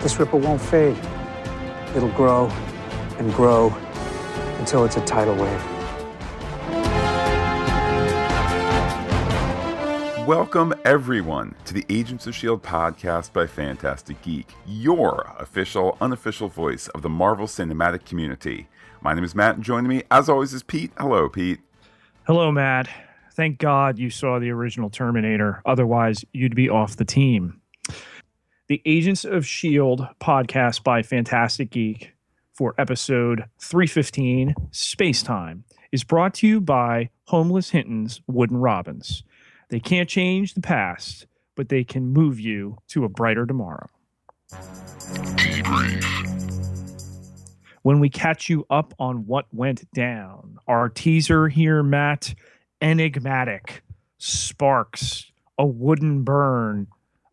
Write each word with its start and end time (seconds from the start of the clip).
this 0.00 0.18
ripple 0.18 0.38
won't 0.38 0.60
fade. 0.60 0.96
It'll 1.96 2.08
grow 2.10 2.46
and 3.18 3.32
grow 3.34 3.68
until 4.58 4.84
it's 4.84 4.96
a 4.96 5.04
tidal 5.04 5.34
wave. 5.34 5.64
Welcome, 10.26 10.74
everyone, 10.84 11.54
to 11.64 11.72
the 11.72 11.86
Agents 11.88 12.26
of 12.26 12.34
S.H.I.E.L.D. 12.34 12.62
podcast 12.62 13.32
by 13.32 13.46
Fantastic 13.46 14.20
Geek, 14.20 14.50
your 14.66 15.34
official, 15.38 15.96
unofficial 16.02 16.48
voice 16.48 16.88
of 16.88 17.00
the 17.00 17.08
Marvel 17.08 17.46
cinematic 17.46 18.04
community. 18.04 18.68
My 19.00 19.14
name 19.14 19.24
is 19.24 19.34
Matt, 19.34 19.54
and 19.54 19.64
joining 19.64 19.88
me, 19.88 20.02
as 20.10 20.28
always, 20.28 20.52
is 20.52 20.62
Pete. 20.62 20.92
Hello, 20.98 21.30
Pete. 21.30 21.60
Hello, 22.24 22.52
Matt. 22.52 22.90
Thank 23.32 23.56
God 23.58 23.98
you 23.98 24.10
saw 24.10 24.38
the 24.38 24.50
original 24.50 24.90
Terminator. 24.90 25.62
Otherwise, 25.64 26.26
you'd 26.34 26.54
be 26.54 26.68
off 26.68 26.96
the 26.96 27.06
team. 27.06 27.62
The 28.68 28.82
Agents 28.84 29.24
of 29.24 29.44
S.H.I.E.L.D. 29.44 30.04
podcast 30.20 30.82
by 30.82 31.02
Fantastic 31.02 31.70
Geek 31.70 32.12
for 32.52 32.74
episode 32.76 33.44
315, 33.60 34.54
Space 34.72 35.22
Time, 35.22 35.64
is 35.90 36.04
brought 36.04 36.34
to 36.34 36.46
you 36.46 36.60
by 36.60 37.08
Homeless 37.28 37.70
Hinton's 37.70 38.20
Wooden 38.26 38.58
Robins. 38.58 39.22
They 39.70 39.80
can't 39.80 40.06
change 40.06 40.52
the 40.52 40.60
past, 40.60 41.26
but 41.56 41.70
they 41.70 41.82
can 41.82 42.12
move 42.12 42.38
you 42.38 42.76
to 42.88 43.06
a 43.06 43.08
brighter 43.08 43.46
tomorrow. 43.46 43.86
When 47.80 48.00
we 48.00 48.10
catch 48.10 48.50
you 48.50 48.66
up 48.68 48.92
on 48.98 49.26
what 49.26 49.46
went 49.50 49.90
down, 49.92 50.58
our 50.68 50.90
teaser 50.90 51.48
here, 51.48 51.82
Matt, 51.82 52.34
enigmatic, 52.82 53.82
sparks, 54.18 55.32
a 55.56 55.64
wooden 55.64 56.22
burn, 56.22 56.86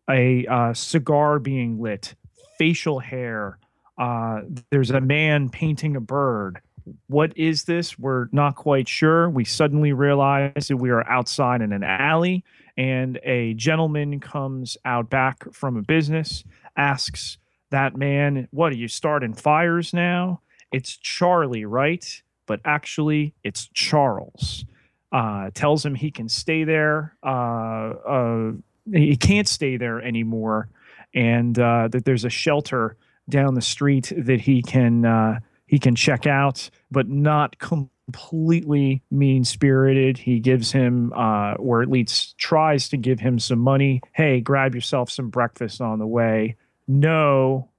a 0.08 0.46
uh, 0.46 0.74
cigar 0.74 1.38
being 1.38 1.80
lit, 1.80 2.14
facial 2.58 2.98
hair. 2.98 3.58
Uh, 3.98 4.42
there's 4.70 4.90
a 4.90 5.00
man 5.00 5.48
painting 5.48 5.96
a 5.96 6.00
bird 6.00 6.60
what 7.08 7.36
is 7.36 7.64
this? 7.64 7.98
We're 7.98 8.28
not 8.32 8.56
quite 8.56 8.88
sure. 8.88 9.28
We 9.28 9.44
suddenly 9.44 9.92
realize 9.92 10.68
that 10.68 10.76
we 10.76 10.90
are 10.90 11.08
outside 11.08 11.60
in 11.60 11.72
an 11.72 11.82
alley, 11.82 12.44
and 12.76 13.18
a 13.24 13.54
gentleman 13.54 14.20
comes 14.20 14.76
out 14.84 15.10
back 15.10 15.52
from 15.52 15.76
a 15.76 15.82
business, 15.82 16.44
asks 16.76 17.38
that 17.70 17.96
man, 17.96 18.48
What 18.50 18.72
are 18.72 18.76
you 18.76 18.88
starting 18.88 19.34
fires 19.34 19.92
now? 19.92 20.40
It's 20.72 20.96
Charlie, 20.96 21.64
right? 21.64 22.22
But 22.46 22.60
actually, 22.64 23.34
it's 23.42 23.68
Charles. 23.74 24.64
Uh, 25.12 25.50
tells 25.54 25.84
him 25.84 25.94
he 25.94 26.10
can 26.10 26.28
stay 26.28 26.64
there. 26.64 27.16
Uh, 27.22 27.94
uh, 28.06 28.52
he 28.92 29.16
can't 29.16 29.48
stay 29.48 29.76
there 29.76 30.00
anymore, 30.00 30.68
and 31.14 31.58
uh, 31.58 31.88
that 31.88 32.04
there's 32.04 32.24
a 32.24 32.30
shelter 32.30 32.96
down 33.28 33.54
the 33.54 33.62
street 33.62 34.12
that 34.16 34.40
he 34.40 34.62
can 34.62 35.04
uh, 35.04 35.40
he 35.66 35.78
can 35.78 35.94
check 35.94 36.26
out, 36.26 36.70
but 36.90 37.08
not 37.08 37.58
completely 37.58 39.02
mean 39.10 39.44
spirited. 39.44 40.18
He 40.18 40.38
gives 40.38 40.72
him, 40.72 41.12
uh, 41.12 41.54
or 41.54 41.82
at 41.82 41.90
least 41.90 42.38
tries 42.38 42.88
to 42.90 42.96
give 42.96 43.20
him 43.20 43.38
some 43.38 43.58
money. 43.58 44.00
Hey, 44.12 44.40
grab 44.40 44.74
yourself 44.74 45.10
some 45.10 45.28
breakfast 45.28 45.80
on 45.80 45.98
the 45.98 46.06
way. 46.06 46.56
No. 46.86 47.70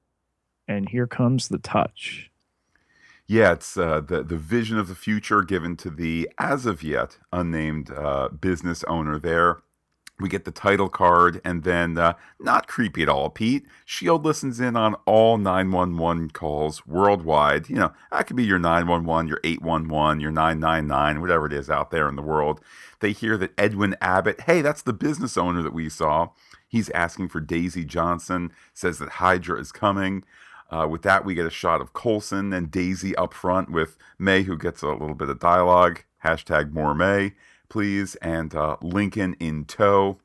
And 0.67 0.89
here 0.89 1.07
comes 1.07 1.47
the 1.47 1.59
touch. 1.59 2.29
Yeah, 3.25 3.53
it's 3.53 3.75
uh, 3.75 4.01
the 4.01 4.23
the 4.23 4.37
vision 4.37 4.77
of 4.77 4.87
the 4.87 4.95
future 4.95 5.43
given 5.43 5.75
to 5.77 5.89
the 5.89 6.29
as 6.37 6.65
of 6.65 6.81
yet 6.81 7.17
unnamed 7.33 7.91
uh, 7.91 8.29
business 8.29 8.85
owner 8.85 9.19
there 9.19 9.57
we 10.19 10.29
get 10.29 10.45
the 10.45 10.51
title 10.51 10.89
card, 10.89 11.39
and 11.45 11.63
then 11.63 11.97
uh, 11.97 12.13
not 12.39 12.67
creepy 12.67 13.03
at 13.03 13.09
all, 13.09 13.29
Pete. 13.29 13.67
Shield 13.85 14.25
listens 14.25 14.59
in 14.59 14.75
on 14.75 14.95
all 15.05 15.37
911 15.37 16.31
calls 16.31 16.87
worldwide. 16.87 17.69
You 17.69 17.75
know, 17.75 17.93
that 18.11 18.25
could 18.25 18.35
be 18.35 18.45
your 18.45 18.57
911, 18.57 19.27
your 19.27 19.39
811, 19.43 20.19
your 20.19 20.31
999, 20.31 21.21
whatever 21.21 21.45
it 21.45 21.53
is 21.53 21.69
out 21.69 21.91
there 21.91 22.09
in 22.09 22.15
the 22.15 22.23
world. 22.23 22.61
They 22.99 23.11
hear 23.11 23.37
that 23.37 23.53
Edwin 23.59 23.95
Abbott, 24.01 24.41
hey, 24.41 24.61
that's 24.61 24.81
the 24.81 24.93
business 24.93 25.37
owner 25.37 25.61
that 25.61 25.73
we 25.73 25.87
saw. 25.87 26.29
He's 26.67 26.89
asking 26.91 27.29
for 27.29 27.39
Daisy 27.39 27.85
Johnson, 27.85 28.51
says 28.73 28.97
that 28.97 29.09
Hydra 29.09 29.59
is 29.59 29.71
coming. 29.71 30.23
Uh, 30.69 30.87
with 30.89 31.03
that, 31.03 31.25
we 31.25 31.35
get 31.35 31.45
a 31.45 31.51
shot 31.51 31.79
of 31.79 31.93
Coulson 31.93 32.51
and 32.53 32.71
Daisy 32.71 33.15
up 33.15 33.33
front 33.33 33.71
with 33.71 33.97
May, 34.17 34.43
who 34.43 34.57
gets 34.57 34.81
a 34.81 34.87
little 34.87 35.15
bit 35.15 35.29
of 35.29 35.39
dialogue. 35.39 36.03
Hashtag 36.23 36.73
more 36.73 36.95
May 36.95 37.33
please, 37.69 38.15
and 38.15 38.53
uh, 38.55 38.77
Lincoln 38.81 39.35
in 39.39 39.65
tow. 39.65 40.19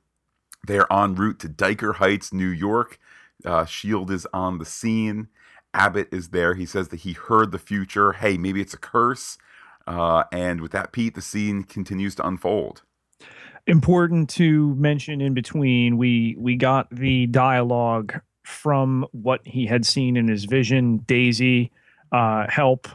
They're 0.67 0.91
en 0.93 1.15
route 1.15 1.39
to 1.41 1.49
Dyker 1.49 1.97
Heights, 1.97 2.33
New 2.33 2.49
York. 2.49 2.99
Uh, 3.45 3.65
Shield 3.65 4.11
is 4.11 4.27
on 4.33 4.59
the 4.59 4.65
scene. 4.65 5.29
Abbott 5.75 6.09
is 6.13 6.29
there. 6.29 6.55
He 6.55 6.67
says 6.67 6.89
that 6.89 7.01
he 7.01 7.13
heard 7.13 7.51
the 7.51 7.59
future. 7.59 8.13
Hey, 8.13 8.37
maybe 8.37 8.61
it's 8.61 8.75
a 8.75 8.79
curse. 8.79 9.39
Uh, 9.87 10.25
and 10.31 10.61
with 10.61 10.73
that, 10.73 10.93
Pete, 10.93 11.15
the 11.15 11.23
scene 11.23 11.65
continues 11.65 12.15
to 12.17 12.27
unfold. 12.27 12.83
Important 13.67 14.29
to 14.31 14.75
mention 14.75 15.21
in 15.21 15.35
between, 15.35 15.97
we 15.97 16.37
we 16.39 16.57
got 16.57 16.91
the 16.91 17.27
dialogue 17.27 18.21
from 18.45 19.07
what 19.13 19.41
he 19.47 19.67
had 19.67 19.87
seen 19.87 20.17
in 20.17 20.29
his 20.29 20.45
vision. 20.45 20.99
Daisy, 20.99 21.71
uh, 22.11 22.47
help. 22.49 22.89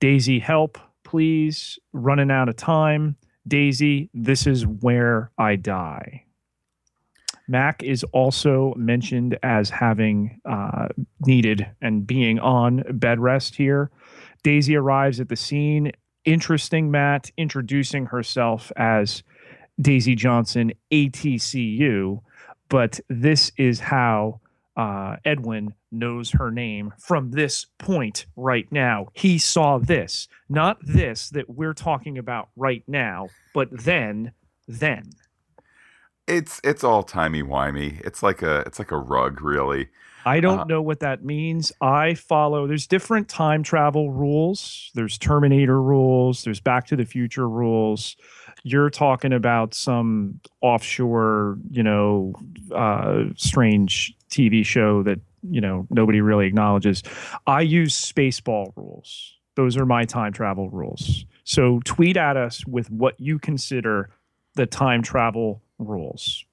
Daisy, 0.00 0.40
help, 0.40 0.78
please. 1.04 1.78
Running 1.92 2.30
out 2.30 2.48
of 2.48 2.56
time. 2.56 3.16
Daisy, 3.50 4.08
this 4.14 4.46
is 4.46 4.64
where 4.64 5.30
I 5.36 5.56
die. 5.56 6.24
Mac 7.48 7.82
is 7.82 8.04
also 8.12 8.72
mentioned 8.76 9.36
as 9.42 9.68
having 9.68 10.40
uh, 10.44 10.86
needed 11.26 11.66
and 11.82 12.06
being 12.06 12.38
on 12.38 12.84
bed 12.92 13.18
rest 13.18 13.56
here. 13.56 13.90
Daisy 14.44 14.76
arrives 14.76 15.18
at 15.18 15.28
the 15.28 15.36
scene. 15.36 15.90
Interesting, 16.24 16.92
Matt, 16.92 17.32
introducing 17.36 18.06
herself 18.06 18.70
as 18.76 19.24
Daisy 19.80 20.14
Johnson, 20.14 20.72
ATCU. 20.92 22.20
But 22.68 23.00
this 23.08 23.50
is 23.56 23.80
how 23.80 24.40
uh, 24.76 25.16
Edwin 25.24 25.74
knows 25.92 26.30
her 26.32 26.50
name 26.50 26.92
from 26.98 27.30
this 27.30 27.66
point 27.78 28.26
right 28.36 28.70
now. 28.70 29.08
He 29.14 29.38
saw 29.38 29.78
this, 29.78 30.28
not 30.48 30.78
this 30.82 31.30
that 31.30 31.50
we're 31.50 31.74
talking 31.74 32.18
about 32.18 32.48
right 32.56 32.84
now, 32.86 33.28
but 33.54 33.68
then, 33.70 34.32
then. 34.66 35.10
It's 36.26 36.60
it's 36.62 36.84
all 36.84 37.02
timey 37.02 37.42
wimey. 37.42 38.00
It's 38.02 38.22
like 38.22 38.40
a 38.42 38.60
it's 38.60 38.78
like 38.78 38.92
a 38.92 38.98
rug, 38.98 39.40
really. 39.40 39.88
I 40.24 40.40
don't 40.40 40.60
uh, 40.60 40.64
know 40.64 40.82
what 40.82 41.00
that 41.00 41.24
means. 41.24 41.72
I 41.80 42.14
follow. 42.14 42.66
There's 42.66 42.86
different 42.86 43.28
time 43.28 43.62
travel 43.62 44.10
rules. 44.10 44.90
There's 44.94 45.16
Terminator 45.18 45.82
rules. 45.82 46.44
There's 46.44 46.60
Back 46.60 46.86
to 46.88 46.96
the 46.96 47.04
Future 47.04 47.48
rules. 47.48 48.16
You're 48.62 48.90
talking 48.90 49.32
about 49.32 49.72
some 49.72 50.40
offshore, 50.60 51.58
you 51.70 51.82
know, 51.82 52.34
uh, 52.74 53.24
strange 53.36 54.14
TV 54.30 54.64
show 54.64 55.02
that 55.04 55.20
you 55.48 55.60
know 55.60 55.86
nobody 55.90 56.20
really 56.20 56.46
acknowledges. 56.46 57.02
I 57.46 57.62
use 57.62 57.94
Spaceball 57.94 58.72
rules. 58.76 59.36
Those 59.56 59.76
are 59.76 59.86
my 59.86 60.04
time 60.04 60.32
travel 60.32 60.70
rules. 60.70 61.24
So 61.44 61.80
tweet 61.84 62.16
at 62.16 62.36
us 62.36 62.66
with 62.66 62.90
what 62.90 63.18
you 63.18 63.38
consider 63.38 64.10
the 64.54 64.66
time 64.66 65.02
travel 65.02 65.62
rules. 65.78 66.44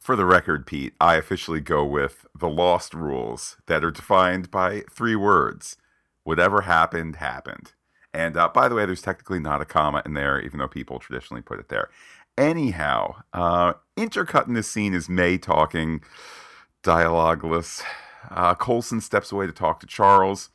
For 0.00 0.16
the 0.16 0.24
record, 0.24 0.66
Pete, 0.66 0.94
I 1.00 1.14
officially 1.14 1.60
go 1.60 1.84
with 1.84 2.26
the 2.36 2.48
lost 2.48 2.92
rules 2.92 3.58
that 3.66 3.84
are 3.84 3.90
defined 3.92 4.50
by 4.50 4.82
three 4.90 5.14
words. 5.14 5.76
Whatever 6.24 6.62
happened, 6.62 7.16
happened. 7.16 7.72
And 8.12 8.36
uh, 8.36 8.48
by 8.52 8.68
the 8.68 8.74
way, 8.74 8.84
there's 8.84 9.00
technically 9.00 9.38
not 9.38 9.60
a 9.60 9.64
comma 9.64 10.02
in 10.04 10.14
there, 10.14 10.40
even 10.40 10.58
though 10.58 10.68
people 10.68 10.98
traditionally 10.98 11.42
put 11.42 11.60
it 11.60 11.68
there. 11.68 11.88
Anyhow, 12.36 13.22
uh, 13.32 13.74
intercut 13.96 14.48
in 14.48 14.54
this 14.54 14.68
scene 14.68 14.94
is 14.94 15.08
May 15.08 15.38
talking 15.38 16.02
dialogueless. 16.82 17.82
Uh, 18.30 18.54
Coulson 18.54 19.00
steps 19.00 19.32
away 19.32 19.46
to 19.46 19.52
talk 19.52 19.80
to 19.80 19.86
Charles. 19.86 20.50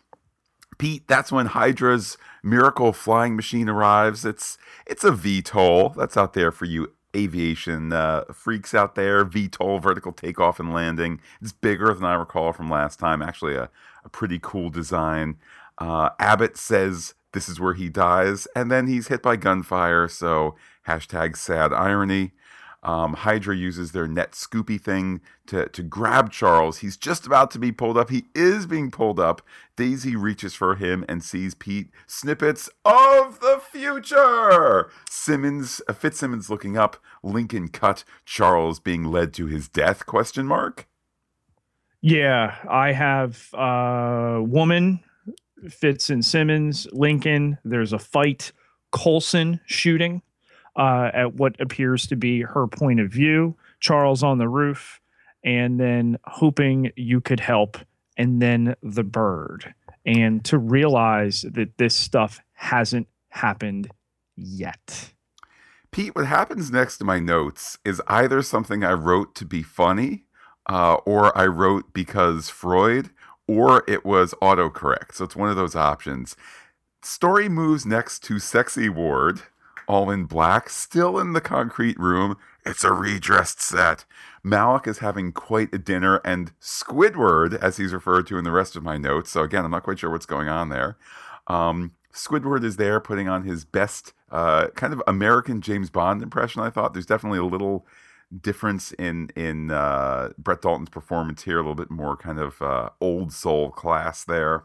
Pete, 0.77 1.07
that's 1.07 1.31
when 1.31 1.47
Hydra's 1.47 2.17
miracle 2.43 2.93
flying 2.93 3.35
machine 3.35 3.67
arrives. 3.67 4.25
It's 4.25 4.57
it's 4.85 5.03
a 5.03 5.11
VTOL. 5.11 5.95
That's 5.95 6.17
out 6.17 6.33
there 6.33 6.51
for 6.51 6.65
you 6.65 6.93
aviation 7.15 7.91
uh, 7.93 8.25
freaks 8.31 8.73
out 8.73 8.95
there. 8.95 9.25
VTOL, 9.25 9.81
vertical 9.81 10.11
takeoff 10.11 10.59
and 10.59 10.73
landing. 10.73 11.19
It's 11.41 11.51
bigger 11.51 11.93
than 11.93 12.05
I 12.05 12.13
recall 12.13 12.53
from 12.53 12.69
last 12.69 12.99
time. 12.99 13.21
Actually, 13.21 13.55
a, 13.55 13.69
a 14.03 14.09
pretty 14.09 14.39
cool 14.41 14.69
design. 14.69 15.37
Uh, 15.77 16.09
Abbott 16.19 16.57
says 16.57 17.15
this 17.33 17.49
is 17.49 17.59
where 17.59 17.73
he 17.73 17.89
dies, 17.89 18.47
and 18.55 18.71
then 18.71 18.87
he's 18.87 19.07
hit 19.07 19.21
by 19.21 19.35
gunfire. 19.35 20.07
So 20.07 20.55
hashtag 20.87 21.35
sad 21.35 21.73
irony. 21.73 22.31
Um, 22.83 23.13
Hydra 23.13 23.55
uses 23.55 23.91
their 23.91 24.07
net 24.07 24.31
scoopy 24.31 24.79
thing 24.79 25.21
to, 25.47 25.67
to 25.69 25.83
grab 25.83 26.31
Charles. 26.31 26.79
He's 26.79 26.95
just 26.95 27.25
about 27.25 27.51
to 27.51 27.59
be 27.59 27.71
pulled 27.71 27.97
up. 27.97 28.09
He 28.09 28.25
is 28.35 28.65
being 28.65 28.91
pulled 28.91 29.19
up. 29.19 29.41
Daisy 29.75 30.15
reaches 30.15 30.53
for 30.53 30.75
him 30.75 31.03
and 31.09 31.23
sees 31.23 31.53
Pete. 31.53 31.89
Snippets 32.05 32.69
of 32.85 33.39
the 33.39 33.59
future. 33.71 34.89
Simmons, 35.09 35.81
uh, 35.87 35.93
Fitzsimmons 35.93 36.49
looking 36.49 36.77
up. 36.77 36.97
Lincoln 37.23 37.67
cut. 37.67 38.03
Charles 38.25 38.79
being 38.79 39.03
led 39.03 39.33
to 39.33 39.47
his 39.47 39.67
death? 39.67 40.05
Question 40.05 40.45
mark. 40.45 40.87
Yeah, 42.01 42.55
I 42.69 42.91
have 42.93 43.53
uh 43.53 44.39
woman 44.41 45.03
Fitz 45.69 46.09
and 46.09 46.23
Simmons, 46.23 46.87
Lincoln. 46.91 47.57
There's 47.65 47.93
a 47.93 47.99
fight. 47.99 48.51
Coulson 48.91 49.59
shooting 49.65 50.21
uh, 50.77 51.09
at 51.13 51.33
what 51.33 51.59
appears 51.59 52.07
to 52.07 52.15
be 52.15 52.41
her 52.41 52.67
point 52.67 52.99
of 52.99 53.11
view. 53.11 53.55
Charles 53.79 54.23
on 54.23 54.37
the 54.37 54.47
roof, 54.47 55.01
and 55.43 55.79
then 55.79 56.17
hoping 56.25 56.91
you 56.95 57.19
could 57.19 57.39
help, 57.39 57.77
and 58.15 58.41
then 58.41 58.75
the 58.81 59.03
bird. 59.03 59.73
And 60.05 60.43
to 60.45 60.57
realize 60.57 61.41
that 61.41 61.77
this 61.77 61.95
stuff 61.95 62.39
hasn't 62.53 63.07
happened 63.29 63.89
yet. 64.35 65.11
Pete, 65.91 66.15
what 66.15 66.27
happens 66.27 66.71
next 66.71 66.97
to 66.97 67.05
my 67.05 67.19
notes 67.19 67.77
is 67.83 68.01
either 68.07 68.41
something 68.41 68.83
I 68.83 68.93
wrote 68.93 69.35
to 69.35 69.45
be 69.45 69.63
funny, 69.63 70.25
uh, 70.69 70.95
or 71.05 71.35
I 71.37 71.45
wrote 71.47 71.93
because 71.93 72.49
Freud, 72.49 73.09
or 73.47 73.83
it 73.87 74.05
was 74.05 74.33
autocorrect. 74.41 75.13
So 75.13 75.25
it's 75.25 75.35
one 75.35 75.49
of 75.49 75.55
those 75.55 75.75
options. 75.75 76.35
Story 77.01 77.47
moves 77.47 77.85
next 77.85 78.23
to 78.25 78.39
Sexy 78.39 78.89
Ward, 78.89 79.41
all 79.87 80.09
in 80.11 80.25
black, 80.25 80.69
still 80.69 81.17
in 81.19 81.33
the 81.33 81.41
concrete 81.41 81.99
room. 81.99 82.37
It's 82.65 82.83
a 82.83 82.91
redressed 82.91 83.61
set. 83.61 84.05
Malik 84.43 84.87
is 84.87 84.99
having 84.99 85.31
quite 85.31 85.73
a 85.73 85.77
dinner, 85.77 86.17
and 86.25 86.51
Squidward, 86.59 87.57
as 87.61 87.77
he's 87.77 87.93
referred 87.93 88.27
to 88.27 88.37
in 88.37 88.43
the 88.43 88.51
rest 88.51 88.75
of 88.75 88.83
my 88.83 88.97
notes. 88.97 89.31
So 89.31 89.43
again, 89.43 89.65
I'm 89.65 89.71
not 89.71 89.83
quite 89.83 89.99
sure 89.99 90.09
what's 90.09 90.25
going 90.25 90.47
on 90.47 90.69
there. 90.69 90.97
Um, 91.47 91.93
Squidward 92.13 92.63
is 92.63 92.77
there 92.77 92.99
putting 92.99 93.29
on 93.29 93.43
his 93.43 93.63
best 93.63 94.13
uh, 94.31 94.67
kind 94.75 94.93
of 94.93 95.01
American 95.07 95.61
James 95.61 95.89
Bond 95.89 96.21
impression. 96.21 96.61
I 96.61 96.69
thought 96.69 96.93
there's 96.93 97.05
definitely 97.05 97.39
a 97.39 97.45
little 97.45 97.85
difference 98.41 98.91
in 98.93 99.29
in 99.35 99.71
uh, 99.71 100.31
Brett 100.37 100.61
Dalton's 100.61 100.89
performance 100.89 101.43
here, 101.43 101.57
a 101.57 101.61
little 101.61 101.75
bit 101.75 101.91
more 101.91 102.17
kind 102.17 102.39
of 102.39 102.61
uh, 102.61 102.89
old 102.99 103.31
soul 103.31 103.71
class 103.71 104.23
there. 104.23 104.63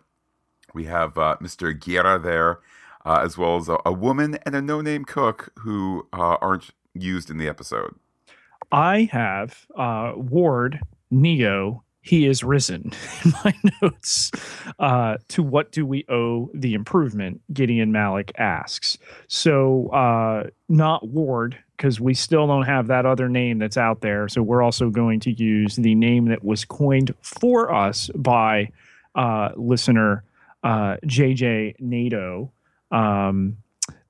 We 0.74 0.84
have 0.84 1.18
uh, 1.18 1.36
Mr. 1.40 1.78
Giyera 1.78 2.22
there, 2.22 2.60
uh, 3.04 3.20
as 3.24 3.36
well 3.36 3.56
as 3.56 3.68
a, 3.68 3.78
a, 3.84 3.92
woman 3.92 4.38
and 4.46 4.54
a 4.54 4.62
no 4.62 4.80
name 4.80 5.04
cook 5.04 5.52
who 5.60 6.06
uh, 6.12 6.36
aren't 6.40 6.70
used 6.94 7.30
in 7.30 7.38
the 7.38 7.48
episode. 7.48 7.94
I 8.70 9.08
have 9.12 9.66
uh, 9.76 10.12
Ward, 10.16 10.80
Neo, 11.10 11.82
he 12.02 12.26
is 12.26 12.42
risen 12.42 12.92
in 13.24 13.32
my 13.44 13.54
notes. 13.80 14.30
Uh, 14.78 15.16
to 15.28 15.42
what 15.42 15.72
do 15.72 15.86
we 15.86 16.04
owe 16.08 16.50
the 16.52 16.74
improvement? 16.74 17.40
Gideon 17.52 17.92
Malik 17.92 18.32
asks. 18.38 18.98
So, 19.28 19.88
uh, 19.88 20.50
not 20.68 21.08
Ward, 21.08 21.56
because 21.76 22.00
we 22.00 22.14
still 22.14 22.46
don't 22.46 22.64
have 22.64 22.88
that 22.88 23.06
other 23.06 23.28
name 23.28 23.58
that's 23.58 23.76
out 23.76 24.00
there. 24.00 24.28
So, 24.28 24.42
we're 24.42 24.62
also 24.62 24.90
going 24.90 25.20
to 25.20 25.32
use 25.32 25.76
the 25.76 25.94
name 25.94 26.26
that 26.26 26.44
was 26.44 26.64
coined 26.64 27.14
for 27.22 27.72
us 27.72 28.10
by 28.16 28.70
uh, 29.14 29.50
listener 29.56 30.24
JJ 30.64 31.76
Nato. 31.80 32.52
Um, 32.92 33.56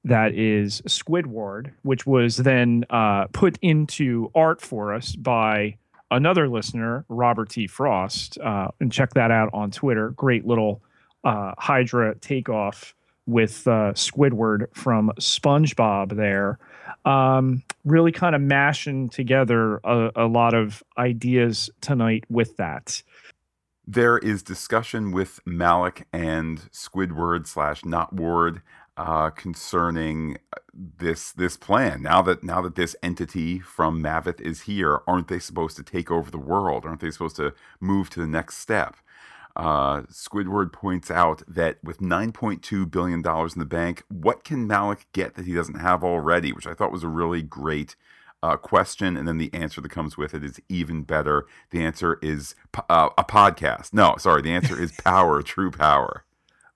that 0.05 0.35
is 0.35 0.83
Squidward, 0.83 1.73
which 1.83 2.07
was 2.07 2.37
then 2.37 2.85
uh, 2.91 3.27
put 3.33 3.57
into 3.63 4.31
art 4.35 4.61
for 4.61 4.93
us 4.93 5.15
by 5.15 5.77
another 6.11 6.49
listener, 6.49 7.05
Robert 7.09 7.51
T. 7.51 7.67
Frost, 7.67 8.39
uh, 8.39 8.69
and 8.81 8.93
check 8.93 9.15
that 9.15 9.31
out 9.31 9.51
on 9.53 9.71
Twitter. 9.71 10.11
Great 10.11 10.45
little 10.45 10.83
uh, 11.25 11.53
Hydra 11.57 12.17
takeoff 12.17 12.95
with 13.27 13.67
uh, 13.69 13.93
Squidward 13.93 14.67
from 14.75 15.13
SpongeBob 15.21 16.17
there. 16.17 16.59
Um, 17.05 17.63
really 17.85 18.13
kind 18.13 18.35
of 18.35 18.41
mashing 18.41 19.09
together 19.09 19.77
a, 19.85 20.11
a 20.17 20.27
lot 20.27 20.55
of 20.55 20.83
ideas 20.99 21.71
tonight 21.81 22.25
with 22.29 22.57
that. 22.57 23.03
There 23.95 24.17
is 24.17 24.43
discussion 24.43 25.13
with 25.13 25.41
Malik 25.45 26.07
and 26.15 26.61
Squidward 26.73 27.47
slash 27.47 27.85
Not 27.85 28.15
Ward 28.15 28.63
uh, 28.97 29.29
concerning 29.29 30.39
uh, 30.51 30.61
this 30.73 31.31
this 31.31 31.59
plan. 31.59 32.01
Now 32.01 32.23
that 32.23 32.43
now 32.43 32.63
that 32.63 32.75
this 32.75 32.97
entity 33.03 33.59
from 33.59 34.03
Maveth 34.03 34.41
is 34.41 34.63
here, 34.63 35.03
aren't 35.07 35.29
they 35.29 35.39
supposed 35.39 35.77
to 35.77 35.83
take 35.83 36.11
over 36.11 36.31
the 36.31 36.39
world? 36.39 36.87
Aren't 36.87 37.01
they 37.01 37.11
supposed 37.11 37.37
to 37.37 37.53
move 37.81 38.09
to 38.11 38.21
the 38.21 38.27
next 38.27 38.57
step? 38.57 38.97
Uh, 39.57 40.05
Squidward 40.05 40.73
points 40.73 41.11
out 41.11 41.43
that 41.47 41.77
with 41.85 41.99
9.2 41.99 42.91
billion 42.91 43.21
dollars 43.21 43.53
in 43.53 43.59
the 43.59 43.67
bank, 43.67 44.05
what 44.09 44.43
can 44.43 44.67
Malik 44.67 45.07
get 45.13 45.35
that 45.35 45.45
he 45.45 45.53
doesn't 45.53 45.81
have 45.81 46.03
already? 46.03 46.51
Which 46.51 46.67
I 46.67 46.73
thought 46.73 46.93
was 46.93 47.05
a 47.05 47.09
really 47.09 47.43
great 47.43 47.97
uh, 48.43 48.57
question, 48.57 49.17
and 49.17 49.27
then 49.27 49.39
the 49.39 49.53
answer 49.53 49.81
that 49.81 49.91
comes 49.91 50.17
with 50.17 50.35
it 50.35 50.43
is 50.43 50.61
even 50.69 51.03
better. 51.03 51.47
The 51.71 51.83
answer 51.83 52.19
is 52.23 52.55
uh, 52.89 53.11
a 53.17 53.25
podcast. 53.25 53.93
No, 53.93 54.17
sorry, 54.19 54.43
the 54.43 54.53
answer 54.53 54.81
is 54.81 54.93
power, 55.05 55.43
true 55.43 55.71
power. 55.71 56.25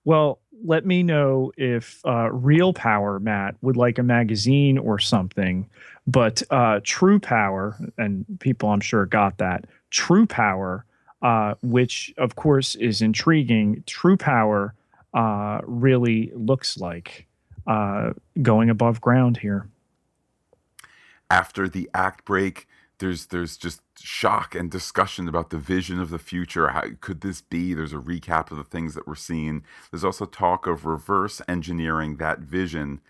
Well, 0.05 0.39
let 0.63 0.85
me 0.85 1.03
know 1.03 1.51
if 1.57 2.01
uh, 2.05 2.31
Real 2.31 2.73
Power, 2.73 3.19
Matt, 3.19 3.55
would 3.61 3.77
like 3.77 3.99
a 3.99 4.03
magazine 4.03 4.77
or 4.77 4.99
something. 4.99 5.69
But 6.07 6.41
uh, 6.49 6.79
True 6.83 7.19
Power, 7.19 7.77
and 7.97 8.25
people 8.39 8.69
I'm 8.69 8.79
sure 8.79 9.05
got 9.05 9.37
that, 9.39 9.65
True 9.89 10.25
Power, 10.25 10.85
uh, 11.21 11.55
which 11.61 12.13
of 12.17 12.35
course 12.35 12.75
is 12.75 13.01
intriguing, 13.01 13.83
True 13.85 14.17
Power 14.17 14.73
uh, 15.13 15.59
really 15.65 16.31
looks 16.33 16.77
like 16.77 17.27
uh, 17.65 18.13
going 18.41 18.69
above 18.69 19.01
ground 19.01 19.37
here. 19.37 19.67
After 21.29 21.67
the 21.67 21.89
act 21.93 22.25
break, 22.25 22.67
there's 22.99 23.27
there's 23.27 23.57
just 23.57 23.81
shock 23.99 24.55
and 24.55 24.71
discussion 24.71 25.27
about 25.27 25.49
the 25.49 25.57
vision 25.57 25.99
of 25.99 26.09
the 26.09 26.19
future. 26.19 26.69
How 26.69 26.83
could 26.99 27.21
this 27.21 27.41
be? 27.41 27.73
There's 27.73 27.93
a 27.93 27.97
recap 27.97 28.51
of 28.51 28.57
the 28.57 28.63
things 28.63 28.95
that 28.95 29.07
we're 29.07 29.15
seeing. 29.15 29.63
There's 29.91 30.05
also 30.05 30.25
talk 30.25 30.67
of 30.67 30.85
reverse 30.85 31.41
engineering 31.47 32.17
that 32.17 32.39
vision. 32.39 33.01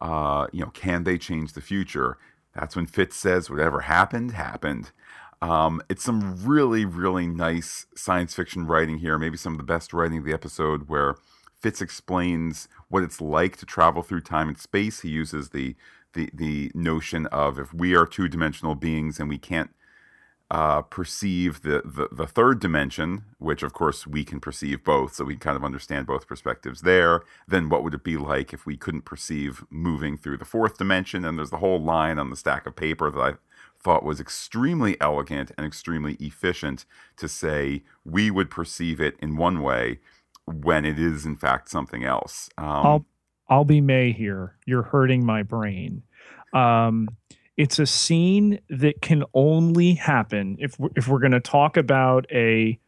Uh, 0.00 0.46
you 0.52 0.60
know, 0.60 0.70
can 0.70 1.04
they 1.04 1.18
change 1.18 1.52
the 1.52 1.60
future? 1.60 2.18
That's 2.54 2.74
when 2.74 2.86
Fitz 2.86 3.16
says, 3.16 3.50
"Whatever 3.50 3.80
happened, 3.80 4.32
happened." 4.32 4.90
Um, 5.42 5.82
it's 5.88 6.02
some 6.02 6.44
really, 6.44 6.84
really 6.84 7.26
nice 7.26 7.86
science 7.94 8.34
fiction 8.34 8.66
writing 8.66 8.98
here. 8.98 9.18
Maybe 9.18 9.36
some 9.36 9.52
of 9.52 9.58
the 9.58 9.64
best 9.64 9.92
writing 9.92 10.18
of 10.18 10.24
the 10.24 10.32
episode, 10.32 10.88
where 10.88 11.16
Fitz 11.54 11.80
explains 11.80 12.68
what 12.88 13.02
it's 13.02 13.20
like 13.20 13.56
to 13.58 13.66
travel 13.66 14.02
through 14.02 14.22
time 14.22 14.48
and 14.48 14.58
space. 14.58 15.00
He 15.00 15.10
uses 15.10 15.50
the 15.50 15.76
the 16.16 16.30
the 16.34 16.72
notion 16.74 17.26
of 17.26 17.60
if 17.60 17.72
we 17.72 17.94
are 17.94 18.06
two 18.06 18.26
dimensional 18.26 18.74
beings 18.74 19.20
and 19.20 19.28
we 19.28 19.38
can't 19.38 19.70
uh, 20.50 20.82
perceive 20.82 21.62
the, 21.62 21.82
the 21.84 22.08
the 22.10 22.26
third 22.26 22.60
dimension, 22.60 23.24
which 23.38 23.62
of 23.62 23.72
course 23.72 24.06
we 24.06 24.24
can 24.24 24.40
perceive 24.40 24.82
both, 24.84 25.14
so 25.14 25.24
we 25.24 25.36
kind 25.36 25.56
of 25.56 25.64
understand 25.64 26.06
both 26.06 26.26
perspectives 26.26 26.82
there. 26.82 27.22
Then 27.46 27.68
what 27.68 27.84
would 27.84 27.94
it 27.94 28.04
be 28.04 28.16
like 28.16 28.52
if 28.52 28.66
we 28.66 28.76
couldn't 28.76 29.04
perceive 29.04 29.64
moving 29.70 30.16
through 30.16 30.38
the 30.38 30.44
fourth 30.44 30.78
dimension? 30.78 31.24
And 31.24 31.38
there's 31.38 31.50
the 31.50 31.58
whole 31.58 31.80
line 31.80 32.18
on 32.18 32.30
the 32.30 32.36
stack 32.36 32.66
of 32.66 32.76
paper 32.76 33.10
that 33.10 33.20
I 33.20 33.32
thought 33.82 34.04
was 34.04 34.20
extremely 34.20 35.00
elegant 35.00 35.52
and 35.56 35.66
extremely 35.66 36.14
efficient 36.14 36.86
to 37.16 37.28
say 37.28 37.82
we 38.04 38.30
would 38.30 38.50
perceive 38.50 39.00
it 39.00 39.16
in 39.20 39.36
one 39.36 39.62
way 39.62 40.00
when 40.44 40.84
it 40.84 40.98
is 40.98 41.26
in 41.26 41.36
fact 41.36 41.68
something 41.68 42.04
else. 42.04 42.48
Um, 42.56 43.04
I'll 43.48 43.64
be 43.64 43.80
May 43.80 44.12
here. 44.12 44.56
You're 44.66 44.82
hurting 44.82 45.24
my 45.24 45.42
brain. 45.42 46.02
Um, 46.52 47.08
it's 47.56 47.78
a 47.78 47.86
scene 47.86 48.60
that 48.68 49.00
can 49.00 49.24
only 49.32 49.94
happen 49.94 50.56
if 50.58 50.78
we're, 50.78 50.90
if 50.96 51.08
we're 51.08 51.20
going 51.20 51.32
to 51.32 51.40
talk 51.40 51.76
about 51.76 52.26
a 52.30 52.78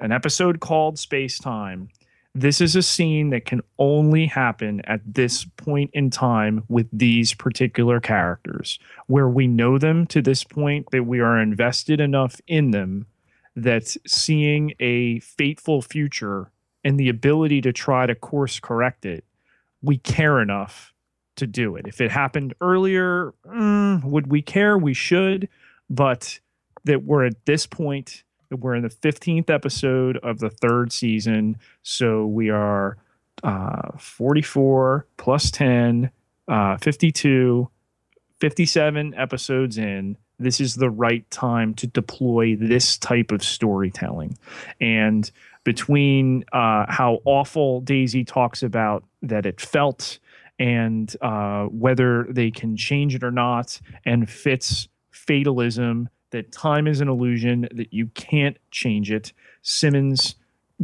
an 0.00 0.12
episode 0.12 0.60
called 0.60 0.98
Space 0.98 1.38
Time. 1.38 1.88
This 2.34 2.60
is 2.60 2.76
a 2.76 2.82
scene 2.82 3.30
that 3.30 3.44
can 3.44 3.60
only 3.78 4.26
happen 4.26 4.80
at 4.84 5.00
this 5.04 5.44
point 5.44 5.90
in 5.92 6.10
time 6.10 6.62
with 6.68 6.86
these 6.92 7.34
particular 7.34 8.00
characters, 8.00 8.78
where 9.08 9.28
we 9.28 9.46
know 9.46 9.78
them 9.78 10.06
to 10.06 10.22
this 10.22 10.44
point 10.44 10.86
that 10.92 11.04
we 11.04 11.20
are 11.20 11.38
invested 11.38 12.00
enough 12.00 12.40
in 12.46 12.70
them 12.70 13.06
that 13.56 13.96
seeing 14.06 14.74
a 14.78 15.18
fateful 15.20 15.82
future 15.82 16.52
and 16.84 16.98
the 16.98 17.08
ability 17.08 17.60
to 17.62 17.72
try 17.72 18.06
to 18.06 18.14
course 18.14 18.60
correct 18.60 19.04
it, 19.04 19.24
we 19.82 19.98
care 19.98 20.40
enough 20.40 20.92
to 21.36 21.46
do 21.46 21.76
it. 21.76 21.86
If 21.86 22.00
it 22.00 22.10
happened 22.10 22.54
earlier, 22.60 23.32
mm, 23.46 24.04
would 24.04 24.26
we 24.30 24.42
care? 24.42 24.76
We 24.76 24.94
should, 24.94 25.48
but 25.88 26.38
that 26.84 27.04
we're 27.04 27.24
at 27.24 27.46
this 27.46 27.66
point, 27.66 28.24
we're 28.50 28.74
in 28.74 28.82
the 28.82 28.88
15th 28.88 29.48
episode 29.50 30.16
of 30.18 30.38
the 30.38 30.50
third 30.50 30.92
season. 30.92 31.58
So 31.82 32.26
we 32.26 32.50
are 32.50 32.98
uh, 33.42 33.96
44 33.98 35.06
plus 35.16 35.50
10, 35.50 36.10
uh, 36.48 36.76
52, 36.78 37.68
57 38.40 39.14
episodes 39.14 39.78
in. 39.78 40.16
This 40.38 40.60
is 40.60 40.76
the 40.76 40.90
right 40.90 41.30
time 41.30 41.74
to 41.74 41.86
deploy 41.86 42.56
this 42.56 42.96
type 42.96 43.30
of 43.30 43.44
storytelling. 43.44 44.38
And 44.80 45.30
between 45.64 46.44
uh, 46.52 46.86
how 46.88 47.18
awful 47.24 47.80
Daisy 47.80 48.24
talks 48.24 48.62
about 48.62 49.04
that 49.22 49.46
it 49.46 49.60
felt 49.60 50.18
and 50.58 51.14
uh, 51.22 51.64
whether 51.64 52.26
they 52.28 52.50
can 52.50 52.76
change 52.76 53.14
it 53.14 53.24
or 53.24 53.30
not, 53.30 53.80
and 54.04 54.28
Fitz 54.28 54.88
fatalism 55.10 56.08
that 56.30 56.52
time 56.52 56.86
is 56.86 57.00
an 57.00 57.08
illusion, 57.08 57.68
that 57.74 57.92
you 57.92 58.06
can't 58.08 58.56
change 58.70 59.10
it. 59.10 59.32
Simmons 59.62 60.36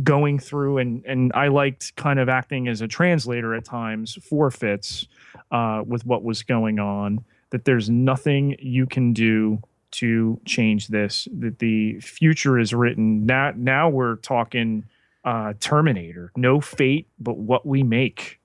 going 0.03 0.39
through 0.39 0.77
and 0.77 1.03
and 1.07 1.33
I 1.35 1.49
liked 1.49 1.97
kind 1.97 2.19
of 2.19 2.29
acting 2.29 2.69
as 2.69 2.83
a 2.83 2.89
translator 2.89 3.55
at 3.55 3.65
times 3.65 4.19
for 4.23 4.51
Fitz 4.51 5.07
uh, 5.51 5.83
with 5.87 6.05
what 6.05 6.23
was 6.23 6.43
going 6.43 6.79
on. 6.79 7.25
That 7.51 7.65
there's 7.65 7.89
nothing 7.89 8.57
you 8.59 8.87
can 8.87 9.13
do 9.13 9.63
to 9.99 10.41
change 10.45 10.89
this. 10.89 11.29
That 11.39 11.59
the 11.59 12.01
future 12.01 12.59
is 12.59 12.73
written. 12.73 13.27
Now 13.27 13.53
now 13.57 13.89
we're 13.89 14.17
talking 14.17 14.85
uh, 15.25 15.55
Terminator. 15.61 16.33
No 16.37 16.61
fate, 16.61 17.09
but 17.19 17.37
what 17.37 17.67
we 17.67 17.83
make. 17.83 18.41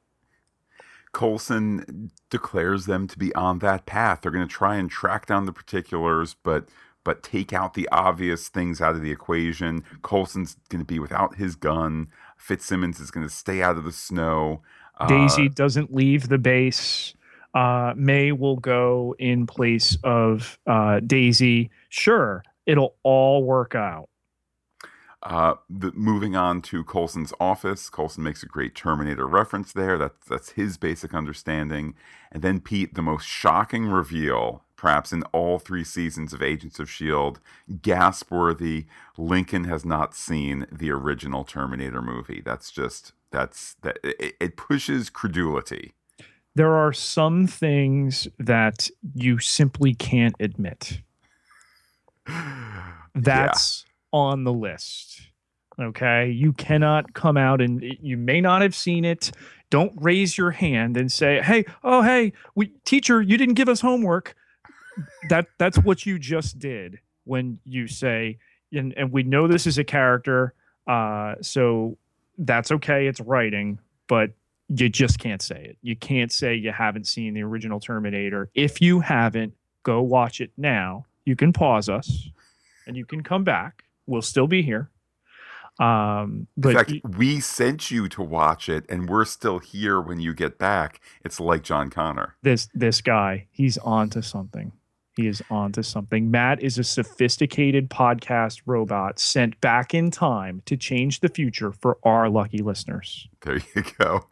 Coulson 1.13 2.11
declares 2.29 2.85
them 2.85 3.07
to 3.07 3.17
be 3.17 3.33
on 3.35 3.59
that 3.59 3.85
path. 3.85 4.21
They're 4.21 4.31
going 4.31 4.47
to 4.47 4.53
try 4.53 4.77
and 4.77 4.89
track 4.89 5.25
down 5.25 5.45
the 5.45 5.53
particulars, 5.53 6.35
but 6.41 6.69
but 7.03 7.23
take 7.23 7.51
out 7.51 7.73
the 7.73 7.89
obvious 7.91 8.47
things 8.47 8.79
out 8.79 8.95
of 8.95 9.01
the 9.01 9.11
equation. 9.11 9.83
Coulson's 10.03 10.57
going 10.69 10.81
to 10.81 10.85
be 10.85 10.99
without 10.99 11.35
his 11.35 11.55
gun. 11.55 12.07
Fitzsimmons 12.37 12.99
is 12.99 13.09
going 13.09 13.27
to 13.27 13.33
stay 13.33 13.61
out 13.61 13.77
of 13.77 13.83
the 13.83 13.91
snow. 13.91 14.61
Daisy 15.07 15.47
uh, 15.47 15.51
doesn't 15.53 15.93
leave 15.93 16.29
the 16.29 16.37
base. 16.37 17.15
Uh, 17.53 17.93
May 17.95 18.31
will 18.31 18.57
go 18.57 19.15
in 19.19 19.45
place 19.45 19.97
of 20.03 20.57
uh, 20.67 21.01
Daisy. 21.01 21.69
Sure, 21.89 22.43
it'll 22.65 22.95
all 23.03 23.43
work 23.43 23.75
out. 23.75 24.07
Uh, 25.23 25.53
the, 25.69 25.91
moving 25.91 26.35
on 26.35 26.61
to 26.63 26.83
Coulson's 26.83 27.31
office, 27.39 27.89
Coulson 27.89 28.23
makes 28.23 28.41
a 28.41 28.47
great 28.47 28.73
Terminator 28.73 29.27
reference 29.27 29.71
there. 29.71 29.97
That's 29.97 30.25
that's 30.27 30.49
his 30.51 30.77
basic 30.77 31.13
understanding. 31.13 31.93
And 32.31 32.41
then 32.41 32.59
Pete, 32.59 32.95
the 32.95 33.03
most 33.03 33.27
shocking 33.27 33.85
reveal, 33.85 34.63
perhaps 34.75 35.13
in 35.13 35.21
all 35.31 35.59
three 35.59 35.83
seasons 35.83 36.33
of 36.33 36.41
Agents 36.41 36.79
of 36.79 36.89
Shield, 36.89 37.39
gasp 37.83 38.31
worthy. 38.31 38.85
Lincoln 39.15 39.65
has 39.65 39.85
not 39.85 40.15
seen 40.15 40.65
the 40.71 40.89
original 40.89 41.43
Terminator 41.43 42.01
movie. 42.01 42.41
That's 42.43 42.71
just 42.71 43.13
that's 43.29 43.75
that 43.83 43.99
it, 44.03 44.35
it 44.39 44.57
pushes 44.57 45.11
credulity. 45.11 45.93
There 46.55 46.75
are 46.75 46.91
some 46.91 47.47
things 47.47 48.27
that 48.39 48.89
you 49.13 49.39
simply 49.39 49.93
can't 49.93 50.35
admit. 50.39 51.01
That's 53.15 53.85
yeah. 53.85 54.19
on 54.19 54.43
the 54.43 54.53
list. 54.53 55.21
Okay. 55.79 56.29
You 56.29 56.53
cannot 56.53 57.13
come 57.13 57.37
out 57.37 57.61
and 57.61 57.83
you 58.01 58.17
may 58.17 58.41
not 58.41 58.61
have 58.61 58.75
seen 58.75 59.05
it. 59.05 59.31
Don't 59.69 59.93
raise 59.95 60.37
your 60.37 60.51
hand 60.51 60.97
and 60.97 61.09
say, 61.09 61.41
"Hey, 61.41 61.63
oh 61.81 62.01
hey, 62.01 62.33
we 62.55 62.73
teacher, 62.83 63.21
you 63.21 63.37
didn't 63.37 63.55
give 63.55 63.69
us 63.69 63.79
homework." 63.79 64.35
that 65.29 65.47
that's 65.57 65.77
what 65.79 66.05
you 66.05 66.19
just 66.19 66.59
did 66.59 66.99
when 67.23 67.59
you 67.65 67.87
say 67.87 68.37
and, 68.71 68.93
and 68.97 69.11
we 69.11 69.23
know 69.23 69.47
this 69.47 69.67
is 69.67 69.77
a 69.77 69.83
character 69.83 70.53
uh 70.87 71.35
so 71.41 71.97
that's 72.37 72.71
okay 72.71 73.07
it's 73.07 73.19
writing 73.21 73.79
but 74.07 74.31
you 74.79 74.89
just 74.89 75.19
can't 75.19 75.41
say 75.41 75.63
it 75.63 75.77
you 75.81 75.95
can't 75.95 76.31
say 76.31 76.55
you 76.55 76.71
haven't 76.71 77.05
seen 77.05 77.33
the 77.33 77.43
original 77.43 77.79
terminator 77.79 78.49
if 78.53 78.81
you 78.81 78.99
haven't 78.99 79.53
go 79.83 80.01
watch 80.01 80.39
it 80.41 80.51
now 80.57 81.05
you 81.25 81.35
can 81.35 81.51
pause 81.51 81.89
us 81.89 82.29
and 82.87 82.95
you 82.95 83.05
can 83.05 83.21
come 83.23 83.43
back 83.43 83.83
we'll 84.07 84.21
still 84.21 84.47
be 84.47 84.61
here 84.61 84.89
um, 85.79 86.47
but 86.57 86.69
in 86.69 86.75
fact, 86.75 87.17
we 87.17 87.39
sent 87.39 87.89
you 87.89 88.07
to 88.09 88.21
watch 88.21 88.69
it, 88.69 88.85
and 88.87 89.09
we're 89.09 89.25
still 89.25 89.57
here 89.57 89.99
when 89.99 90.19
you 90.19 90.33
get 90.33 90.59
back. 90.59 91.01
It's 91.23 91.39
like 91.39 91.63
John 91.63 91.89
Connor. 91.89 92.35
This 92.43 92.67
this 92.73 93.01
guy, 93.01 93.47
he's 93.51 93.77
on 93.79 94.09
to 94.11 94.21
something. 94.21 94.73
He 95.15 95.27
is 95.27 95.41
onto 95.49 95.83
something. 95.83 96.31
Matt 96.31 96.63
is 96.63 96.77
a 96.77 96.83
sophisticated 96.83 97.89
podcast 97.89 98.61
robot 98.65 99.19
sent 99.19 99.59
back 99.59 99.93
in 99.93 100.09
time 100.09 100.61
to 100.65 100.77
change 100.77 101.19
the 101.19 101.27
future 101.27 101.73
for 101.73 101.97
our 102.03 102.29
lucky 102.29 102.59
listeners. 102.59 103.27
There 103.41 103.59
you 103.75 103.83
go. 103.97 104.25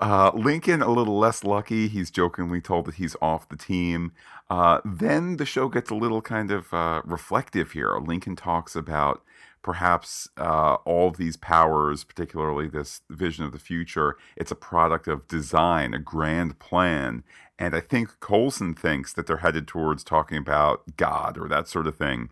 Uh, 0.00 0.30
Lincoln, 0.34 0.82
a 0.82 0.90
little 0.90 1.18
less 1.18 1.42
lucky. 1.44 1.88
He's 1.88 2.10
jokingly 2.10 2.60
told 2.60 2.86
that 2.86 2.96
he's 2.96 3.16
off 3.22 3.48
the 3.48 3.56
team. 3.56 4.12
Uh, 4.50 4.80
then 4.84 5.36
the 5.36 5.46
show 5.46 5.68
gets 5.68 5.90
a 5.90 5.94
little 5.94 6.20
kind 6.20 6.50
of 6.50 6.74
uh, 6.74 7.02
reflective 7.04 7.72
here. 7.72 7.96
Lincoln 7.98 8.36
talks 8.36 8.74
about 8.76 9.22
perhaps 9.62 10.28
uh, 10.36 10.74
all 10.84 11.08
of 11.08 11.16
these 11.16 11.36
powers, 11.36 12.04
particularly 12.04 12.68
this 12.68 13.02
vision 13.10 13.44
of 13.44 13.52
the 13.52 13.58
future, 13.58 14.16
it's 14.36 14.50
a 14.50 14.56
product 14.56 15.06
of 15.06 15.28
design, 15.28 15.94
a 15.94 15.98
grand 15.98 16.58
plan. 16.58 17.22
And 17.58 17.74
I 17.74 17.80
think 17.80 18.20
Coulson 18.20 18.74
thinks 18.74 19.12
that 19.12 19.26
they're 19.26 19.38
headed 19.38 19.68
towards 19.68 20.02
talking 20.02 20.38
about 20.38 20.96
God 20.96 21.36
or 21.36 21.48
that 21.48 21.68
sort 21.68 21.86
of 21.86 21.96
thing. 21.96 22.30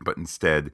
But 0.00 0.16
instead, 0.16 0.72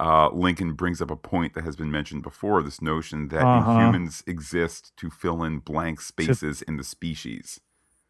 uh, 0.00 0.30
Lincoln 0.30 0.74
brings 0.74 1.00
up 1.00 1.10
a 1.10 1.16
point 1.16 1.54
that 1.54 1.64
has 1.64 1.76
been 1.76 1.90
mentioned 1.90 2.22
before 2.22 2.62
this 2.62 2.82
notion 2.82 3.28
that 3.28 3.44
uh-huh. 3.44 3.78
humans 3.78 4.22
exist 4.26 4.92
to 4.96 5.10
fill 5.10 5.42
in 5.42 5.58
blank 5.58 6.00
spaces 6.00 6.60
to 6.60 6.64
in 6.68 6.76
the 6.76 6.84
species. 6.84 7.60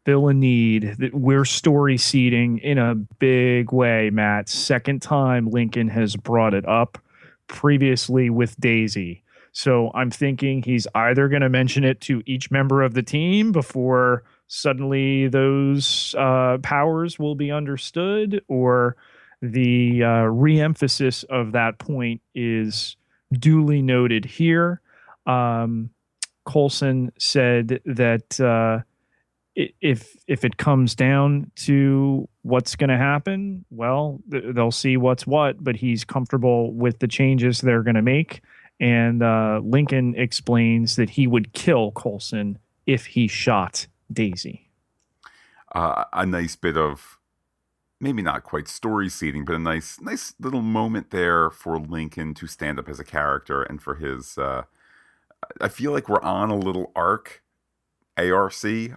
Fill 0.05 0.29
a 0.29 0.33
need. 0.33 0.95
that 0.99 1.13
We're 1.13 1.45
story 1.45 1.97
seeding 1.97 2.57
in 2.59 2.77
a 2.77 2.95
big 2.95 3.71
way, 3.71 4.09
Matt. 4.09 4.49
Second 4.49 5.01
time 5.01 5.49
Lincoln 5.49 5.89
has 5.89 6.15
brought 6.15 6.53
it 6.53 6.67
up 6.67 6.97
previously 7.49 8.29
with 8.29 8.57
Daisy. 8.59 9.23
So 9.51 9.91
I'm 9.93 10.11
thinking 10.11 10.63
he's 10.63 10.87
either 10.95 11.27
going 11.27 11.41
to 11.41 11.49
mention 11.49 11.83
it 11.83 11.99
to 12.01 12.21
each 12.25 12.49
member 12.51 12.81
of 12.81 12.93
the 12.93 13.03
team 13.03 13.51
before 13.51 14.23
suddenly 14.47 15.27
those 15.27 16.15
uh, 16.17 16.59
powers 16.63 17.19
will 17.19 17.35
be 17.35 17.51
understood, 17.51 18.41
or 18.47 18.95
the 19.41 20.03
uh, 20.03 20.23
re-emphasis 20.23 21.23
of 21.23 21.51
that 21.51 21.77
point 21.79 22.21
is 22.33 22.95
duly 23.31 23.81
noted 23.81 24.25
here. 24.25 24.81
Um, 25.25 25.89
Coulson 26.45 27.11
said 27.19 27.81
that 27.85 28.39
uh, 28.39 28.83
if 29.81 30.15
if 30.27 30.45
it 30.45 30.57
comes 30.57 30.95
down 30.95 31.51
to 31.55 32.27
what's 32.43 32.75
going 32.75 32.89
to 32.89 32.97
happen, 32.97 33.65
well, 33.69 34.19
th- 34.31 34.55
they'll 34.55 34.71
see 34.71 34.97
what's 34.97 35.27
what. 35.27 35.63
But 35.63 35.75
he's 35.75 36.03
comfortable 36.03 36.71
with 36.73 36.99
the 36.99 37.07
changes 37.07 37.61
they're 37.61 37.83
going 37.83 37.95
to 37.95 38.01
make. 38.01 38.41
And 38.79 39.21
uh, 39.21 39.59
Lincoln 39.63 40.15
explains 40.15 40.95
that 40.95 41.09
he 41.09 41.27
would 41.27 41.51
kill 41.53 41.91
Coulson 41.91 42.57
if 42.85 43.05
he 43.05 43.27
shot 43.27 43.87
Daisy. 44.11 44.69
Uh, 45.75 46.05
a 46.13 46.25
nice 46.25 46.55
bit 46.55 46.77
of 46.77 47.19
maybe 47.99 48.21
not 48.21 48.43
quite 48.43 48.67
story 48.67 49.09
seeding, 49.09 49.45
but 49.45 49.55
a 49.55 49.59
nice 49.59 49.99
nice 49.99 50.33
little 50.39 50.61
moment 50.61 51.11
there 51.11 51.49
for 51.49 51.77
Lincoln 51.77 52.33
to 52.35 52.47
stand 52.47 52.79
up 52.79 52.87
as 52.89 52.99
a 52.99 53.03
character 53.03 53.61
and 53.63 53.81
for 53.81 53.95
his. 53.95 54.37
Uh, 54.37 54.63
I 55.61 55.67
feel 55.67 55.91
like 55.91 56.09
we're 56.09 56.21
on 56.21 56.49
a 56.49 56.57
little 56.57 56.91
arc, 56.95 57.41
ARC 58.27 58.53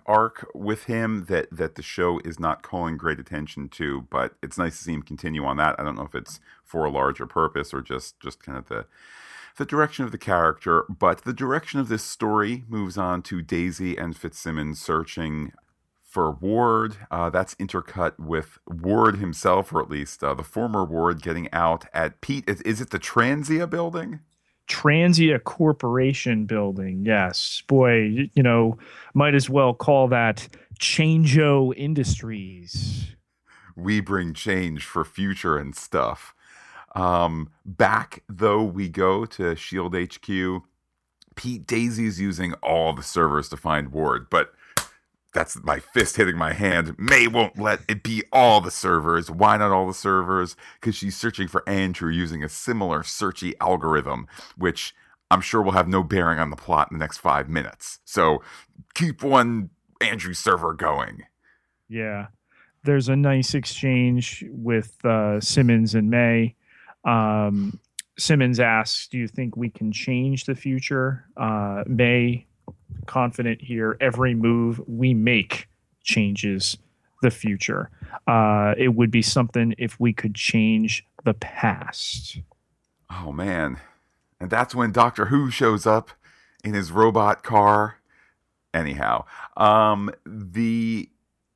arc 0.06 0.46
with 0.54 0.84
him 0.84 1.26
that 1.28 1.48
that 1.50 1.74
the 1.76 1.82
show 1.82 2.20
is 2.24 2.40
not 2.40 2.62
calling 2.62 2.96
great 2.96 3.20
attention 3.20 3.68
to, 3.70 4.02
but 4.10 4.34
it's 4.42 4.58
nice 4.58 4.78
to 4.78 4.84
see 4.84 4.92
him 4.92 5.02
continue 5.02 5.44
on 5.44 5.56
that. 5.58 5.76
I 5.78 5.84
don't 5.84 5.96
know 5.96 6.04
if 6.04 6.14
it's 6.14 6.40
for 6.64 6.84
a 6.84 6.90
larger 6.90 7.26
purpose 7.26 7.72
or 7.72 7.82
just 7.82 8.18
just 8.20 8.42
kind 8.42 8.58
of 8.58 8.68
the 8.68 8.86
the 9.58 9.66
direction 9.66 10.04
of 10.04 10.12
the 10.12 10.18
character, 10.18 10.84
but 10.88 11.24
the 11.24 11.32
direction 11.32 11.78
of 11.78 11.88
this 11.88 12.02
story 12.02 12.64
moves 12.68 12.96
on 12.96 13.22
to 13.22 13.42
Daisy 13.42 13.96
and 13.96 14.16
Fitzsimmons 14.16 14.80
searching 14.80 15.52
for 16.12 16.30
Ward. 16.30 16.96
Uh, 17.10 17.30
that's 17.30 17.54
intercut 17.56 18.18
with 18.18 18.58
Ward 18.66 19.16
himself, 19.16 19.72
or 19.72 19.82
at 19.82 19.90
least 19.90 20.22
uh, 20.22 20.34
the 20.34 20.42
former 20.42 20.84
Ward, 20.84 21.22
getting 21.22 21.48
out 21.52 21.86
at 21.94 22.20
Pete. 22.20 22.44
Is, 22.48 22.60
is, 22.62 22.80
it 22.80 22.90
the 22.90 22.98
Transia 22.98 23.68
building? 23.68 24.20
Transia 24.68 25.42
Corporation 25.42 26.46
building. 26.46 27.04
Yes. 27.04 27.62
Boy, 27.66 28.28
you 28.34 28.42
know, 28.42 28.78
might 29.14 29.34
as 29.34 29.50
well 29.50 29.74
call 29.74 30.08
that 30.08 30.48
Changeo 30.80 31.74
Industries. 31.76 33.14
We 33.76 34.00
bring 34.00 34.34
change 34.34 34.84
for 34.84 35.04
future 35.04 35.56
and 35.56 35.74
stuff. 35.74 36.34
Um, 36.94 37.50
back 37.64 38.22
though 38.28 38.62
we 38.62 38.88
go 38.88 39.24
to 39.24 39.56
Shield 39.56 39.94
HQ, 39.94 40.62
Pete 41.34 41.66
Daisy's 41.66 42.20
using 42.20 42.52
all 42.54 42.92
the 42.92 43.02
servers 43.02 43.48
to 43.48 43.56
find 43.56 43.92
Ward, 43.92 44.28
but 44.30 44.52
that's 45.32 45.62
my 45.62 45.78
fist 45.80 46.16
hitting 46.16 46.36
my 46.36 46.52
hand. 46.52 46.94
May 46.98 47.26
won't 47.26 47.58
let 47.58 47.80
it 47.88 48.02
be 48.02 48.22
all 48.32 48.60
the 48.60 48.70
servers. 48.70 49.30
Why 49.30 49.56
not 49.56 49.70
all 49.70 49.86
the 49.86 49.94
servers? 49.94 50.56
Because 50.80 50.94
she's 50.94 51.16
searching 51.16 51.48
for 51.48 51.66
Andrew 51.68 52.10
using 52.10 52.44
a 52.44 52.48
similar 52.48 53.02
searchy 53.02 53.54
algorithm, 53.60 54.26
which 54.56 54.94
I'm 55.30 55.40
sure 55.40 55.62
will 55.62 55.72
have 55.72 55.88
no 55.88 56.02
bearing 56.02 56.38
on 56.38 56.50
the 56.50 56.56
plot 56.56 56.90
in 56.90 56.98
the 56.98 57.02
next 57.02 57.18
five 57.18 57.48
minutes. 57.48 58.00
So 58.04 58.42
keep 58.94 59.22
one 59.22 59.70
Andrew 60.00 60.34
server 60.34 60.74
going. 60.74 61.22
Yeah. 61.88 62.26
There's 62.84 63.08
a 63.08 63.16
nice 63.16 63.54
exchange 63.54 64.44
with 64.50 65.02
uh, 65.04 65.40
Simmons 65.40 65.94
and 65.94 66.10
May. 66.10 66.56
Um, 67.04 67.78
Simmons 68.18 68.60
asks, 68.60 69.08
"Do 69.08 69.18
you 69.18 69.28
think 69.28 69.56
we 69.56 69.70
can 69.70 69.92
change 69.92 70.44
the 70.44 70.54
future?" 70.54 71.24
Uh, 71.36 71.84
May, 71.86 72.46
confident 73.06 73.62
here, 73.62 73.96
every 74.00 74.34
move 74.34 74.80
we 74.86 75.14
make 75.14 75.68
changes 76.02 76.78
the 77.22 77.30
future. 77.30 77.90
Uh, 78.26 78.74
it 78.76 78.88
would 78.88 79.10
be 79.10 79.22
something 79.22 79.74
if 79.78 79.98
we 79.98 80.12
could 80.12 80.34
change 80.34 81.06
the 81.24 81.34
past. 81.34 82.40
Oh 83.10 83.32
man. 83.32 83.78
And 84.40 84.50
that's 84.50 84.74
when 84.74 84.90
Doctor 84.90 85.26
Who 85.26 85.50
shows 85.50 85.86
up 85.86 86.10
in 86.64 86.74
his 86.74 86.90
robot 86.90 87.42
car. 87.42 87.98
Anyhow, 88.74 89.24
um, 89.56 90.10
the 90.24 91.08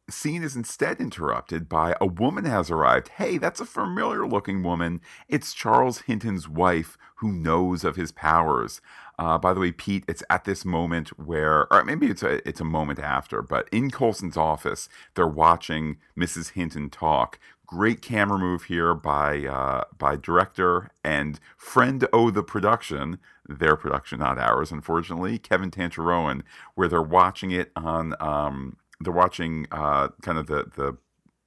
scene 0.08 0.42
is 0.42 0.54
instead 0.54 1.00
interrupted 1.00 1.68
by 1.68 1.96
a 2.00 2.06
woman 2.06 2.44
has 2.44 2.70
arrived. 2.70 3.08
Hey, 3.08 3.38
that's 3.38 3.60
a 3.60 3.64
familiar 3.64 4.26
looking 4.26 4.62
woman. 4.62 5.00
It's 5.28 5.52
Charles 5.52 6.02
Hinton's 6.02 6.48
wife 6.48 6.96
who 7.16 7.32
knows 7.32 7.82
of 7.82 7.96
his 7.96 8.12
powers. 8.12 8.80
Uh, 9.18 9.38
by 9.38 9.54
the 9.54 9.60
way, 9.60 9.72
Pete, 9.72 10.04
it's 10.08 10.22
at 10.28 10.44
this 10.44 10.64
moment 10.64 11.18
where, 11.18 11.72
or 11.72 11.84
maybe 11.84 12.06
it's 12.08 12.22
a 12.22 12.46
it's 12.46 12.60
a 12.60 12.64
moment 12.64 12.98
after, 12.98 13.40
but 13.40 13.68
in 13.72 13.90
Coulson's 13.90 14.36
office, 14.36 14.88
they're 15.14 15.26
watching 15.26 15.96
Mrs. 16.18 16.52
Hinton 16.52 16.90
talk. 16.90 17.38
Great 17.66 18.00
camera 18.02 18.38
move 18.38 18.64
here 18.64 18.94
by 18.94 19.46
uh, 19.46 19.84
by 19.96 20.16
director 20.16 20.90
and 21.02 21.40
friend 21.56 22.06
o 22.12 22.30
the 22.30 22.42
production, 22.42 23.18
their 23.48 23.74
production, 23.74 24.18
not 24.18 24.38
ours, 24.38 24.70
unfortunately, 24.70 25.38
Kevin 25.38 25.70
Tancharoen, 25.70 26.42
where 26.74 26.86
they're 26.86 27.02
watching 27.02 27.50
it 27.50 27.72
on, 27.74 28.14
um, 28.20 28.76
they're 29.00 29.12
watching 29.12 29.66
uh, 29.72 30.08
kind 30.22 30.38
of 30.38 30.46
the 30.46 30.70
the 30.76 30.96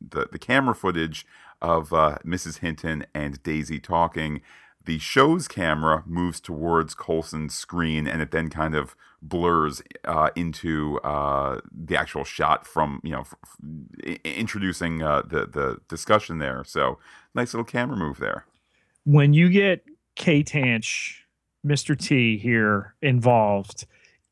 the, 0.01 0.27
the 0.31 0.39
camera 0.39 0.73
footage 0.73 1.25
of 1.61 1.93
uh, 1.93 2.17
Mrs. 2.25 2.59
Hinton 2.59 3.05
and 3.13 3.41
Daisy 3.43 3.79
talking 3.79 4.41
the 4.85 4.99
show's 4.99 5.47
camera 5.47 6.03
moves 6.05 6.39
towards 6.39 6.95
Coulson's 6.95 7.53
screen 7.53 8.07
and 8.07 8.21
it 8.21 8.31
then 8.31 8.49
kind 8.49 8.75
of 8.75 8.95
blurs 9.21 9.81
uh, 10.05 10.29
into 10.35 10.99
uh, 10.99 11.59
the 11.71 11.97
actual 11.97 12.23
shot 12.23 12.65
from 12.65 13.01
you 13.03 13.11
know 13.11 13.21
f- 13.21 13.35
f- 13.43 14.17
introducing 14.23 15.03
uh, 15.03 15.21
the 15.21 15.45
the 15.45 15.77
discussion 15.87 16.37
there. 16.39 16.63
So 16.65 16.97
nice 17.35 17.53
little 17.53 17.65
camera 17.65 17.97
move 17.97 18.17
there. 18.17 18.45
When 19.03 19.33
you 19.33 19.49
get 19.49 19.83
K 20.15 20.43
Tanch, 20.43 21.25
Mr. 21.65 21.97
T 21.97 22.37
here 22.37 22.95
involved, 23.01 23.85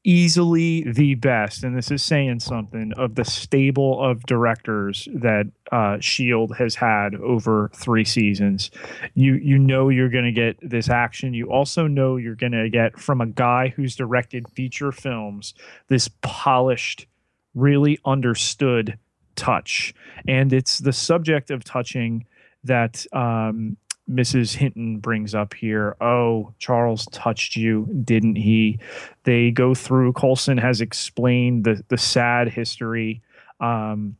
easily 0.08 0.90
the 0.90 1.16
best, 1.16 1.66
and 1.66 1.78
this 1.78 1.92
is 1.92 2.02
saying 2.02 2.40
something 2.40 2.94
of 2.96 3.16
the 3.16 3.26
stable 3.26 4.02
of 4.02 4.24
directors 4.24 5.06
that 5.14 5.48
uh, 5.74 5.98
Shield 6.00 6.56
has 6.56 6.76
had 6.76 7.14
over 7.16 7.70
three 7.76 8.06
seasons. 8.06 8.72
You 9.16 9.34
you 9.34 9.60
know 9.60 9.90
you're 9.90 10.10
going 10.10 10.24
to 10.24 10.32
get 10.32 10.58
this 10.62 10.90
action. 10.90 11.34
You 11.34 11.52
also 11.52 11.88
know 11.88 12.16
you're 12.16 12.36
going 12.36 12.54
to 12.54 12.70
get 12.70 12.98
from 12.98 13.20
a 13.20 13.28
guy 13.28 13.68
who's 13.68 13.98
directed 13.98 14.48
feature 14.50 14.94
films 14.94 15.54
this 15.90 16.10
polished, 16.22 17.06
really 17.54 18.00
understood 18.06 18.98
touch, 19.36 19.94
and 20.26 20.54
it's 20.54 20.80
the 20.80 20.94
subject 20.94 21.52
of 21.52 21.66
touching 21.66 22.26
that 22.64 23.06
um, 23.12 23.76
Mrs. 24.10 24.56
Hinton 24.56 25.00
brings 25.00 25.36
up 25.36 25.54
here. 25.54 25.96
Oh, 26.00 26.54
Charles 26.60 27.08
touched 27.12 27.56
you, 27.56 27.88
didn't 28.04 28.36
he? 28.36 28.80
They 29.24 29.52
go 29.52 29.74
through. 29.74 30.14
Coulson 30.14 30.58
has 30.58 30.82
explained 30.82 31.66
the 31.66 31.84
the 31.90 31.98
sad 31.98 32.50
history. 32.50 33.22
Um, 33.60 34.16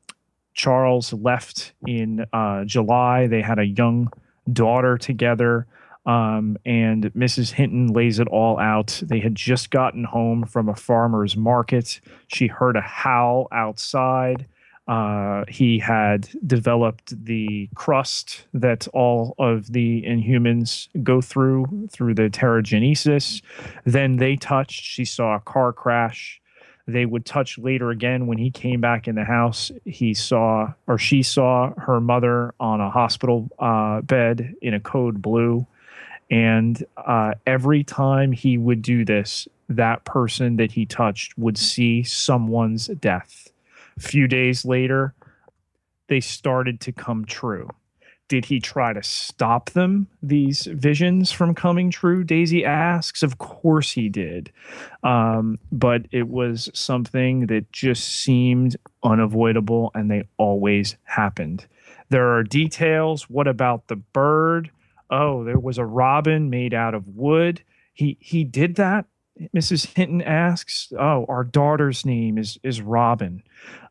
Charles 0.54 1.14
left 1.14 1.74
in 1.86 2.26
uh, 2.34 2.66
July. 2.66 3.28
They 3.28 3.42
had 3.42 3.60
a 3.60 3.66
young 3.66 4.12
daughter 4.52 4.98
together. 4.98 5.68
Um, 6.06 6.58
and 6.66 7.04
Mrs. 7.14 7.52
Hinton 7.52 7.88
lays 7.88 8.20
it 8.20 8.28
all 8.30 8.58
out. 8.60 9.02
They 9.06 9.20
had 9.20 9.36
just 9.36 9.70
gotten 9.72 10.06
home 10.06 10.46
from 10.46 10.70
a 10.70 10.76
farmer's 10.76 11.36
market. 11.36 12.00
She 12.28 12.48
heard 12.48 12.78
a 12.78 12.82
howl 12.82 13.48
outside. 13.52 14.48
Uh, 14.88 15.44
he 15.50 15.80
had 15.80 16.30
developed 16.48 17.26
the 17.26 17.70
crust 17.76 18.46
that 18.54 18.88
all 18.94 19.36
of 19.38 19.74
the 19.74 20.02
Inhumans 20.04 20.88
go 21.04 21.20
through 21.20 21.90
through 21.92 22.14
the 22.14 22.30
Terrigenesis. 22.30 23.42
Then 23.84 24.16
they 24.16 24.38
touched. 24.38 24.84
She 24.84 25.04
saw 25.04 25.36
a 25.36 25.40
car 25.42 25.74
crash. 25.74 26.42
They 26.88 27.06
would 27.06 27.26
touch 27.26 27.58
later 27.58 27.90
again 27.90 28.28
when 28.28 28.38
he 28.38 28.50
came 28.50 28.80
back 28.80 29.10
in 29.10 29.16
the 29.16 29.26
house. 29.26 29.74
He 29.84 30.14
saw, 30.14 30.72
or 30.88 30.98
she 30.98 31.22
saw, 31.22 31.74
her 31.78 32.00
mother 32.00 32.54
on 32.62 32.80
a 32.80 32.90
hospital 32.90 33.50
uh, 33.60 34.00
bed 34.02 34.56
in 34.62 34.74
a 34.74 34.80
code 34.80 35.22
blue. 35.22 35.68
And 36.32 36.82
uh, 36.96 37.34
every 37.46 37.84
time 37.84 38.32
he 38.32 38.58
would 38.58 38.82
do 38.82 39.04
this, 39.04 39.50
that 39.68 40.06
person 40.06 40.56
that 40.58 40.72
he 40.72 40.86
touched 40.86 41.38
would 41.38 41.58
see 41.58 42.04
someone's 42.04 42.88
death 42.88 43.47
a 43.98 44.00
few 44.00 44.28
days 44.28 44.66
later, 44.66 45.14
they 46.08 46.20
started 46.20 46.80
to 46.82 46.92
come 46.92 47.26
true. 47.26 47.70
Did 48.28 48.46
he 48.46 48.60
try 48.60 48.92
to 48.92 49.02
stop 49.04 49.70
them, 49.70 50.08
these 50.22 50.66
visions 50.66 51.32
from 51.32 51.56
coming 51.56 51.90
true? 51.90 52.26
Daisy 52.26 52.66
asks. 52.66 53.24
Of 53.24 53.38
course 53.38 53.92
he 53.92 54.10
did. 54.10 54.52
Um, 55.02 55.60
but 55.72 56.08
it 56.12 56.28
was 56.28 56.70
something 56.74 57.48
that 57.48 57.72
just 57.72 58.04
seemed 58.04 58.76
unavoidable 59.02 59.92
and 59.96 60.12
they 60.12 60.28
always 60.38 60.98
happened. 61.04 61.68
There 62.10 62.34
are 62.36 62.44
details. 62.44 63.30
What 63.30 63.48
about 63.48 63.88
the 63.88 63.96
bird? 63.96 64.72
Oh, 65.10 65.46
there 65.46 65.60
was 65.60 65.78
a 65.78 65.86
robin 65.86 66.50
made 66.50 66.74
out 66.74 66.94
of 66.94 67.08
wood. 67.08 67.62
He 67.94 68.18
he 68.20 68.44
did 68.44 68.76
that 68.76 69.06
Mrs. 69.56 69.94
Hinton 69.96 70.22
asks, 70.22 70.92
"Oh, 70.98 71.26
our 71.28 71.44
daughter's 71.44 72.06
name 72.06 72.38
is 72.38 72.58
is 72.64 72.82
Robin." 72.82 73.44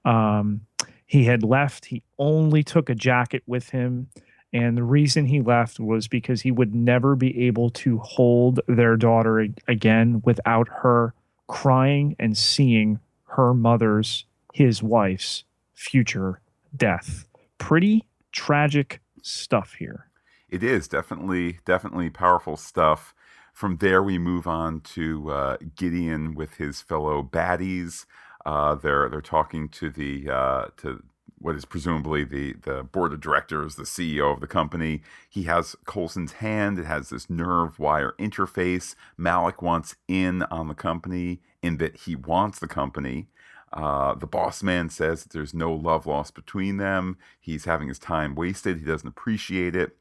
Um, 0.05 0.63
he 1.07 1.25
had 1.25 1.43
left. 1.43 1.87
He 1.87 2.03
only 2.19 2.63
took 2.63 2.91
a 2.91 2.95
jacket 2.95 3.43
with 3.47 3.71
him, 3.71 4.09
and 4.53 4.77
the 4.77 4.83
reason 4.83 5.27
he 5.27 5.41
left 5.41 5.79
was 5.79 6.09
because 6.09 6.43
he 6.43 6.51
would 6.51 6.75
never 6.75 7.15
be 7.15 7.47
able 7.47 7.71
to 7.71 7.99
hold 7.99 8.61
their 8.67 8.97
daughter 8.97 9.47
again 9.69 10.23
without 10.25 10.69
her 10.83 11.15
crying 11.47 12.17
and 12.19 12.37
seeing 12.37 12.99
her 13.25 13.55
mother's, 13.55 14.25
his 14.53 14.83
wife's 14.83 15.45
future 15.75 16.41
death. 16.75 17.27
Pretty 17.59 18.05
tragic 18.33 19.01
stuff 19.23 19.75
here. 19.79 20.09
It 20.49 20.63
is 20.63 20.89
definitely 20.89 21.59
definitely 21.65 22.11
powerful 22.11 22.57
stuff. 22.57 23.15
From 23.57 23.79
there, 23.79 24.03
we 24.03 24.19
move 24.19 24.47
on 24.47 24.83
to 24.83 25.31
uh, 25.31 25.57
Gideon 25.77 26.35
with 26.35 26.57
his 26.59 26.83
fellow 26.83 27.23
baddies. 27.23 28.05
Uh, 28.45 28.75
they're 28.75 29.09
they're 29.09 29.23
talking 29.23 29.71
to 29.71 29.89
the 29.89 30.29
uh, 30.29 30.67
to 30.77 31.03
what 31.39 31.57
is 31.57 31.65
presumably 31.65 32.23
the 32.23 32.53
the 32.53 32.83
board 32.83 33.15
of 33.15 33.23
directors, 33.23 33.77
the 33.77 33.85
CEO 33.85 34.31
of 34.31 34.41
the 34.41 34.47
company. 34.47 35.01
He 35.31 35.45
has 35.45 35.75
Coulson's 35.87 36.33
hand. 36.33 36.79
It 36.79 36.85
has 36.85 37.09
this 37.09 37.31
nerve 37.31 37.79
wire 37.79 38.15
interface. 38.19 38.95
Malik 39.17 39.63
wants 39.63 39.97
in 40.07 40.43
on 40.43 40.69
the 40.69 40.75
company 40.75 41.41
in 41.63 41.79
that 41.79 42.01
he 42.01 42.15
wants 42.15 42.59
the 42.59 42.69
company. 42.69 43.29
Uh, 43.73 44.15
the 44.17 44.27
boss 44.27 44.63
man 44.63 44.91
says 44.91 45.25
there's 45.25 45.55
no 45.55 45.73
love 45.73 46.05
lost 46.05 46.35
between 46.35 46.77
them. 46.77 47.17
He's 47.41 47.65
having 47.65 47.89
his 47.89 47.99
time 47.99 48.35
wasted. 48.35 48.81
He 48.81 48.85
doesn't 48.85 49.09
appreciate 49.09 49.75
it. 49.75 49.97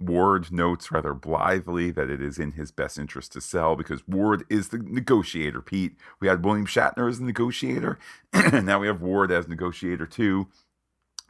Ward 0.00 0.50
notes 0.50 0.90
rather 0.90 1.14
blithely 1.14 1.90
that 1.90 2.10
it 2.10 2.20
is 2.22 2.38
in 2.38 2.52
his 2.52 2.70
best 2.70 2.98
interest 2.98 3.32
to 3.32 3.40
sell 3.40 3.76
because 3.76 4.06
Ward 4.08 4.44
is 4.48 4.68
the 4.68 4.78
negotiator, 4.78 5.60
Pete. 5.60 5.96
We 6.20 6.28
had 6.28 6.44
William 6.44 6.66
Shatner 6.66 7.08
as 7.08 7.18
the 7.18 7.26
negotiator, 7.26 7.98
and 8.32 8.66
now 8.66 8.80
we 8.80 8.86
have 8.86 9.02
Ward 9.02 9.30
as 9.30 9.48
negotiator 9.48 10.06
too. 10.06 10.48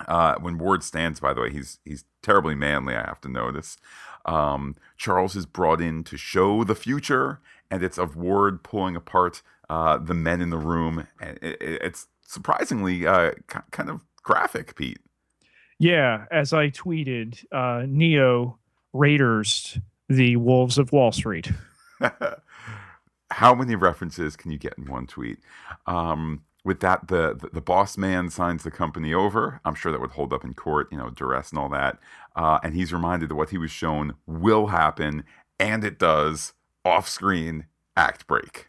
Uh, 0.09 0.37
when 0.41 0.57
Ward 0.59 0.83
stands, 0.83 1.21
by 1.21 1.35
the 1.35 1.43
way, 1.43 1.51
he's 1.51 1.79
he's 1.85 2.05
terribly 2.23 2.55
manly. 2.55 2.95
I 2.95 3.07
have 3.07 3.21
to 3.23 3.29
notice. 3.29 3.77
Um, 4.25 4.77
Charles 4.97 5.37
is 5.37 5.47
brought 5.47 5.81
in 5.81 6.05
to 6.05 6.17
show 6.17 6.65
the 6.65 6.75
future, 6.75 7.41
and 7.71 7.83
it's 7.83 7.99
of 7.99 8.17
Ward 8.17 8.63
pulling 8.63 8.97
apart 8.97 9.43
uh, 9.69 9.99
the 9.99 10.15
men 10.15 10.41
in 10.41 10.51
the 10.51 10.59
room, 10.59 11.07
and 11.21 11.39
it, 11.43 11.59
it's 11.61 12.09
surprisingly 12.23 13.07
uh, 13.07 13.33
kind 13.71 13.91
of 13.91 14.05
graphic, 14.23 14.75
Pete. 14.77 15.01
Yeah, 15.81 16.27
as 16.31 16.53
I 16.53 16.69
tweeted, 16.69 17.43
uh, 17.53 17.87
Neo 17.89 18.59
Raiders, 18.93 19.79
the 20.09 20.37
Wolves 20.37 20.79
of 20.79 20.93
Wall 20.93 21.13
Street. 21.13 21.51
How 23.31 23.55
many 23.55 23.77
references 23.77 24.37
can 24.37 24.51
you 24.51 24.59
get 24.59 24.75
in 24.77 24.87
one 24.87 25.07
tweet? 25.07 25.39
Um, 25.87 26.43
with 26.65 26.81
that, 26.81 27.09
the, 27.09 27.37
the, 27.41 27.49
the 27.55 27.61
boss 27.61 27.97
man 27.97 28.29
signs 28.29 28.65
the 28.65 28.71
company 28.71 29.15
over. 29.15 29.61
I'm 29.65 29.75
sure 29.75 29.93
that 29.93 30.01
would 30.01 30.11
hold 30.11 30.33
up 30.33 30.45
in 30.45 30.55
court, 30.55 30.89
you 30.91 30.99
know, 30.99 31.11
duress 31.11 31.51
and 31.51 31.59
all 31.59 31.69
that. 31.71 31.99
Uh, 32.37 32.59
and 32.63 32.75
he's 32.75 32.93
reminded 32.93 33.31
that 33.31 33.35
what 33.35 33.51
he 33.51 33.59
was 33.59 33.71
shown 33.71 34.15
will 34.27 34.69
happen, 34.69 35.25
and 35.59 35.85
it 35.85 35.99
does. 35.99 36.53
Off 36.85 37.09
screen, 37.09 37.67
act 37.97 38.27
break. 38.27 38.69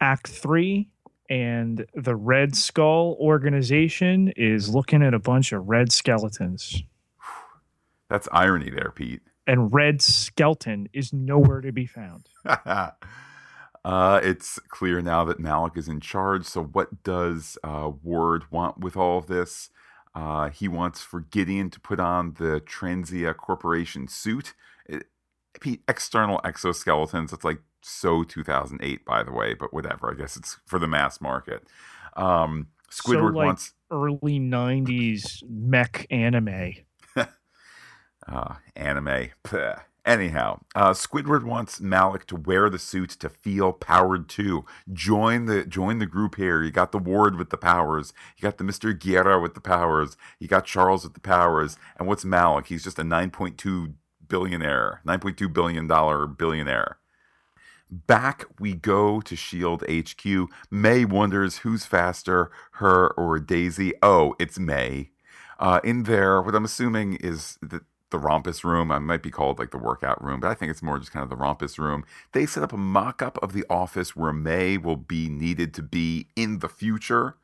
Act 0.00 0.28
three, 0.28 0.88
and 1.30 1.86
the 1.94 2.16
Red 2.16 2.54
Skull 2.54 3.16
organization 3.20 4.32
is 4.36 4.74
looking 4.74 5.02
at 5.02 5.14
a 5.14 5.18
bunch 5.18 5.52
of 5.52 5.68
red 5.68 5.92
skeletons. 5.92 6.82
That's 8.12 8.28
irony 8.30 8.68
there, 8.68 8.92
Pete. 8.94 9.22
And 9.46 9.72
Red 9.72 10.02
Skelton 10.02 10.86
is 10.92 11.14
nowhere 11.14 11.62
to 11.62 11.72
be 11.72 11.86
found. 11.86 12.28
uh, 12.44 12.90
it's 14.22 14.58
clear 14.68 15.00
now 15.00 15.24
that 15.24 15.40
Malik 15.40 15.78
is 15.78 15.88
in 15.88 15.98
charge. 15.98 16.44
So, 16.44 16.62
what 16.62 17.02
does 17.04 17.56
uh, 17.64 17.90
Ward 18.02 18.44
want 18.50 18.80
with 18.80 18.98
all 18.98 19.16
of 19.16 19.28
this? 19.28 19.70
Uh, 20.14 20.50
he 20.50 20.68
wants 20.68 21.00
for 21.00 21.20
Gideon 21.20 21.70
to 21.70 21.80
put 21.80 21.98
on 21.98 22.34
the 22.34 22.60
Transia 22.60 23.34
Corporation 23.34 24.08
suit. 24.08 24.52
It, 24.84 25.06
external 25.88 26.38
exoskeletons. 26.44 27.32
It's 27.32 27.44
like 27.44 27.62
so 27.80 28.24
2008, 28.24 29.06
by 29.06 29.22
the 29.22 29.32
way, 29.32 29.54
but 29.54 29.72
whatever. 29.72 30.12
I 30.12 30.14
guess 30.18 30.36
it's 30.36 30.58
for 30.66 30.78
the 30.78 30.86
mass 30.86 31.18
market. 31.22 31.62
Um, 32.14 32.66
Squidward 32.90 33.32
so, 33.32 33.38
like, 33.38 33.46
wants 33.46 33.72
early 33.90 34.38
90s 34.38 35.42
mech 35.48 36.06
anime. 36.10 36.74
Uh, 38.26 38.56
anime. 38.76 39.30
Anyhow, 40.04 40.60
uh, 40.74 40.90
Squidward 40.90 41.44
wants 41.44 41.80
Malik 41.80 42.26
to 42.26 42.36
wear 42.36 42.68
the 42.68 42.78
suit 42.78 43.10
to 43.10 43.28
feel 43.28 43.72
powered 43.72 44.28
too. 44.28 44.64
Join 44.92 45.46
the 45.46 45.64
join 45.64 46.00
the 46.00 46.06
group 46.06 46.34
here. 46.34 46.62
You 46.62 46.72
got 46.72 46.90
the 46.90 46.98
Ward 46.98 47.36
with 47.36 47.50
the 47.50 47.56
powers. 47.56 48.12
You 48.36 48.42
got 48.42 48.58
the 48.58 48.64
Mister 48.64 48.92
Giyera 48.92 49.40
with 49.40 49.54
the 49.54 49.60
powers. 49.60 50.16
You 50.40 50.48
got 50.48 50.64
Charles 50.64 51.04
with 51.04 51.14
the 51.14 51.20
powers. 51.20 51.76
And 51.96 52.08
what's 52.08 52.24
Malik? 52.24 52.66
He's 52.66 52.82
just 52.82 52.98
a 52.98 53.04
nine 53.04 53.30
point 53.30 53.58
two 53.58 53.94
billionaire, 54.26 55.02
nine 55.04 55.20
point 55.20 55.36
two 55.36 55.48
billion 55.48 55.86
dollar 55.86 56.26
billionaire. 56.26 56.98
Back 57.88 58.46
we 58.58 58.74
go 58.74 59.20
to 59.20 59.36
Shield 59.36 59.84
HQ. 59.88 60.24
May 60.68 61.04
wonders 61.04 61.58
who's 61.58 61.84
faster, 61.84 62.50
her 62.72 63.08
or 63.10 63.38
Daisy. 63.38 63.92
Oh, 64.02 64.34
it's 64.40 64.58
May. 64.58 65.10
Uh, 65.60 65.78
in 65.84 66.04
there, 66.04 66.42
what 66.42 66.56
I'm 66.56 66.64
assuming 66.64 67.14
is 67.16 67.56
that 67.62 67.82
the 68.12 68.18
Rompus 68.18 68.62
room. 68.62 68.92
I 68.92 69.00
might 69.00 69.22
be 69.22 69.30
called 69.30 69.58
like 69.58 69.72
the 69.72 69.78
workout 69.78 70.22
room, 70.22 70.38
but 70.38 70.48
I 70.48 70.54
think 70.54 70.70
it's 70.70 70.82
more 70.82 70.98
just 70.98 71.10
kind 71.10 71.24
of 71.24 71.30
the 71.30 71.36
Rompus 71.36 71.78
room. 71.78 72.04
They 72.32 72.46
set 72.46 72.62
up 72.62 72.72
a 72.72 72.76
mock 72.76 73.20
up 73.20 73.38
of 73.42 73.52
the 73.52 73.64
office 73.68 74.14
where 74.14 74.32
May 74.32 74.78
will 74.78 74.96
be 74.96 75.28
needed 75.28 75.74
to 75.74 75.82
be 75.82 76.28
in 76.36 76.60
the 76.60 76.68
future. 76.68 77.36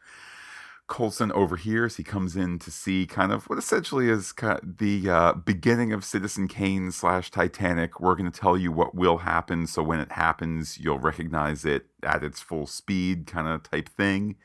Coulson 0.89 1.31
overhears. 1.33 1.97
He 1.97 2.03
comes 2.03 2.35
in 2.35 2.59
to 2.61 2.71
see 2.71 3.07
kind 3.07 3.31
of 3.31 3.45
what 3.45 3.59
essentially 3.59 4.09
is 4.09 4.33
kind 4.33 4.59
of 4.59 4.79
the 4.79 5.11
uh, 5.11 5.33
beginning 5.35 5.93
of 5.93 6.05
Citizen 6.05 6.49
Kane 6.49 6.91
slash 6.91 7.31
Titanic. 7.31 8.01
We're 8.01 8.15
going 8.15 8.31
to 8.31 8.41
tell 8.41 8.57
you 8.57 8.73
what 8.73 8.95
will 8.95 9.19
happen, 9.19 9.67
so 9.67 9.83
when 9.83 10.01
it 10.01 10.13
happens, 10.13 10.79
you'll 10.79 10.99
recognize 10.99 11.65
it 11.65 11.87
at 12.03 12.25
its 12.25 12.41
full 12.41 12.67
speed, 12.67 13.27
kind 13.27 13.47
of 13.47 13.63
type 13.63 13.89
thing. 13.89 14.37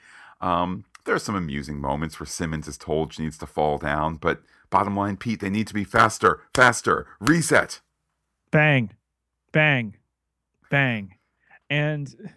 Um, 0.42 0.84
there 1.06 1.16
are 1.16 1.20
some 1.20 1.36
amusing 1.36 1.80
moments 1.80 2.20
where 2.20 2.28
Simmons 2.28 2.68
is 2.68 2.78
told 2.78 3.14
she 3.14 3.24
needs 3.24 3.38
to 3.38 3.46
fall 3.46 3.78
down, 3.78 4.18
but 4.18 4.42
Bottom 4.74 4.98
line, 4.98 5.18
Pete, 5.18 5.40
they 5.40 5.52
need 5.52 5.68
to 5.68 5.74
be 5.76 5.84
faster, 5.84 6.42
faster, 6.56 7.06
reset. 7.20 7.80
Bang, 8.50 8.90
bang, 9.52 9.98
bang. 10.72 11.14
And 11.70 12.32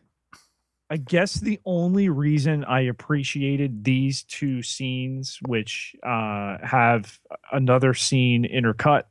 I 0.91 0.99
guess 0.99 1.41
the 1.41 1.59
only 1.65 2.11
reason 2.11 2.63
I 2.65 2.83
appreciated 2.83 3.85
these 3.85 4.23
two 4.23 4.61
scenes, 4.61 5.39
which 5.47 5.97
uh, 6.03 6.59
have 6.63 7.19
another 7.53 7.95
scene 7.95 8.45
intercut, 8.45 9.05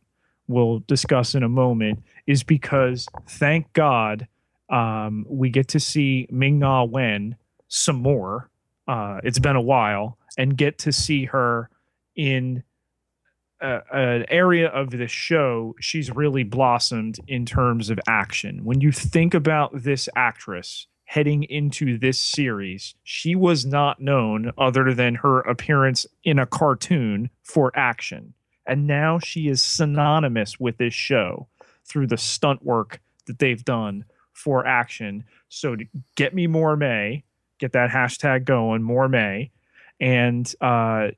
we'll 0.48 0.84
discuss 0.86 1.34
in 1.34 1.42
a 1.42 1.50
moment, 1.50 2.04
is 2.28 2.44
because 2.44 3.08
thank 3.28 3.74
God 3.74 4.28
um, 4.70 5.26
we 5.28 5.50
get 5.50 5.68
to 5.70 5.80
see 5.80 6.28
Ming 6.30 6.60
Na 6.60 6.84
Wen 6.84 7.38
some 7.70 8.04
more. 8.04 8.52
Uh, 8.88 9.20
it's 9.24 9.40
been 9.40 9.56
a 9.56 9.62
while, 9.62 10.20
and 10.38 10.56
get 10.56 10.78
to 10.78 10.92
see 10.92 11.26
her 11.26 11.72
in 12.16 12.62
an 13.92 14.26
area 14.30 14.68
of 14.68 14.92
the 14.92 15.08
show 15.08 15.76
she's 15.80 16.12
really 16.12 16.44
blossomed 16.44 17.20
in 17.28 17.46
terms 17.46 17.90
of 17.90 18.00
action. 18.08 18.64
When 18.64 18.82
you 18.82 18.92
think 18.92 19.34
about 19.34 19.84
this 19.84 20.08
actress 20.16 20.88
heading 21.06 21.44
into 21.44 21.98
this 21.98 22.20
series, 22.20 22.96
she 23.04 23.36
was 23.36 23.66
not 23.66 24.00
known 24.00 24.52
other 24.58 24.94
than 24.94 25.16
her 25.16 25.42
appearance 25.42 26.06
in 26.24 26.40
a 26.40 26.46
cartoon 26.46 27.30
for 27.44 27.72
action. 27.76 28.34
And 28.66 28.88
now 28.88 29.20
she 29.20 29.48
is 29.48 29.62
synonymous 29.62 30.60
with 30.60 30.78
this 30.78 30.94
show 30.94 31.48
through 31.86 32.08
the 32.08 32.18
stunt 32.18 32.64
work 32.64 33.00
that 33.28 33.40
they've 33.40 33.64
done 33.64 34.06
for 34.34 34.66
action. 34.66 35.24
So 35.50 35.76
to 35.76 35.86
get 36.16 36.34
me 36.34 36.48
more 36.48 36.76
May, 36.76 37.24
get 37.60 37.74
that 37.74 37.92
hashtag 37.92 38.44
going, 38.46 38.82
more 38.82 39.08
May. 39.08 39.52
And 40.00 40.52
uh, 40.60 41.10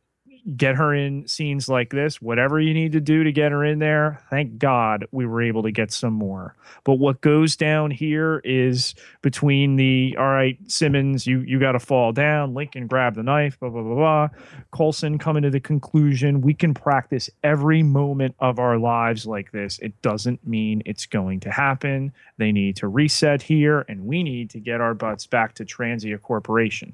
get 0.55 0.75
her 0.75 0.93
in 0.93 1.27
scenes 1.27 1.67
like 1.67 1.89
this, 1.89 2.21
whatever 2.21 2.59
you 2.59 2.73
need 2.73 2.93
to 2.93 3.01
do 3.01 3.23
to 3.23 3.31
get 3.31 3.51
her 3.51 3.65
in 3.65 3.79
there. 3.79 4.23
Thank 4.29 4.57
God 4.57 5.05
we 5.11 5.25
were 5.25 5.41
able 5.41 5.63
to 5.63 5.71
get 5.71 5.91
some 5.91 6.13
more. 6.13 6.55
But 6.85 6.95
what 6.95 7.19
goes 7.19 7.57
down 7.57 7.91
here 7.91 8.39
is 8.45 8.95
between 9.21 9.75
the 9.75 10.15
all 10.17 10.27
right, 10.27 10.57
Simmons, 10.67 11.27
you 11.27 11.41
you 11.41 11.59
got 11.59 11.73
to 11.73 11.79
fall 11.79 12.13
down. 12.13 12.53
Lincoln 12.53 12.87
grab 12.87 13.15
the 13.15 13.23
knife. 13.23 13.59
Blah 13.59 13.69
blah 13.69 13.81
blah 13.81 13.95
blah. 13.95 14.29
Coulson 14.71 15.17
coming 15.17 15.43
to 15.43 15.49
the 15.49 15.59
conclusion 15.59 16.41
we 16.41 16.53
can 16.53 16.73
practice 16.73 17.29
every 17.43 17.83
moment 17.83 18.35
of 18.39 18.59
our 18.59 18.77
lives 18.77 19.25
like 19.25 19.51
this. 19.51 19.79
It 19.79 20.01
doesn't 20.01 20.45
mean 20.47 20.81
it's 20.85 21.05
going 21.05 21.41
to 21.41 21.51
happen. 21.51 22.13
They 22.37 22.51
need 22.51 22.77
to 22.77 22.87
reset 22.87 23.41
here, 23.41 23.85
and 23.89 24.05
we 24.05 24.23
need 24.23 24.49
to 24.51 24.59
get 24.59 24.79
our 24.79 24.93
butts 24.93 25.27
back 25.27 25.55
to 25.55 25.65
Transia 25.65 26.21
Corporation. 26.21 26.93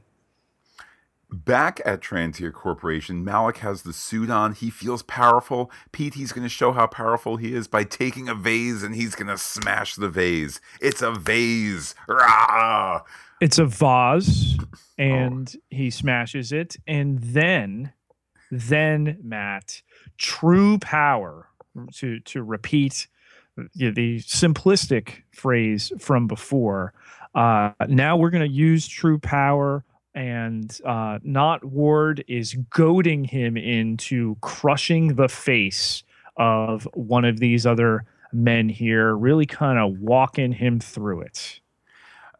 Back 1.33 1.81
at 1.83 1.99
Transia 1.99 2.53
Corporation, 2.53 3.23
Malik 3.23 3.57
has 3.57 3.81
the 3.81 3.91
suit 3.91 4.29
on. 4.29 4.53
He 4.53 4.69
feels 4.69 5.01
powerful. 5.01 5.71
Pete, 5.91 6.13
he's 6.13 6.31
going 6.31 6.43
to 6.43 6.49
show 6.49 6.73
how 6.73 6.85
powerful 6.85 7.37
he 7.37 7.55
is 7.55 7.67
by 7.67 7.85
taking 7.85 8.29
a 8.29 8.35
vase 8.35 8.83
and 8.83 8.93
he's 8.93 9.15
going 9.15 9.29
to 9.29 9.37
smash 9.39 9.95
the 9.95 10.09
vase. 10.09 10.61
It's 10.79 11.01
a 11.01 11.11
vase. 11.11 11.95
Rah! 12.07 13.01
It's 13.41 13.57
a 13.57 13.65
vase, 13.65 14.57
and 14.99 15.51
oh. 15.55 15.59
he 15.71 15.89
smashes 15.89 16.51
it. 16.51 16.77
And 16.85 17.17
then, 17.17 17.93
then, 18.51 19.17
Matt, 19.23 19.81
true 20.19 20.77
power, 20.77 21.47
to, 21.95 22.19
to 22.19 22.43
repeat 22.43 23.07
the 23.75 24.19
simplistic 24.19 25.23
phrase 25.31 25.91
from 25.97 26.27
before. 26.27 26.93
Uh, 27.33 27.71
now 27.87 28.17
we're 28.17 28.29
going 28.29 28.47
to 28.47 28.55
use 28.55 28.87
true 28.87 29.17
power 29.17 29.83
and 30.15 30.79
uh, 30.85 31.19
not 31.23 31.63
Ward 31.63 32.23
is 32.27 32.55
goading 32.69 33.23
him 33.23 33.57
into 33.57 34.35
crushing 34.41 35.15
the 35.15 35.27
face 35.27 36.03
of 36.37 36.87
one 36.93 37.25
of 37.25 37.39
these 37.39 37.65
other 37.65 38.05
men 38.31 38.69
here, 38.69 39.15
really 39.15 39.45
kind 39.45 39.79
of 39.79 39.99
walking 39.99 40.53
him 40.53 40.79
through 40.79 41.21
it. 41.21 41.59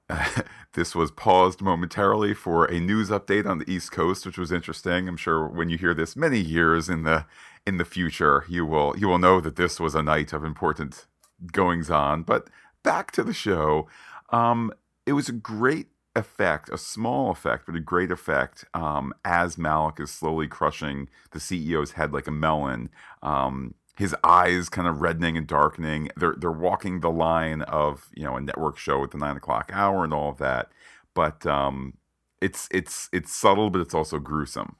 this 0.73 0.95
was 0.95 1.11
paused 1.11 1.61
momentarily 1.61 2.33
for 2.33 2.65
a 2.65 2.79
news 2.79 3.09
update 3.09 3.45
on 3.45 3.59
the 3.59 3.69
East 3.69 3.91
Coast, 3.91 4.25
which 4.25 4.37
was 4.37 4.51
interesting. 4.51 5.07
I'm 5.07 5.17
sure 5.17 5.47
when 5.47 5.69
you 5.69 5.77
hear 5.77 5.93
this 5.93 6.15
many 6.15 6.39
years 6.39 6.89
in 6.89 7.03
the 7.03 7.25
in 7.65 7.77
the 7.77 7.85
future, 7.85 8.43
you 8.49 8.65
will 8.65 8.93
you 8.97 9.07
will 9.07 9.19
know 9.19 9.39
that 9.39 9.55
this 9.55 9.79
was 9.79 9.95
a 9.95 10.03
night 10.03 10.33
of 10.33 10.43
important 10.43 11.05
goings 11.51 11.89
on. 11.89 12.23
But 12.23 12.49
back 12.83 13.11
to 13.11 13.23
the 13.23 13.33
show. 13.33 13.87
Um, 14.29 14.71
it 15.05 15.13
was 15.13 15.29
a 15.29 15.33
great 15.33 15.87
effect, 16.15 16.69
a 16.69 16.77
small 16.77 17.31
effect, 17.31 17.65
but 17.65 17.75
a 17.75 17.79
great 17.79 18.11
effect, 18.11 18.65
um, 18.73 19.13
as 19.25 19.57
Malik 19.57 19.99
is 19.99 20.11
slowly 20.11 20.47
crushing 20.47 21.09
the 21.31 21.39
CEO's 21.39 21.93
head 21.93 22.13
like 22.13 22.27
a 22.27 22.31
melon. 22.31 22.89
Um, 23.21 23.73
his 23.95 24.15
eyes 24.23 24.69
kind 24.69 24.87
of 24.87 25.01
reddening 25.01 25.37
and 25.37 25.47
darkening. 25.47 26.09
They're 26.17 26.35
they're 26.37 26.51
walking 26.51 27.01
the 27.01 27.11
line 27.11 27.61
of 27.63 28.09
you 28.15 28.23
know 28.23 28.35
a 28.35 28.41
network 28.41 28.77
show 28.77 29.03
at 29.03 29.11
the 29.11 29.17
nine 29.17 29.37
o'clock 29.37 29.71
hour 29.73 30.03
and 30.03 30.13
all 30.13 30.29
of 30.29 30.37
that. 30.37 30.71
But 31.13 31.45
um, 31.45 31.93
it's 32.41 32.67
it's 32.71 33.09
it's 33.13 33.31
subtle, 33.31 33.69
but 33.69 33.81
it's 33.81 33.93
also 33.93 34.19
gruesome. 34.19 34.75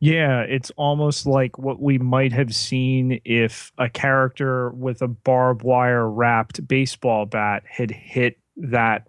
Yeah, 0.00 0.40
it's 0.40 0.72
almost 0.76 1.26
like 1.26 1.58
what 1.58 1.80
we 1.80 1.96
might 1.96 2.32
have 2.32 2.54
seen 2.54 3.20
if 3.24 3.72
a 3.78 3.88
character 3.88 4.70
with 4.70 5.00
a 5.00 5.08
barbed 5.08 5.62
wire 5.62 6.10
wrapped 6.10 6.66
baseball 6.66 7.24
bat 7.24 7.62
had 7.68 7.90
hit 7.90 8.36
that 8.56 9.04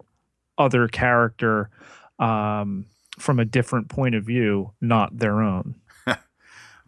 other 0.58 0.88
character 0.88 1.70
um, 2.18 2.86
from 3.18 3.38
a 3.38 3.44
different 3.44 3.88
point 3.88 4.14
of 4.14 4.24
view, 4.24 4.72
not 4.80 5.18
their 5.18 5.40
own. 5.42 5.76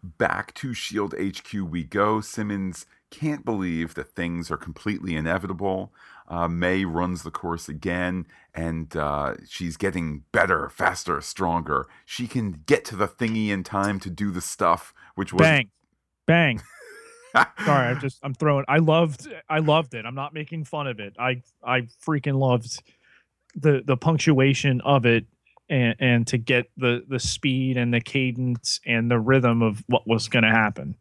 Back 0.03 0.53
to 0.55 0.73
Shield 0.73 1.13
HQ 1.19 1.53
we 1.53 1.83
go. 1.83 2.21
Simmons 2.21 2.85
can't 3.09 3.45
believe 3.45 3.93
that 3.95 4.11
things 4.11 4.51
are 4.51 4.57
completely 4.57 5.15
inevitable. 5.15 5.93
Uh, 6.27 6.47
May 6.47 6.83
runs 6.83 7.23
the 7.23 7.31
course 7.31 7.69
again, 7.69 8.25
and 8.53 8.95
uh, 8.97 9.35
she's 9.47 9.77
getting 9.77 10.23
better, 10.33 10.67
faster, 10.69 11.21
stronger. 11.21 11.87
She 12.05 12.27
can 12.27 12.63
get 12.65 12.83
to 12.85 12.97
the 12.97 13.07
thingy 13.07 13.47
in 13.49 13.63
time 13.63 13.99
to 14.01 14.09
do 14.09 14.31
the 14.31 14.41
stuff, 14.41 14.93
which 15.15 15.31
was 15.31 15.41
bang, 15.41 15.69
bang. 16.25 16.61
Sorry, 17.65 17.87
I'm 17.87 17.99
just 18.01 18.19
I'm 18.23 18.33
throwing. 18.33 18.65
I 18.67 18.79
loved 18.79 19.29
I 19.49 19.59
loved 19.59 19.93
it. 19.93 20.05
I'm 20.05 20.15
not 20.15 20.33
making 20.33 20.65
fun 20.65 20.87
of 20.87 20.99
it. 20.99 21.15
I 21.17 21.43
I 21.63 21.81
freaking 22.05 22.37
loved 22.37 22.81
the 23.57 23.83
the 23.85 23.97
punctuation 23.97 24.81
of 24.81 25.05
it 25.05 25.25
and, 25.69 25.95
and 25.99 26.27
to 26.27 26.37
get 26.39 26.69
the 26.77 27.03
the 27.09 27.19
speed 27.19 27.77
and 27.77 27.93
the 27.93 28.01
cadence 28.01 28.79
and 28.85 29.11
the 29.11 29.19
rhythm 29.19 29.61
of 29.63 29.83
what 29.87 30.07
was 30.07 30.29
going 30.29 30.43
to 30.43 30.51
happen. 30.51 30.95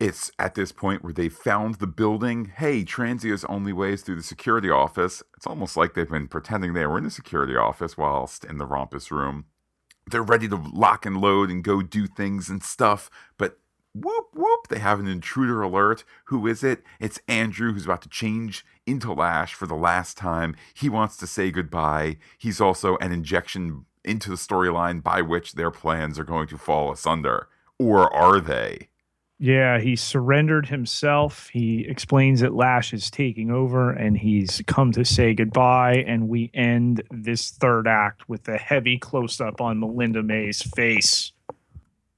It's 0.00 0.30
at 0.38 0.54
this 0.56 0.72
point 0.72 1.04
where 1.04 1.12
they 1.14 1.28
found 1.30 1.76
the 1.76 1.86
building. 1.86 2.52
Hey, 2.56 2.84
Transia's 2.84 3.44
only 3.46 3.72
way 3.72 3.92
is 3.94 4.02
through 4.02 4.16
the 4.16 4.22
security 4.22 4.70
office. 4.70 5.22
It's 5.36 5.46
almost 5.46 5.76
like 5.76 5.94
they've 5.94 6.08
been 6.10 6.28
pretending 6.28 6.74
they 6.74 6.86
were 6.86 6.98
in 6.98 7.04
the 7.04 7.10
security 7.10 7.56
office 7.56 7.96
whilst 7.98 8.44
in 8.44 8.58
the 8.58 8.66
Rompus 8.66 9.10
room. 9.10 9.46
they're 10.10 10.22
ready 10.22 10.48
to 10.48 10.56
lock 10.56 11.06
and 11.06 11.18
load 11.20 11.50
and 11.50 11.64
go 11.64 11.82
do 11.82 12.06
things 12.06 12.48
and 12.48 12.62
stuff, 12.62 13.10
but 13.38 13.58
whoop 13.94 14.26
whoop 14.34 14.68
they 14.68 14.78
have 14.78 15.00
an 15.00 15.08
intruder 15.08 15.62
alert 15.62 16.04
who 16.26 16.46
is 16.46 16.62
it 16.62 16.82
it's 17.00 17.18
andrew 17.28 17.72
who's 17.72 17.86
about 17.86 18.02
to 18.02 18.10
change 18.10 18.64
into 18.86 19.12
lash 19.12 19.54
for 19.54 19.66
the 19.66 19.74
last 19.74 20.16
time 20.16 20.54
he 20.74 20.88
wants 20.88 21.16
to 21.16 21.26
say 21.26 21.50
goodbye 21.50 22.16
he's 22.38 22.60
also 22.60 22.96
an 22.98 23.12
injection 23.12 23.84
into 24.04 24.30
the 24.30 24.36
storyline 24.36 25.02
by 25.02 25.20
which 25.20 25.52
their 25.52 25.70
plans 25.70 26.18
are 26.18 26.24
going 26.24 26.46
to 26.46 26.56
fall 26.56 26.92
asunder 26.92 27.48
or 27.78 28.12
are 28.14 28.40
they 28.40 28.88
yeah, 29.38 29.78
he 29.80 29.96
surrendered 29.96 30.66
himself. 30.66 31.48
He 31.48 31.86
explains 31.86 32.40
that 32.40 32.54
Lash 32.54 32.94
is 32.94 33.10
taking 33.10 33.50
over 33.50 33.90
and 33.90 34.16
he's 34.16 34.62
come 34.66 34.92
to 34.92 35.04
say 35.04 35.34
goodbye. 35.34 36.04
And 36.06 36.28
we 36.28 36.50
end 36.54 37.02
this 37.10 37.50
third 37.50 37.86
act 37.86 38.28
with 38.28 38.48
a 38.48 38.56
heavy 38.56 38.98
close 38.98 39.40
up 39.40 39.60
on 39.60 39.78
Melinda 39.78 40.22
May's 40.22 40.62
face. 40.62 41.32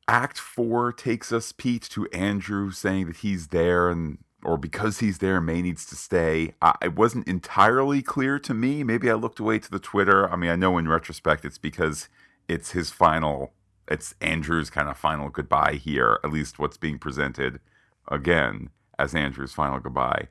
Act 0.06 0.38
four 0.38 0.92
takes 0.92 1.32
us, 1.32 1.52
Pete, 1.52 1.82
to 1.90 2.06
Andrew 2.12 2.70
saying 2.70 3.06
that 3.06 3.16
he's 3.16 3.48
there 3.48 3.90
and 3.90 4.18
or 4.42 4.56
because 4.56 4.98
he's 4.98 5.18
there, 5.18 5.40
May 5.40 5.62
needs 5.62 5.84
to 5.86 5.96
stay. 5.96 6.54
I, 6.62 6.74
it 6.82 6.94
wasn't 6.94 7.26
entirely 7.28 8.02
clear 8.02 8.38
to 8.40 8.54
me. 8.54 8.84
Maybe 8.84 9.10
I 9.10 9.14
looked 9.14 9.40
away 9.40 9.58
to 9.58 9.70
the 9.70 9.78
Twitter. 9.78 10.30
I 10.30 10.36
mean, 10.36 10.50
I 10.50 10.56
know 10.56 10.78
in 10.78 10.88
retrospect 10.88 11.44
it's 11.44 11.58
because 11.58 12.08
it's 12.48 12.72
his 12.72 12.90
final 12.90 13.52
it's 13.90 14.14
Andrew's 14.20 14.70
kind 14.70 14.88
of 14.88 14.96
final 14.96 15.30
goodbye 15.30 15.80
here, 15.82 16.20
at 16.22 16.30
least 16.30 16.58
what's 16.58 16.76
being 16.76 16.98
presented 16.98 17.60
again 18.08 18.70
as 18.98 19.14
Andrew's 19.14 19.54
final 19.54 19.80
goodbye. 19.80 20.28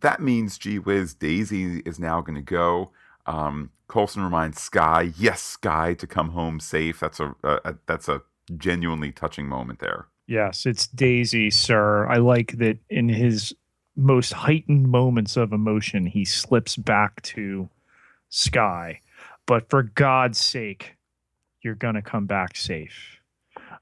That 0.00 0.20
means, 0.20 0.58
gee 0.58 0.78
whiz, 0.78 1.14
Daisy 1.14 1.78
is 1.80 1.98
now 1.98 2.20
going 2.20 2.36
to 2.36 2.42
go. 2.42 2.90
Um, 3.26 3.70
Coulson 3.88 4.22
reminds 4.22 4.60
Sky, 4.60 5.12
yes, 5.18 5.42
Sky, 5.42 5.94
to 5.94 6.06
come 6.06 6.30
home 6.30 6.60
safe. 6.60 7.00
That's 7.00 7.20
a, 7.20 7.34
a 7.42 7.74
that's 7.86 8.08
a 8.08 8.22
genuinely 8.56 9.12
touching 9.12 9.46
moment 9.46 9.78
there. 9.78 10.06
Yes, 10.30 10.64
it's 10.64 10.86
Daisy, 10.86 11.50
sir. 11.50 12.06
I 12.06 12.18
like 12.18 12.58
that 12.58 12.78
in 12.88 13.08
his 13.08 13.52
most 13.96 14.32
heightened 14.32 14.86
moments 14.86 15.36
of 15.36 15.52
emotion, 15.52 16.06
he 16.06 16.24
slips 16.24 16.76
back 16.76 17.20
to 17.22 17.68
Sky. 18.28 19.00
But 19.46 19.68
for 19.68 19.82
God's 19.82 20.38
sake, 20.38 20.94
you're 21.62 21.74
going 21.74 21.96
to 21.96 22.02
come 22.02 22.26
back 22.26 22.56
safe. 22.56 23.18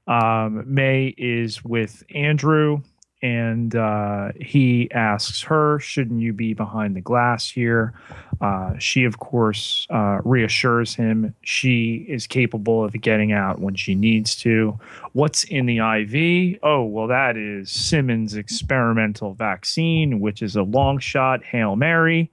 Um, 0.07 0.63
May 0.65 1.13
is 1.19 1.63
with 1.63 2.03
Andrew, 2.15 2.81
and 3.21 3.75
uh, 3.75 4.29
he 4.39 4.89
asks 4.91 5.41
her, 5.43 5.79
Shouldn't 5.79 6.21
you 6.21 6.31
be 6.31 6.53
behind 6.53 6.95
the 6.95 7.01
glass 7.01 7.49
here? 7.49 7.93
Uh, 8.39 8.77
she, 8.77 9.03
of 9.03 9.19
course, 9.19 9.85
uh, 9.89 10.19
reassures 10.23 10.95
him 10.95 11.35
she 11.41 12.05
is 12.07 12.27
capable 12.27 12.83
of 12.85 12.93
getting 13.01 13.33
out 13.33 13.59
when 13.59 13.75
she 13.75 13.95
needs 13.95 14.35
to. 14.37 14.79
What's 15.11 15.43
in 15.43 15.65
the 15.65 15.79
IV? 15.79 16.59
Oh, 16.63 16.85
well, 16.85 17.07
that 17.07 17.35
is 17.35 17.69
Simmons' 17.69 18.35
experimental 18.35 19.33
vaccine, 19.33 20.21
which 20.21 20.41
is 20.41 20.55
a 20.55 20.63
long 20.63 20.99
shot 20.99 21.43
Hail 21.43 21.75
Mary. 21.75 22.31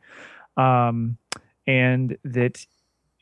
Um, 0.57 1.18
and 1.66 2.16
that 2.25 2.64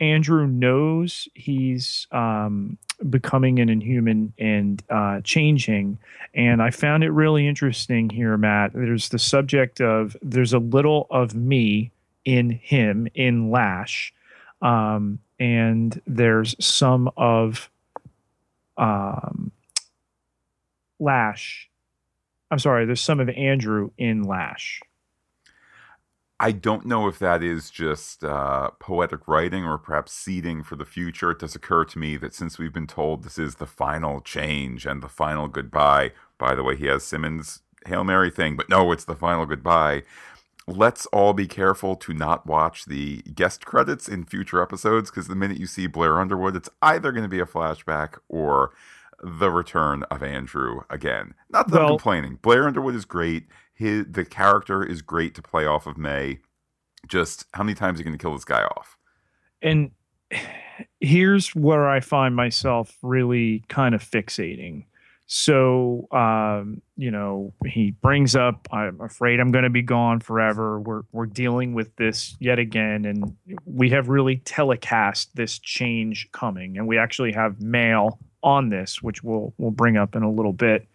Andrew 0.00 0.46
knows 0.46 1.29
he's 1.35 2.07
um, 2.12 2.77
becoming 3.11 3.59
an 3.59 3.68
inhuman 3.68 4.33
and 4.38 4.83
uh, 4.90 5.20
changing. 5.22 5.98
And 6.35 6.62
I 6.62 6.70
found 6.70 7.04
it 7.04 7.11
really 7.11 7.46
interesting 7.46 8.11
here, 8.11 8.37
Matt. 8.37 8.72
There's 8.72 9.09
the 9.09 9.18
subject 9.18 9.80
of 9.80 10.16
there's 10.22 10.52
a 10.52 10.59
little 10.59 11.07
of 11.11 11.35
me 11.35 11.90
in 12.24 12.50
him, 12.50 13.09
in 13.14 13.50
Lash. 13.50 14.12
Um, 14.62 15.18
and 15.38 16.00
there's 16.07 16.54
some 16.64 17.11
of 17.16 17.68
um, 18.76 19.52
Lash. 20.98 21.68
I'm 22.50 22.59
sorry, 22.59 22.87
there's 22.87 23.00
some 23.00 23.20
of 23.20 23.28
Andrew 23.28 23.90
in 23.98 24.22
Lash. 24.22 24.80
I 26.40 26.51
don't 26.51 26.85
know 26.85 27.07
if 27.07 27.18
that 27.20 27.42
is 27.44 27.70
just 27.70 28.25
uh, 28.25 28.70
poetic 28.81 29.29
writing 29.29 29.64
or 29.64 29.79
perhaps 29.79 30.12
seeding 30.12 30.64
for 30.64 30.75
the 30.75 30.85
future. 30.85 31.31
It 31.31 31.38
does 31.38 31.55
occur 31.55 31.85
to 31.85 31.99
me 31.99 32.16
that 32.16 32.35
since 32.35 32.59
we've 32.59 32.73
been 32.73 32.88
told 32.88 33.23
this 33.23 33.38
is 33.38 33.57
the 33.57 33.66
final 33.66 34.20
change 34.20 34.85
and 34.85 35.03
the 35.03 35.09
final 35.09 35.47
goodbye, 35.47 36.11
by 36.38 36.55
the 36.55 36.64
way, 36.64 36.75
he 36.77 36.87
has 36.87 37.05
Simmons' 37.05 37.61
Hail 37.87 38.03
Mary 38.03 38.31
thing, 38.31 38.57
but 38.57 38.68
no, 38.68 38.90
it's 38.90 39.05
the 39.05 39.14
final 39.14 39.47
goodbye. 39.47 40.03
Let's 40.66 41.07
all 41.07 41.35
be 41.35 41.47
careful 41.47 41.94
to 41.97 42.12
not 42.12 42.47
watch 42.47 42.87
the 42.87 43.18
guest 43.23 43.64
credits 43.64 44.09
in 44.09 44.25
future 44.25 44.62
episodes 44.62 45.11
because 45.11 45.29
the 45.29 45.35
minute 45.37 45.61
you 45.61 45.66
see 45.66 45.87
Blair 45.87 46.18
Underwood, 46.18 46.57
it's 46.57 46.70
either 46.83 47.12
going 47.12 47.23
to 47.25 47.29
be 47.29 47.40
a 47.40 47.47
flashback 47.47 48.18
or 48.29 48.73
the 49.25 49.51
return 49.51 50.03
of 50.11 50.23
Andrew 50.23 50.81
again. 50.91 51.35
Not 51.51 51.69
that 51.69 51.79
well, 51.79 51.83
I'm 51.85 51.89
complaining. 51.93 52.39
Blair 52.43 52.67
Underwood 52.67 52.95
is 52.95 53.05
great 53.05 53.45
his 53.75 54.07
the 54.09 54.25
character 54.25 54.85
is 54.85 55.03
great 55.03 55.35
to 55.35 55.43
play 55.43 55.67
off 55.67 55.87
of 55.87 55.99
May. 55.99 56.39
Just 57.07 57.47
how 57.53 57.63
many 57.63 57.75
times 57.75 57.99
are 57.99 58.01
you 58.01 58.05
going 58.05 58.17
to 58.17 58.23
kill 58.23 58.33
this 58.33 58.45
guy 58.45 58.63
off? 58.63 58.97
And 59.61 59.91
here's 61.01 61.55
where 61.55 61.89
I 61.89 62.01
find 62.01 62.35
myself 62.35 62.97
really 63.03 63.65
kind 63.69 63.95
of 63.95 64.03
fixating. 64.03 64.87
So, 65.27 66.07
um, 66.13 66.83
you 66.97 67.11
know, 67.11 67.53
he 67.67 67.93
brings 67.93 68.37
up, 68.37 68.69
"I'm 68.71 69.01
afraid 69.01 69.41
I'm 69.41 69.51
going 69.53 69.65
to 69.65 69.71
be 69.71 69.83
gone 69.83 70.21
forever." 70.21 70.81
We're 70.81 71.03
we're 71.13 71.27
dealing 71.27 71.75
with 71.75 71.95
this 71.97 72.37
yet 72.41 72.59
again, 72.59 73.05
and 73.05 73.37
we 73.65 73.91
have 73.91 74.09
really 74.09 74.37
telecast 74.45 75.35
this 75.35 75.59
change 75.59 76.31
coming, 76.33 76.79
and 76.79 76.87
we 76.87 76.99
actually 76.99 77.33
have 77.33 77.61
mail 77.61 78.19
on 78.44 78.68
this, 78.68 79.02
which 79.02 79.24
we'll 79.24 79.52
we'll 79.59 79.72
bring 79.72 79.96
up 79.96 80.14
in 80.14 80.22
a 80.22 80.30
little 80.30 80.52
bit 80.52 80.87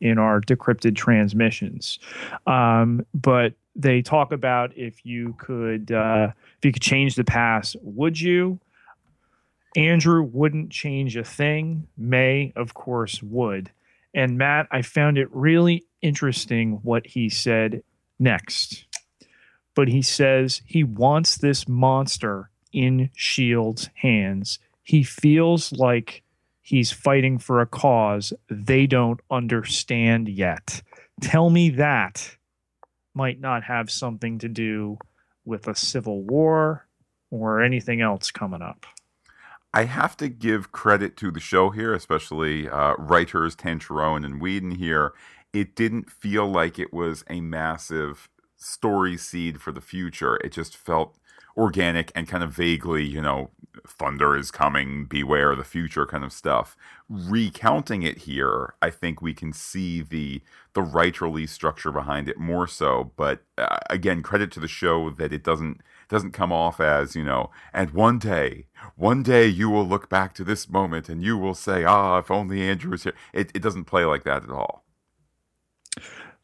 in 0.00 0.18
our 0.18 0.40
decrypted 0.40 0.94
transmissions. 0.94 1.98
Um, 2.46 3.04
but 3.12 3.54
they 3.74 4.02
talk 4.02 4.32
about 4.32 4.76
if 4.76 5.04
you 5.04 5.34
could 5.38 5.90
uh, 5.90 6.28
if 6.58 6.64
you 6.64 6.72
could 6.72 6.82
change 6.82 7.16
the 7.16 7.24
past, 7.24 7.76
would 7.82 8.20
you? 8.20 8.60
Andrew 9.76 10.22
wouldn't 10.22 10.70
change 10.70 11.16
a 11.16 11.24
thing. 11.24 11.86
May, 11.96 12.52
of 12.56 12.74
course, 12.74 13.22
would. 13.22 13.70
And 14.14 14.38
Matt, 14.38 14.66
I 14.70 14.82
found 14.82 15.18
it 15.18 15.28
really 15.30 15.84
interesting 16.02 16.80
what 16.82 17.06
he 17.06 17.28
said 17.28 17.82
next. 18.18 18.86
But 19.74 19.88
he 19.88 20.02
says 20.02 20.62
he 20.66 20.82
wants 20.82 21.36
this 21.36 21.68
monster 21.68 22.50
in 22.72 23.10
Shield's 23.14 23.90
hands. 23.94 24.58
He 24.82 25.02
feels 25.02 25.72
like 25.72 26.22
he's 26.68 26.92
fighting 26.92 27.38
for 27.38 27.62
a 27.62 27.66
cause 27.66 28.30
they 28.50 28.86
don't 28.86 29.20
understand 29.30 30.28
yet. 30.28 30.82
Tell 31.22 31.48
me 31.48 31.70
that 31.70 32.36
might 33.14 33.40
not 33.40 33.64
have 33.64 33.90
something 33.90 34.38
to 34.38 34.48
do 34.48 34.98
with 35.46 35.66
a 35.66 35.74
civil 35.74 36.22
war 36.24 36.86
or 37.30 37.62
anything 37.62 38.02
else 38.02 38.30
coming 38.30 38.60
up. 38.60 38.84
I 39.72 39.84
have 39.84 40.14
to 40.18 40.28
give 40.28 40.70
credit 40.70 41.16
to 41.18 41.30
the 41.30 41.40
show 41.40 41.70
here, 41.70 41.94
especially 41.94 42.68
uh, 42.68 42.94
writers 42.98 43.56
Tancharoen 43.56 44.22
and 44.26 44.38
Whedon 44.38 44.72
here. 44.72 45.14
It 45.54 45.74
didn't 45.74 46.10
feel 46.10 46.46
like 46.46 46.78
it 46.78 46.92
was 46.92 47.24
a 47.30 47.40
massive 47.40 48.28
story 48.56 49.16
seed 49.16 49.58
for 49.58 49.72
the 49.72 49.80
future. 49.80 50.36
It 50.44 50.52
just 50.52 50.76
felt 50.76 51.16
organic 51.56 52.12
and 52.14 52.28
kind 52.28 52.44
of 52.44 52.52
vaguely, 52.52 53.04
you 53.04 53.22
know, 53.22 53.52
thunder 53.86 54.36
is 54.36 54.50
coming, 54.50 55.04
beware 55.04 55.54
the 55.54 55.64
future 55.64 56.06
kind 56.06 56.24
of 56.24 56.32
stuff. 56.32 56.76
Recounting 57.08 58.02
it 58.02 58.18
here, 58.18 58.74
I 58.82 58.90
think 58.90 59.20
we 59.20 59.34
can 59.34 59.52
see 59.52 60.02
the 60.02 60.42
the 60.74 60.82
right 60.82 61.20
release 61.20 61.52
structure 61.52 61.90
behind 61.90 62.28
it 62.28 62.38
more 62.38 62.66
so. 62.66 63.12
But 63.16 63.42
uh, 63.56 63.78
again, 63.90 64.22
credit 64.22 64.50
to 64.52 64.60
the 64.60 64.68
show 64.68 65.10
that 65.10 65.32
it 65.32 65.42
doesn't 65.42 65.80
doesn't 66.08 66.32
come 66.32 66.52
off 66.52 66.80
as 66.80 67.16
you 67.16 67.24
know. 67.24 67.50
And 67.72 67.90
one 67.90 68.18
day, 68.18 68.66
one 68.96 69.22
day 69.22 69.46
you 69.46 69.70
will 69.70 69.86
look 69.86 70.08
back 70.08 70.34
to 70.34 70.44
this 70.44 70.68
moment 70.68 71.08
and 71.08 71.22
you 71.22 71.36
will 71.36 71.54
say, 71.54 71.84
"Ah, 71.84 72.18
if 72.18 72.30
only 72.30 72.62
Andrew 72.62 72.92
was 72.92 73.04
here." 73.04 73.14
It 73.32 73.50
it 73.54 73.62
doesn't 73.62 73.84
play 73.84 74.04
like 74.04 74.24
that 74.24 74.44
at 74.44 74.50
all 74.50 74.84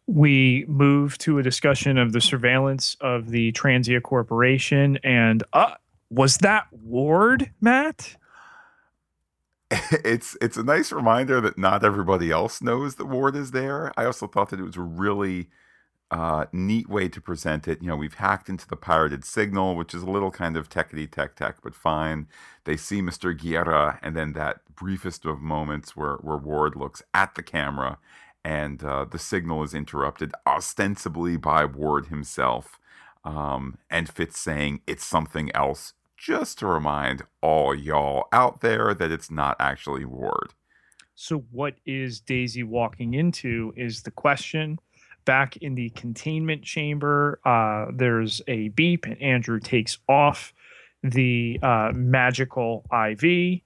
we 0.06 0.64
move 0.68 1.16
to 1.18 1.38
a 1.38 1.42
discussion 1.42 1.96
of 1.96 2.12
the 2.12 2.20
surveillance 2.20 2.96
of 3.00 3.30
the 3.30 3.52
Transia 3.52 4.02
Corporation. 4.02 4.98
And 5.02 5.42
uh, 5.52 5.74
was 6.10 6.38
that 6.38 6.66
Ward, 6.72 7.52
Matt? 7.60 8.16
It's 10.04 10.36
it's 10.40 10.56
a 10.56 10.62
nice 10.62 10.92
reminder 10.92 11.40
that 11.40 11.58
not 11.58 11.84
everybody 11.84 12.30
else 12.30 12.62
knows 12.62 12.96
that 12.96 13.06
Ward 13.06 13.36
is 13.36 13.50
there. 13.52 13.92
I 13.98 14.04
also 14.04 14.26
thought 14.26 14.50
that 14.50 14.60
it 14.60 14.64
was 14.64 14.76
a 14.76 14.80
really 14.82 15.48
uh, 16.10 16.46
neat 16.52 16.88
way 16.88 17.08
to 17.08 17.20
present 17.20 17.68
it. 17.68 17.82
You 17.82 17.88
know, 17.88 17.96
we've 17.96 18.14
hacked 18.14 18.48
into 18.48 18.68
the 18.68 18.76
pirated 18.76 19.24
signal, 19.26 19.76
which 19.76 19.94
is 19.94 20.02
a 20.02 20.10
little 20.10 20.32
kind 20.32 20.56
of 20.56 20.70
techity 20.70 21.10
tech 21.10 21.36
tech, 21.36 21.58
but 21.62 21.74
fine. 21.76 22.28
They 22.64 22.78
see 22.78 23.02
Mr. 23.02 23.36
Giyera, 23.38 23.98
and 24.02 24.16
then 24.16 24.34
that 24.34 24.60
briefest 24.76 25.26
of 25.26 25.40
moments 25.42 25.96
where, 25.96 26.16
where 26.16 26.38
Ward 26.38 26.76
looks 26.76 27.02
at 27.14 27.34
the 27.36 27.44
camera 27.44 27.98
and 28.44 28.84
uh, 28.84 29.06
the 29.06 29.18
signal 29.20 29.64
is 29.64 29.74
interrupted 29.74 30.32
ostensibly 30.46 31.36
by 31.36 31.66
Ward 31.66 32.06
himself, 32.08 32.78
um, 33.24 33.78
and 33.90 34.08
Fitz 34.08 34.38
saying 34.38 34.80
it's 34.86 35.04
something 35.04 35.54
else. 35.54 35.94
just 36.16 36.58
to 36.58 36.66
remind 36.66 37.22
all 37.42 37.74
y'all 37.74 38.28
out 38.32 38.62
there 38.62 38.94
that 38.94 39.10
it's 39.10 39.30
not 39.30 39.56
actually 39.58 40.06
Ward. 40.06 40.54
So, 41.14 41.44
what 41.50 41.74
is 41.84 42.20
Daisy 42.20 42.62
walking 42.62 43.14
into 43.14 43.74
is 43.76 44.02
the 44.02 44.10
question. 44.10 44.78
Back 45.26 45.56
in 45.58 45.74
the 45.74 45.90
containment 45.90 46.62
chamber, 46.62 47.40
uh, 47.44 47.86
there's 47.92 48.40
a 48.46 48.68
beep, 48.68 49.06
and 49.06 49.20
Andrew 49.20 49.60
takes 49.60 49.98
off 50.08 50.52
the 51.02 51.58
uh, 51.62 51.92
magical 51.94 52.84
IV. 52.92 53.60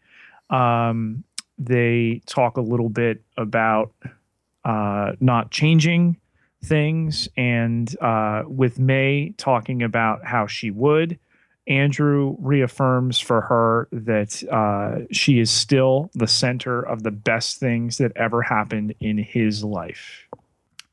Um, 0.50 1.24
they 1.58 2.22
talk 2.26 2.56
a 2.56 2.60
little 2.60 2.88
bit 2.88 3.22
about 3.36 3.92
uh, 4.64 5.12
not 5.20 5.50
changing 5.50 6.16
things, 6.62 7.28
and 7.36 7.94
uh, 8.00 8.42
with 8.46 8.78
May 8.78 9.34
talking 9.36 9.82
about 9.82 10.24
how 10.24 10.46
she 10.46 10.70
would. 10.70 11.18
Andrew 11.66 12.34
reaffirms 12.38 13.18
for 13.18 13.42
her 13.42 13.88
that 13.92 14.42
uh, 14.50 15.06
she 15.12 15.38
is 15.38 15.50
still 15.50 16.10
the 16.14 16.26
center 16.26 16.80
of 16.80 17.02
the 17.02 17.10
best 17.10 17.58
things 17.58 17.98
that 17.98 18.12
ever 18.16 18.40
happened 18.40 18.94
in 19.00 19.18
his 19.18 19.62
life. 19.62 20.26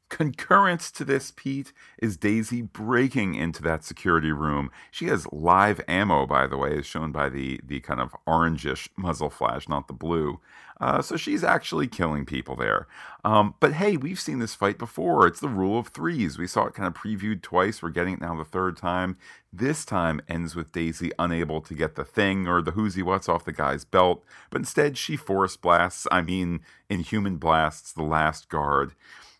Concurrent 0.09 0.81
to 0.81 1.03
this, 1.03 1.33
Pete, 1.35 1.73
is 1.97 2.15
Daisy 2.15 2.61
breaking 2.61 3.35
into 3.35 3.61
that 3.63 3.83
security 3.83 4.31
room. 4.31 4.69
She 4.91 5.05
has 5.07 5.27
live 5.31 5.81
ammo, 5.87 6.27
by 6.27 6.45
the 6.45 6.57
way, 6.57 6.77
as 6.77 6.85
shown 6.85 7.11
by 7.11 7.29
the, 7.29 7.59
the 7.65 7.79
kind 7.79 7.99
of 7.99 8.15
orangish 8.27 8.87
muzzle 8.95 9.29
flash, 9.29 9.67
not 9.67 9.87
the 9.87 9.93
blue. 9.93 10.39
Uh, 10.79 11.01
so 11.01 11.15
she's 11.15 11.43
actually 11.43 11.87
killing 11.87 12.25
people 12.25 12.55
there. 12.55 12.87
Um, 13.23 13.55
but 13.59 13.73
hey, 13.73 13.97
we've 13.97 14.19
seen 14.19 14.39
this 14.39 14.55
fight 14.55 14.77
before. 14.77 15.25
It's 15.25 15.39
the 15.39 15.47
rule 15.47 15.79
of 15.79 15.87
threes. 15.87 16.37
We 16.37 16.47
saw 16.47 16.65
it 16.65 16.73
kind 16.73 16.87
of 16.87 16.93
previewed 16.93 17.41
twice. 17.41 17.81
We're 17.81 17.89
getting 17.89 18.15
it 18.15 18.21
now 18.21 18.35
the 18.35 18.43
third 18.43 18.75
time. 18.77 19.17
This 19.53 19.85
time 19.85 20.21
ends 20.27 20.55
with 20.55 20.73
Daisy 20.73 21.11
unable 21.17 21.61
to 21.61 21.73
get 21.73 21.95
the 21.95 22.03
thing 22.03 22.45
or 22.47 22.61
the 22.61 22.73
whoozy 22.73 23.03
what's 23.03 23.29
off 23.29 23.45
the 23.45 23.53
guy's 23.53 23.85
belt, 23.85 24.23
but 24.49 24.59
instead 24.59 24.97
she 24.97 25.15
force 25.15 25.55
blasts, 25.55 26.07
I 26.11 26.21
mean, 26.21 26.59
inhuman 26.89 27.37
blasts, 27.37 27.93
the 27.93 28.03
last 28.03 28.49
guard. 28.49 28.93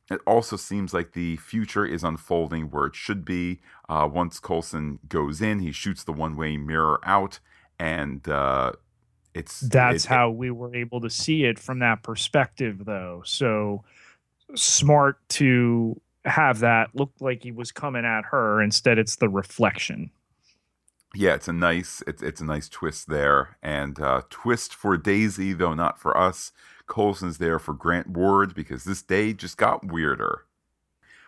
It 0.09 0.21
also 0.27 0.55
seems 0.55 0.93
like 0.93 1.13
the 1.13 1.35
future 1.37 1.85
is 1.85 2.03
unfolding 2.03 2.69
where 2.69 2.85
it 2.85 2.95
should 2.95 3.25
be. 3.25 3.59
Uh, 3.89 4.07
once 4.11 4.39
Coulson 4.39 4.99
goes 5.09 5.41
in, 5.41 5.59
he 5.59 5.71
shoots 5.71 6.03
the 6.03 6.13
one 6.13 6.37
way 6.37 6.57
mirror 6.57 6.99
out, 7.03 7.39
and 7.79 8.27
uh, 8.29 8.73
it's 9.35 9.59
that's 9.59 10.05
it, 10.05 10.07
how 10.07 10.29
we 10.29 10.49
were 10.49 10.73
able 10.73 11.01
to 11.01 11.09
see 11.09 11.43
it 11.43 11.59
from 11.59 11.79
that 11.79 12.03
perspective, 12.03 12.85
though. 12.85 13.21
So 13.25 13.83
smart 14.55 15.19
to 15.29 15.99
have 16.23 16.59
that 16.59 16.89
look 16.93 17.11
like 17.19 17.43
he 17.43 17.51
was 17.51 17.71
coming 17.71 18.05
at 18.05 18.23
her. 18.25 18.61
Instead, 18.61 18.97
it's 18.97 19.17
the 19.17 19.27
reflection. 19.27 20.09
Yeah, 21.13 21.35
it's 21.35 21.49
a 21.49 21.53
nice 21.53 22.01
it's 22.07 22.23
it's 22.23 22.41
a 22.41 22.45
nice 22.45 22.69
twist 22.69 23.09
there, 23.09 23.57
and 23.61 23.99
uh, 23.99 24.21
twist 24.29 24.73
for 24.73 24.97
Daisy, 24.97 25.53
though 25.53 25.73
not 25.73 25.99
for 25.99 26.17
us. 26.17 26.51
Coulson's 26.87 27.37
there 27.37 27.59
for 27.59 27.73
Grant 27.73 28.07
Ward 28.07 28.55
because 28.55 28.83
this 28.83 29.01
day 29.01 29.33
just 29.33 29.57
got 29.57 29.91
weirder. 29.91 30.45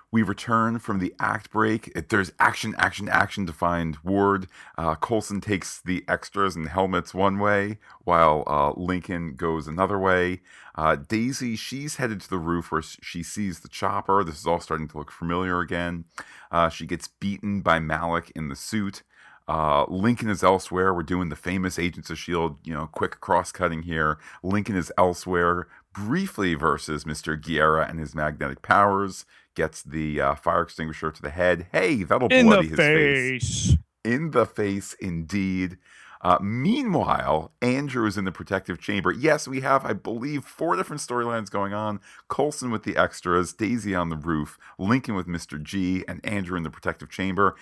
We 0.10 0.24
return 0.24 0.80
from 0.80 1.00
the 1.00 1.14
act 1.20 1.52
break. 1.52 1.92
There's 2.10 2.32
action, 2.40 2.74
action, 2.78 3.10
action 3.10 3.46
to 3.46 3.54
find 3.54 3.98
Ward. 4.04 4.48
Uh, 4.78 4.96
Coulson 4.96 5.42
takes 5.42 5.82
the 5.82 6.06
extras 6.08 6.56
and 6.56 6.70
helmets 6.70 7.14
one 7.14 7.40
way, 7.40 7.80
while 8.06 8.44
uh, 8.48 8.72
Lincoln 8.80 9.36
goes 9.36 9.68
another 9.68 10.00
way. 10.00 10.40
Uh, 10.76 10.96
Daisy, 10.96 11.58
she's 11.58 11.98
headed 11.98 12.22
to 12.22 12.30
the 12.30 12.38
roof 12.38 12.72
where 12.72 12.82
she 12.82 13.22
sees 13.22 13.60
the 13.60 13.68
chopper. 13.68 14.24
This 14.24 14.40
is 14.40 14.48
all 14.48 14.62
starting 14.62 14.88
to 14.90 14.98
look 14.98 15.12
familiar 15.12 15.60
again. 15.60 16.06
Uh, 16.52 16.70
she 16.70 16.86
gets 16.86 17.08
beaten 17.08 17.60
by 17.62 17.80
Malik 17.80 18.32
in 18.34 18.48
the 18.48 18.56
suit. 18.56 19.04
Uh, 19.48 19.86
Lincoln 19.88 20.30
is 20.30 20.44
elsewhere. 20.44 20.94
We're 20.94 21.04
doing 21.04 21.30
the 21.30 21.36
famous 21.36 21.80
Agents 21.80 22.10
of 22.10 22.16
S.H.I.E.L.D., 22.16 22.56
you 22.66 22.74
know, 22.74 22.88
quick 22.88 23.22
cross 23.22 23.52
cutting 23.52 23.84
here. 23.84 24.18
Lincoln 24.44 24.76
is 24.76 24.92
elsewhere, 24.98 25.68
briefly 25.98 26.54
versus 26.54 27.04
Mr. 27.04 27.40
Giyera 27.40 27.90
and 27.90 28.00
his 28.00 28.14
magnetic 28.16 28.62
powers. 28.62 29.26
Gets 29.56 29.82
the 29.82 30.22
uh, 30.22 30.36
fire 30.36 30.62
extinguisher 30.62 31.12
to 31.12 31.22
the 31.22 31.32
head. 31.32 31.68
Hey, 31.72 32.04
that'll 32.04 32.28
In 32.30 32.46
bloody 32.46 32.68
his 32.68 32.78
face. 32.78 33.70
face. 33.70 33.78
In 34.04 34.32
the 34.32 34.46
face, 34.46 34.94
indeed. 35.00 35.78
Uh, 36.22 36.38
meanwhile, 36.42 37.52
Andrew 37.62 38.06
is 38.06 38.18
in 38.18 38.26
the 38.26 38.32
protective 38.32 38.80
chamber. 38.80 39.12
Yes, 39.12 39.48
we 39.48 39.62
have, 39.62 39.86
I 39.86 39.94
believe, 39.94 40.46
four 40.46 40.76
different 40.76 41.02
storylines 41.02 41.50
going 41.50 41.74
on. 41.74 42.00
Coulson 42.28 42.70
with 42.72 42.84
the 42.84 42.98
extras, 42.98 43.54
Daisy 43.54 43.96
on 43.96 44.10
the 44.10 44.16
roof, 44.16 44.58
Lincoln 44.78 45.16
with 45.16 45.28
Mr. 45.28 45.62
G, 45.62 46.04
and 46.08 46.24
Andrew 46.26 46.58
in 46.58 46.64
the 46.64 46.70
protective 46.70 47.10
chamber. 47.10 47.56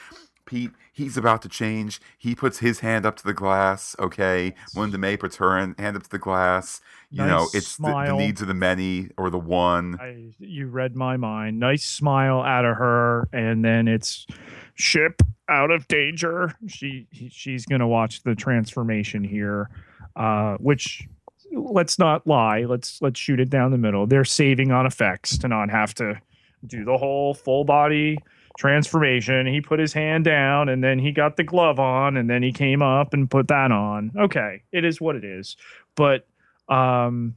Pete, 0.46 0.72
he's 0.92 1.18
about 1.18 1.42
to 1.42 1.50
change. 1.50 2.00
He 2.18 2.36
puts 2.36 2.60
his 2.60 2.80
hand 2.80 3.06
up 3.06 3.16
to 3.18 3.24
the 3.24 3.34
glass. 3.34 3.96
Okay, 4.00 4.54
Linda 4.76 4.98
May 4.98 5.18
puts 5.18 5.38
her 5.38 5.58
hand 5.58 5.98
up 5.98 6.04
to 6.04 6.10
the 6.10 6.20
glass. 6.20 6.82
You 7.10 7.20
Nice 7.20 7.30
know, 7.30 7.48
it's 7.54 7.78
the, 7.78 8.04
the 8.08 8.16
needs 8.16 8.42
of 8.42 8.48
the 8.48 8.54
many 8.54 9.10
or 9.18 9.30
the 9.30 9.40
one. 9.40 9.98
I, 10.00 10.34
you 10.40 10.68
read 10.68 10.96
my 10.96 11.18
mind. 11.18 11.60
Nice 11.60 11.84
smile 11.84 12.42
out 12.42 12.66
of 12.66 12.78
her, 12.78 13.28
and 13.34 13.64
then 13.64 13.88
it's 13.88 14.28
ship 14.76 15.22
out 15.50 15.72
of 15.72 15.88
danger. 15.88 16.54
She 16.68 17.08
she's 17.12 17.66
gonna 17.66 17.88
watch 17.88 18.24
the 18.24 18.36
transformation 18.36 19.24
here, 19.24 19.70
uh, 20.16 20.58
which 20.58 21.08
let's 21.52 21.98
not 22.00 22.26
lie. 22.28 22.64
Let's 22.64 23.02
let's 23.02 23.20
shoot 23.20 23.40
it 23.40 23.50
down 23.50 23.72
the 23.72 23.78
middle. 23.78 24.08
They're 24.08 24.26
saving 24.26 24.72
on 24.72 24.86
effects 24.86 25.38
to 25.40 25.48
not 25.48 25.70
have 25.70 25.94
to 25.96 26.20
do 26.66 26.84
the 26.84 26.98
whole 26.98 27.34
full 27.34 27.64
body 27.64 28.18
transformation. 28.58 29.46
He 29.46 29.62
put 29.62 29.80
his 29.80 29.94
hand 29.94 30.26
down, 30.26 30.70
and 30.70 30.84
then 30.84 31.00
he 31.00 31.12
got 31.12 31.38
the 31.38 31.44
glove 31.44 31.80
on, 31.80 32.18
and 32.18 32.30
then 32.30 32.44
he 32.44 32.52
came 32.52 32.82
up 32.82 33.14
and 33.14 33.30
put 33.30 33.48
that 33.50 33.72
on. 33.72 34.12
Okay, 34.18 34.64
it 34.72 34.86
is 34.86 35.02
what 35.02 35.16
it 35.16 35.24
is, 35.24 35.56
but 35.96 36.28
um 36.70 37.36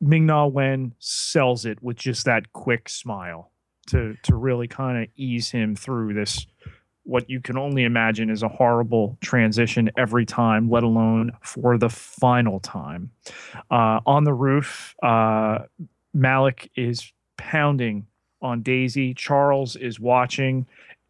Ming 0.00 0.26
Na 0.26 0.46
Wen 0.46 0.94
sells 0.98 1.64
it 1.64 1.82
with 1.82 1.96
just 1.96 2.24
that 2.26 2.52
quick 2.52 2.88
smile 2.88 3.50
to 3.88 4.16
to 4.22 4.34
really 4.36 4.68
kind 4.68 5.02
of 5.02 5.08
ease 5.16 5.50
him 5.50 5.76
through 5.76 6.14
this 6.14 6.46
what 7.04 7.28
you 7.28 7.40
can 7.40 7.56
only 7.56 7.84
imagine 7.84 8.30
is 8.30 8.42
a 8.42 8.48
horrible 8.48 9.16
transition 9.20 9.90
every 9.96 10.26
time, 10.26 10.68
let 10.68 10.82
alone 10.82 11.32
for 11.42 11.78
the 11.78 11.90
final 11.90 12.60
time. 12.60 13.10
Uh, 13.70 14.00
on 14.06 14.24
the 14.24 14.32
roof, 14.32 14.94
uh, 15.02 15.58
Malik 16.12 16.70
is 16.76 17.12
pounding 17.36 18.06
on 18.44 18.62
Daisy. 18.62 19.14
Charles 19.14 19.74
is 19.74 19.98
watching, 19.98 20.66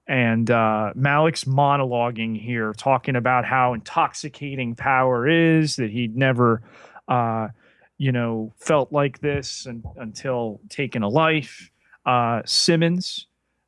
and 0.06 0.50
uh, 0.50 0.92
Malik's 0.94 1.44
monologuing 1.44 2.40
here, 2.40 2.72
talking 2.72 3.16
about 3.16 3.44
how 3.44 3.74
intoxicating 3.74 4.74
power 4.74 5.28
is, 5.28 5.76
that 5.76 5.90
he'd 5.90 6.16
never. 6.16 6.62
Uh, 7.06 7.48
you 7.98 8.12
know, 8.12 8.52
felt 8.58 8.92
like 8.92 9.20
this 9.20 9.66
and, 9.66 9.84
until 9.96 10.60
taking 10.68 11.02
a 11.02 11.08
life. 11.08 11.70
Uh, 12.04 12.42
Simmons, 12.44 13.26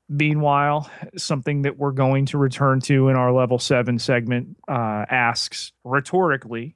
meanwhile, 0.08 0.90
something 1.16 1.62
that 1.62 1.78
we're 1.78 1.92
going 1.92 2.26
to 2.26 2.38
return 2.38 2.80
to 2.80 3.08
in 3.08 3.16
our 3.16 3.32
level 3.32 3.58
seven 3.58 3.98
segment, 3.98 4.56
uh, 4.68 5.04
asks 5.08 5.72
rhetorically, 5.84 6.74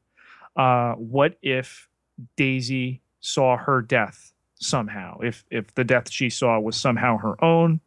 uh, 0.57 0.93
"What 0.95 1.37
if 1.43 1.89
Daisy 2.37 3.03
saw 3.21 3.57
her 3.57 3.83
death 3.83 4.33
somehow? 4.61 5.19
If 5.21 5.45
if 5.51 5.75
the 5.75 5.85
death 5.85 6.11
she 6.11 6.31
saw 6.31 6.59
was 6.61 6.77
somehow 6.77 7.19
her 7.19 7.43
own?" 7.45 7.81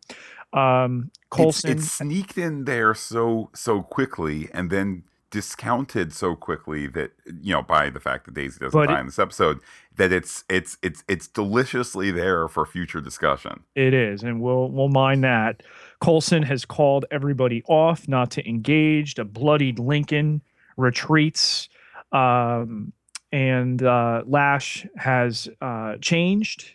Um, 0.51 1.09
Coulson, 1.31 1.71
it 1.77 1.81
sneaked 1.81 2.38
in 2.38 2.65
there 2.65 2.93
so 2.93 3.49
so 3.55 3.81
quickly, 3.81 4.49
and 4.53 4.69
then 4.69 5.03
discounted 5.31 6.13
so 6.13 6.36
quickly 6.36 6.86
that 6.86 7.12
you 7.41 7.51
know 7.53 7.63
by 7.63 7.89
the 7.89 7.99
fact 7.99 8.25
that 8.25 8.36
Daisy 8.36 8.59
doesn't 8.59 8.88
die 8.88 8.97
it- 8.97 8.99
in 8.99 9.05
this 9.07 9.17
episode 9.17 9.59
that 9.95 10.12
it's 10.12 10.43
it's 10.49 10.77
it's 10.83 11.03
it's 11.07 11.27
deliciously 11.27 12.12
there 12.12 12.47
for 12.47 12.65
future 12.67 13.01
discussion. 13.01 13.63
It 13.75 13.93
is, 13.95 14.21
and 14.21 14.41
we'll 14.41 14.69
we'll 14.69 14.89
mind 14.89 15.23
that. 15.23 15.63
Coulson 16.01 16.43
has 16.43 16.65
called 16.65 17.05
everybody 17.09 17.63
off, 17.67 18.07
not 18.07 18.29
to 18.31 18.47
engage. 18.47 19.17
A 19.17 19.23
bloodied 19.23 19.79
Lincoln 19.79 20.41
retreats, 20.77 21.67
um, 22.12 22.93
and 23.33 23.81
uh, 23.83 24.23
Lash 24.25 24.86
has 24.95 25.49
uh, 25.59 25.97
changed. 25.99 26.71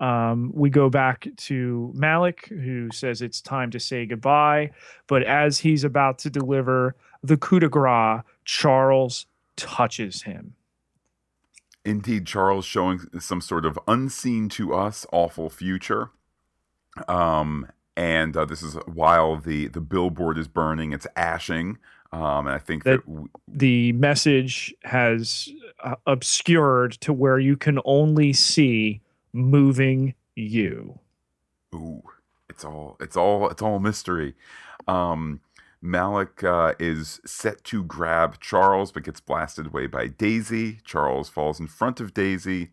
Um, 0.00 0.50
we 0.52 0.68
go 0.70 0.90
back 0.90 1.28
to 1.36 1.92
Malik, 1.94 2.46
who 2.48 2.90
says 2.92 3.22
it's 3.22 3.40
time 3.40 3.70
to 3.70 3.78
say 3.80 4.04
goodbye. 4.04 4.72
But 5.06 5.22
as 5.22 5.60
he's 5.60 5.84
about 5.84 6.18
to 6.18 6.30
deliver 6.30 6.96
the 7.22 7.36
coup 7.36 7.60
de 7.60 7.68
grace, 7.68 8.22
Charles 8.44 9.26
touches 9.56 10.22
him. 10.22 10.54
Indeed, 11.84 12.26
Charles 12.26 12.64
showing 12.64 13.00
some 13.20 13.40
sort 13.40 13.64
of 13.64 13.78
unseen 13.86 14.48
to 14.50 14.74
us 14.74 15.06
awful 15.12 15.48
future. 15.48 16.10
Um, 17.06 17.68
and 17.96 18.36
uh, 18.36 18.46
this 18.46 18.62
is 18.64 18.74
while 18.86 19.36
the 19.36 19.68
the 19.68 19.80
billboard 19.80 20.38
is 20.38 20.48
burning, 20.48 20.92
it's 20.92 21.06
ashing. 21.14 21.78
Um, 22.10 22.46
and 22.46 22.54
I 22.54 22.58
think 22.58 22.82
that, 22.84 22.96
That- 23.04 23.06
w- 23.06 23.28
the 23.46 23.92
message 23.92 24.74
has 24.82 25.48
uh, 25.82 25.96
obscured 26.06 26.92
to 26.92 27.12
where 27.12 27.38
you 27.38 27.56
can 27.56 27.78
only 27.84 28.32
see 28.32 29.00
moving 29.32 30.14
you. 30.36 30.98
ooh, 31.74 32.02
it's 32.48 32.64
all 32.64 32.96
it's 33.00 33.16
all 33.16 33.48
it's 33.50 33.62
all 33.62 33.78
mystery. 33.78 34.34
Um, 34.86 35.40
Malik 35.82 36.42
uh, 36.42 36.72
is 36.78 37.20
set 37.26 37.62
to 37.64 37.84
grab 37.84 38.40
Charles, 38.40 38.90
but 38.90 39.02
gets 39.02 39.20
blasted 39.20 39.66
away 39.66 39.86
by 39.86 40.06
Daisy. 40.06 40.78
Charles 40.82 41.28
falls 41.28 41.60
in 41.60 41.66
front 41.66 42.00
of 42.00 42.14
Daisy. 42.14 42.70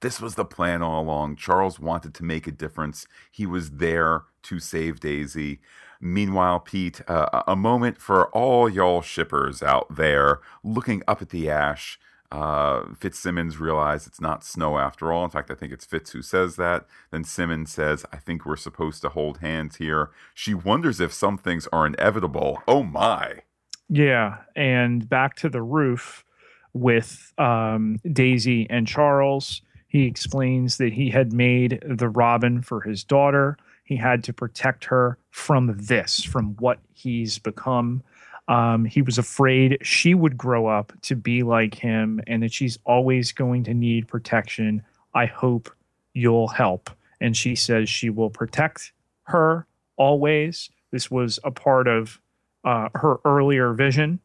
This 0.00 0.20
was 0.20 0.34
the 0.34 0.44
plan 0.44 0.82
all 0.82 1.02
along. 1.02 1.36
Charles 1.36 1.78
wanted 1.78 2.14
to 2.14 2.24
make 2.24 2.46
a 2.46 2.52
difference. 2.52 3.06
He 3.30 3.44
was 3.44 3.72
there 3.72 4.22
to 4.44 4.60
save 4.60 5.00
Daisy. 5.00 5.60
Meanwhile, 6.00 6.60
Pete, 6.60 7.00
uh, 7.08 7.42
a 7.46 7.56
moment 7.56 8.00
for 8.00 8.28
all 8.28 8.68
y'all 8.68 9.02
shippers 9.02 9.62
out 9.62 9.96
there 9.96 10.40
looking 10.62 11.02
up 11.08 11.22
at 11.22 11.30
the 11.30 11.48
ash. 11.50 11.98
Uh, 12.32 12.92
Fitzsimmons 12.98 13.58
realized 13.58 14.06
it's 14.06 14.20
not 14.20 14.44
snow 14.44 14.78
after 14.78 15.12
all. 15.12 15.24
In 15.24 15.30
fact, 15.30 15.50
I 15.50 15.54
think 15.54 15.72
it's 15.72 15.84
Fitz 15.84 16.10
who 16.10 16.22
says 16.22 16.56
that. 16.56 16.86
Then 17.10 17.24
Simmons 17.24 17.72
says, 17.72 18.04
I 18.12 18.16
think 18.16 18.44
we're 18.44 18.56
supposed 18.56 19.00
to 19.02 19.10
hold 19.10 19.38
hands 19.38 19.76
here. 19.76 20.10
She 20.34 20.52
wonders 20.52 21.00
if 21.00 21.12
some 21.12 21.38
things 21.38 21.68
are 21.72 21.86
inevitable. 21.86 22.62
Oh 22.66 22.82
my. 22.82 23.42
Yeah. 23.88 24.38
And 24.56 25.08
back 25.08 25.36
to 25.36 25.48
the 25.48 25.62
roof 25.62 26.24
with 26.72 27.32
um, 27.38 28.00
Daisy 28.12 28.66
and 28.68 28.86
Charles. 28.86 29.62
He 29.88 30.04
explains 30.04 30.78
that 30.78 30.92
he 30.92 31.10
had 31.10 31.32
made 31.32 31.82
the 31.88 32.08
robin 32.08 32.60
for 32.60 32.80
his 32.80 33.04
daughter. 33.04 33.56
He 33.86 33.96
had 33.96 34.24
to 34.24 34.32
protect 34.32 34.84
her 34.86 35.16
from 35.30 35.74
this, 35.78 36.22
from 36.22 36.56
what 36.56 36.80
he's 36.92 37.38
become. 37.38 38.02
Um, 38.48 38.84
he 38.84 39.00
was 39.00 39.16
afraid 39.16 39.78
she 39.80 40.12
would 40.12 40.36
grow 40.36 40.66
up 40.66 40.92
to 41.02 41.16
be 41.16 41.42
like 41.42 41.74
him 41.74 42.20
and 42.26 42.42
that 42.42 42.52
she's 42.52 42.78
always 42.84 43.32
going 43.32 43.64
to 43.64 43.74
need 43.74 44.08
protection. 44.08 44.82
I 45.14 45.26
hope 45.26 45.70
you'll 46.14 46.48
help. 46.48 46.90
And 47.20 47.36
she 47.36 47.54
says 47.54 47.88
she 47.88 48.10
will 48.10 48.30
protect 48.30 48.92
her 49.24 49.66
always. 49.96 50.68
This 50.90 51.10
was 51.10 51.38
a 51.44 51.50
part 51.50 51.86
of 51.86 52.20
uh, 52.64 52.88
her 52.94 53.18
earlier 53.24 53.72
vision, 53.72 54.20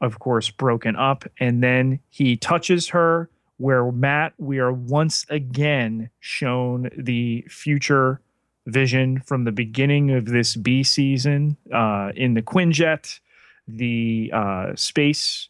of 0.00 0.20
course, 0.20 0.50
broken 0.50 0.94
up. 0.94 1.24
And 1.40 1.62
then 1.62 1.98
he 2.10 2.36
touches 2.36 2.88
her, 2.88 3.28
where 3.56 3.90
Matt, 3.92 4.32
we 4.38 4.58
are 4.58 4.72
once 4.72 5.26
again 5.28 6.10
shown 6.20 6.90
the 6.96 7.44
future 7.48 8.20
vision 8.70 9.20
from 9.20 9.44
the 9.44 9.52
beginning 9.52 10.10
of 10.10 10.26
this 10.26 10.56
B 10.56 10.82
season 10.82 11.56
uh, 11.72 12.12
in 12.14 12.34
the 12.34 12.42
Quinjet 12.42 13.20
the 13.76 14.30
uh, 14.32 14.74
space, 14.74 15.48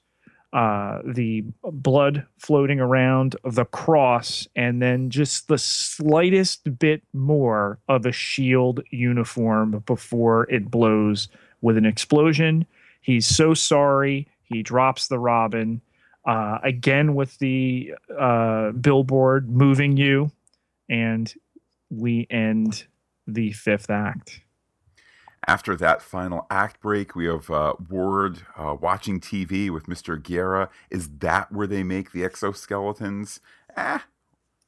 uh, 0.52 1.00
the 1.04 1.44
blood 1.62 2.26
floating 2.38 2.80
around, 2.80 3.36
the 3.44 3.64
cross, 3.66 4.48
and 4.56 4.82
then 4.82 5.10
just 5.10 5.48
the 5.48 5.58
slightest 5.58 6.78
bit 6.78 7.02
more 7.12 7.78
of 7.88 8.04
a 8.04 8.12
shield 8.12 8.82
uniform 8.90 9.82
before 9.86 10.50
it 10.50 10.70
blows 10.70 11.28
with 11.60 11.76
an 11.76 11.86
explosion. 11.86 12.66
He's 13.00 13.26
so 13.26 13.54
sorry. 13.54 14.28
He 14.42 14.62
drops 14.62 15.08
the 15.08 15.18
robin. 15.18 15.80
Uh, 16.26 16.58
again 16.62 17.14
with 17.14 17.38
the 17.38 17.94
uh, 18.18 18.72
billboard 18.72 19.48
moving 19.48 19.96
you, 19.96 20.30
and 20.90 21.32
we 21.88 22.26
end 22.28 22.84
the 23.34 23.52
fifth 23.52 23.90
act. 23.90 24.40
After 25.46 25.74
that 25.76 26.02
final 26.02 26.46
act 26.50 26.80
break, 26.80 27.14
we 27.14 27.26
have 27.26 27.50
uh, 27.50 27.74
Ward 27.88 28.42
uh, 28.56 28.76
watching 28.78 29.20
TV 29.20 29.70
with 29.70 29.86
Mr. 29.86 30.20
Giyera. 30.20 30.68
Is 30.90 31.08
that 31.18 31.50
where 31.50 31.66
they 31.66 31.82
make 31.82 32.12
the 32.12 32.22
exoskeletons? 32.22 33.40
Eh, 33.74 34.00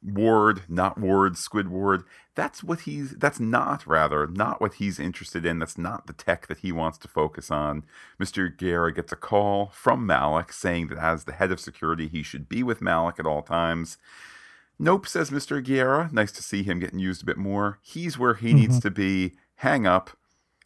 Ward, 0.02 0.62
not 0.68 0.98
Ward, 0.98 1.34
Squidward. 1.34 2.04
That's 2.34 2.64
what 2.64 2.80
he's. 2.80 3.12
That's 3.12 3.38
not 3.38 3.86
rather 3.86 4.26
not 4.26 4.60
what 4.60 4.74
he's 4.74 4.98
interested 4.98 5.44
in. 5.44 5.58
That's 5.58 5.78
not 5.78 6.06
the 6.06 6.12
tech 6.14 6.46
that 6.48 6.58
he 6.58 6.72
wants 6.72 6.98
to 6.98 7.08
focus 7.08 7.50
on. 7.50 7.84
Mister 8.18 8.48
Giyera 8.48 8.94
gets 8.94 9.12
a 9.12 9.16
call 9.16 9.70
from 9.74 10.06
Malik 10.06 10.52
saying 10.52 10.88
that 10.88 10.98
as 10.98 11.24
the 11.24 11.32
head 11.32 11.52
of 11.52 11.60
security, 11.60 12.08
he 12.08 12.22
should 12.22 12.48
be 12.48 12.62
with 12.62 12.80
Malik 12.80 13.20
at 13.20 13.26
all 13.26 13.42
times. 13.42 13.98
Nope, 14.82 15.06
says 15.06 15.30
Mister 15.30 15.62
Giyera. 15.62 16.12
Nice 16.12 16.32
to 16.32 16.42
see 16.42 16.64
him 16.64 16.80
getting 16.80 16.98
used 16.98 17.22
a 17.22 17.24
bit 17.24 17.36
more. 17.36 17.78
He's 17.82 18.18
where 18.18 18.34
he 18.34 18.48
mm-hmm. 18.48 18.58
needs 18.58 18.80
to 18.80 18.90
be. 18.90 19.34
Hang 19.54 19.86
up 19.86 20.10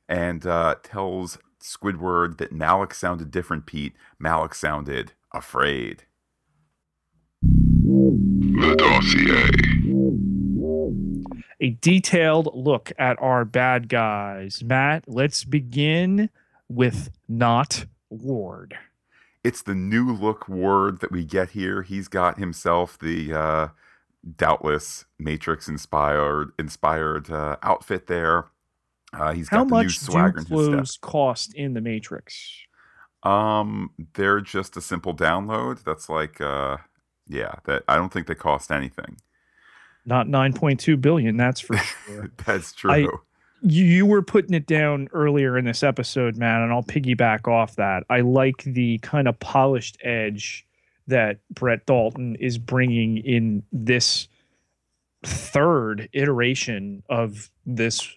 and 0.08 0.46
uh, 0.46 0.76
tells 0.82 1.36
Squidward 1.60 2.38
that 2.38 2.50
Malik 2.50 2.94
sounded 2.94 3.30
different, 3.30 3.66
Pete. 3.66 3.92
Malik 4.18 4.54
sounded 4.54 5.12
afraid. 5.34 6.04
The 7.42 8.74
dossier. 8.78 9.50
A 11.60 11.70
detailed 11.82 12.48
look 12.54 12.92
at 12.98 13.20
our 13.20 13.44
bad 13.44 13.90
guys. 13.90 14.64
Matt, 14.64 15.04
let's 15.06 15.44
begin 15.44 16.30
with 16.70 17.10
not 17.28 17.84
Ward. 18.08 18.78
It's 19.44 19.60
the 19.60 19.74
new 19.74 20.10
look 20.10 20.48
Ward 20.48 21.00
that 21.00 21.12
we 21.12 21.22
get 21.26 21.50
here. 21.50 21.82
He's 21.82 22.08
got 22.08 22.38
himself 22.38 22.98
the 22.98 23.34
uh, 23.34 23.68
doubtless 24.36 25.04
Matrix 25.18 25.68
inspired 25.68 26.52
inspired 26.58 27.30
uh, 27.30 27.56
outfit 27.62 28.06
there. 28.06 28.46
Uh, 29.12 29.32
he's 29.32 29.48
How 29.48 29.58
got 29.58 29.68
the 29.68 29.74
much 29.74 29.84
new 29.84 29.90
swagger 29.90 30.40
do 30.40 30.46
clothes 30.46 30.98
cost 31.00 31.54
in 31.54 31.74
the 31.74 31.80
Matrix? 31.80 32.66
Um, 33.22 33.90
they're 34.14 34.40
just 34.40 34.76
a 34.76 34.80
simple 34.80 35.14
download. 35.14 35.82
That's 35.84 36.08
like, 36.08 36.40
uh, 36.40 36.78
yeah, 37.26 37.54
that 37.64 37.84
I 37.88 37.96
don't 37.96 38.12
think 38.12 38.26
they 38.26 38.34
cost 38.34 38.70
anything. 38.70 39.16
Not 40.04 40.28
nine 40.28 40.52
point 40.52 40.80
two 40.80 40.96
billion, 40.96 41.36
that's 41.36 41.60
for 41.60 41.76
sure. 42.06 42.30
that's 42.44 42.72
true. 42.72 42.90
I, 42.90 43.06
you 43.62 44.06
were 44.06 44.22
putting 44.22 44.54
it 44.54 44.66
down 44.66 45.08
earlier 45.12 45.56
in 45.58 45.64
this 45.64 45.82
episode, 45.82 46.36
man, 46.36 46.62
and 46.62 46.72
I'll 46.72 46.82
piggyback 46.82 47.48
off 47.48 47.76
that. 47.76 48.04
I 48.10 48.20
like 48.20 48.62
the 48.64 48.98
kind 48.98 49.26
of 49.26 49.38
polished 49.40 49.98
edge 50.04 50.66
that 51.06 51.38
Brett 51.50 51.86
Dalton 51.86 52.36
is 52.36 52.58
bringing 52.58 53.18
in 53.18 53.62
this 53.72 54.28
third 55.24 56.08
iteration 56.12 57.02
of 57.08 57.50
this 57.64 58.08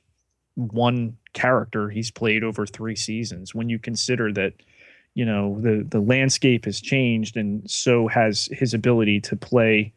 one 0.56 1.18
character 1.34 1.90
he's 1.90 2.12
played 2.12 2.44
over 2.44 2.66
three 2.66 2.96
seasons. 2.96 3.56
When 3.56 3.70
you 3.70 3.80
consider 3.80 4.32
that, 4.34 4.54
you 5.14 5.26
know, 5.26 5.60
the 5.62 5.86
the 5.90 6.00
landscape 6.00 6.66
has 6.66 6.82
changed, 6.82 7.38
and 7.38 7.70
so 7.70 8.08
has 8.08 8.50
his 8.52 8.74
ability 8.74 9.22
to 9.22 9.36
play 9.36 9.94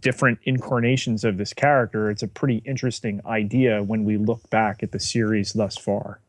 different 0.00 0.38
incarnations 0.44 1.24
of 1.24 1.38
this 1.38 1.52
character. 1.52 2.10
It's 2.10 2.22
a 2.22 2.28
pretty 2.28 2.62
interesting 2.64 3.20
idea 3.26 3.82
when 3.82 4.04
we 4.04 4.16
look 4.16 4.48
back 4.50 4.82
at 4.82 4.92
the 4.92 5.00
series 5.00 5.52
thus 5.52 5.76
far. 5.76 6.20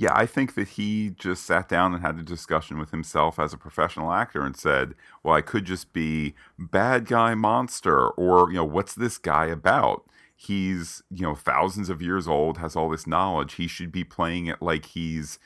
Yeah, 0.00 0.12
I 0.14 0.26
think 0.26 0.54
that 0.54 0.68
he 0.68 1.10
just 1.18 1.44
sat 1.44 1.68
down 1.68 1.92
and 1.92 2.02
had 2.02 2.20
a 2.20 2.22
discussion 2.22 2.78
with 2.78 2.92
himself 2.92 3.36
as 3.40 3.52
a 3.52 3.58
professional 3.58 4.12
actor 4.12 4.42
and 4.42 4.56
said, 4.56 4.94
"Well, 5.24 5.34
I 5.34 5.40
could 5.40 5.64
just 5.64 5.92
be 5.92 6.34
bad 6.56 7.06
guy 7.06 7.34
monster, 7.34 8.08
or 8.10 8.48
you 8.48 8.56
know, 8.58 8.64
what's 8.64 8.94
this 8.94 9.18
guy 9.18 9.46
about?" 9.46 10.04
he's 10.40 11.02
you 11.10 11.22
know 11.24 11.34
thousands 11.34 11.88
of 11.90 12.00
years 12.00 12.28
old 12.28 12.58
has 12.58 12.76
all 12.76 12.88
this 12.88 13.08
knowledge 13.08 13.54
he 13.54 13.66
should 13.66 13.90
be 13.90 14.04
playing 14.04 14.46
it 14.46 14.62
like 14.62 14.84
he's 14.86 15.40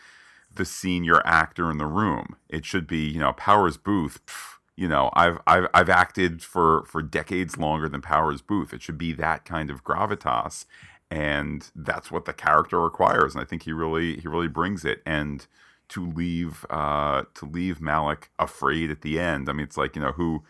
the 0.55 0.66
senior 0.66 1.26
actor 1.26 1.70
in 1.70 1.78
the 1.78 1.86
room 1.86 2.36
it 2.50 2.66
should 2.66 2.86
be 2.86 3.09
you 3.09 3.18
know 3.18 3.32
powers 3.32 3.78
Boothe. 3.78 4.18
pff, 4.26 4.59
you 4.76 4.86
know 4.86 5.11
I've, 5.14 5.38
I've 5.46 5.66
i've 5.72 5.88
acted 5.88 6.42
for 6.42 6.84
for 6.84 7.00
decades 7.03 7.57
longer 7.57 7.88
than 7.88 8.03
powers 8.03 8.42
Boothe. 8.42 8.74
it 8.74 8.82
should 8.82 8.98
be 8.98 9.14
that 9.14 9.46
kind 9.46 9.70
of 9.70 9.82
gravitas 9.82 10.66
and 11.12 11.70
that's 11.76 12.10
what 12.10 12.24
the 12.24 12.32
character 12.32 12.80
requires 12.80 13.34
and 13.34 13.42
i 13.42 13.44
think 13.44 13.62
he 13.64 13.72
really 13.72 14.18
he 14.18 14.28
really 14.28 14.48
brings 14.48 14.84
it 14.84 15.02
and 15.04 15.46
to 15.88 16.08
leave 16.10 16.64
uh 16.70 17.22
to 17.34 17.44
leave 17.44 17.80
malik 17.80 18.30
afraid 18.38 18.90
at 18.90 19.02
the 19.02 19.18
end 19.18 19.48
i 19.48 19.52
mean 19.52 19.64
it's 19.64 19.76
like 19.76 19.94
you 19.94 20.02
know 20.02 20.12
who 20.12 20.42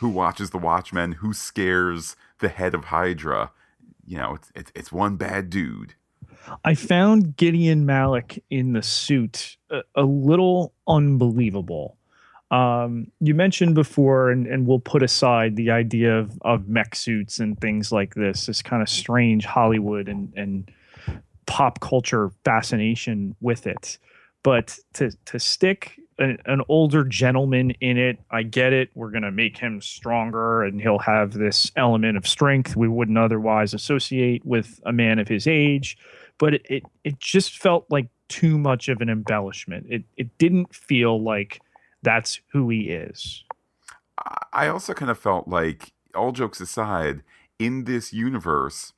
who 0.00 0.08
watches 0.08 0.50
the 0.50 0.58
watchmen 0.58 1.12
who 1.12 1.32
scares 1.32 2.16
the 2.40 2.48
head 2.48 2.74
of 2.74 2.86
hydra 2.86 3.50
you 4.06 4.18
know, 4.18 4.34
it's, 4.34 4.52
it's, 4.54 4.72
it's 4.74 4.92
one 4.92 5.16
bad 5.16 5.50
dude. 5.50 5.94
I 6.64 6.74
found 6.74 7.36
Gideon 7.36 7.86
Malik 7.86 8.42
in 8.50 8.72
the 8.72 8.82
suit 8.82 9.56
a, 9.70 9.82
a 9.94 10.02
little 10.02 10.72
unbelievable. 10.88 11.96
Um, 12.52 13.10
you 13.20 13.34
mentioned 13.34 13.74
before, 13.74 14.30
and, 14.30 14.46
and 14.46 14.66
we'll 14.66 14.78
put 14.78 15.02
aside 15.02 15.56
the 15.56 15.70
idea 15.70 16.18
of, 16.18 16.38
of 16.42 16.68
mech 16.68 16.94
suits 16.94 17.38
and 17.38 17.58
things 17.58 17.90
like 17.90 18.14
this, 18.14 18.46
this 18.46 18.60
kind 18.60 18.82
of 18.82 18.90
strange 18.90 19.46
Hollywood 19.46 20.06
and, 20.06 20.32
and 20.36 20.70
pop 21.46 21.80
culture 21.80 22.30
fascination 22.44 23.34
with 23.40 23.66
it. 23.66 23.96
But 24.42 24.78
to, 24.94 25.12
to 25.26 25.38
stick 25.38 25.98
an, 26.18 26.60
older 26.68 27.04
gentleman 27.04 27.72
in 27.80 27.96
it. 27.96 28.18
I 28.30 28.42
get 28.42 28.72
it. 28.72 28.90
We're 28.94 29.10
going 29.10 29.22
to 29.22 29.32
make 29.32 29.58
him 29.58 29.80
stronger 29.80 30.62
and 30.62 30.80
he'll 30.80 30.98
have 30.98 31.32
this 31.32 31.72
element 31.76 32.16
of 32.16 32.26
strength 32.26 32.76
we 32.76 32.88
wouldn't 32.88 33.18
otherwise 33.18 33.74
associate 33.74 34.44
with 34.44 34.80
a 34.84 34.92
man 34.92 35.18
of 35.18 35.28
his 35.28 35.46
age. 35.46 35.96
But 36.38 36.54
it, 36.54 36.66
it, 36.68 36.82
it 37.04 37.18
just 37.18 37.58
felt 37.58 37.86
like 37.88 38.08
too 38.28 38.58
much 38.58 38.88
of 38.88 39.00
an 39.00 39.08
embellishment. 39.08 39.86
It, 39.88 40.04
it 40.16 40.36
didn't 40.38 40.74
feel 40.74 41.22
like 41.22 41.60
that's 42.02 42.40
who 42.52 42.68
he 42.68 42.90
is. 42.90 43.44
I 44.52 44.68
also 44.68 44.94
kind 44.94 45.10
of 45.10 45.18
felt 45.18 45.48
like, 45.48 45.92
all 46.14 46.32
jokes 46.32 46.60
aside, 46.60 47.22
in 47.58 47.84
this 47.84 48.12
universe, 48.12 48.92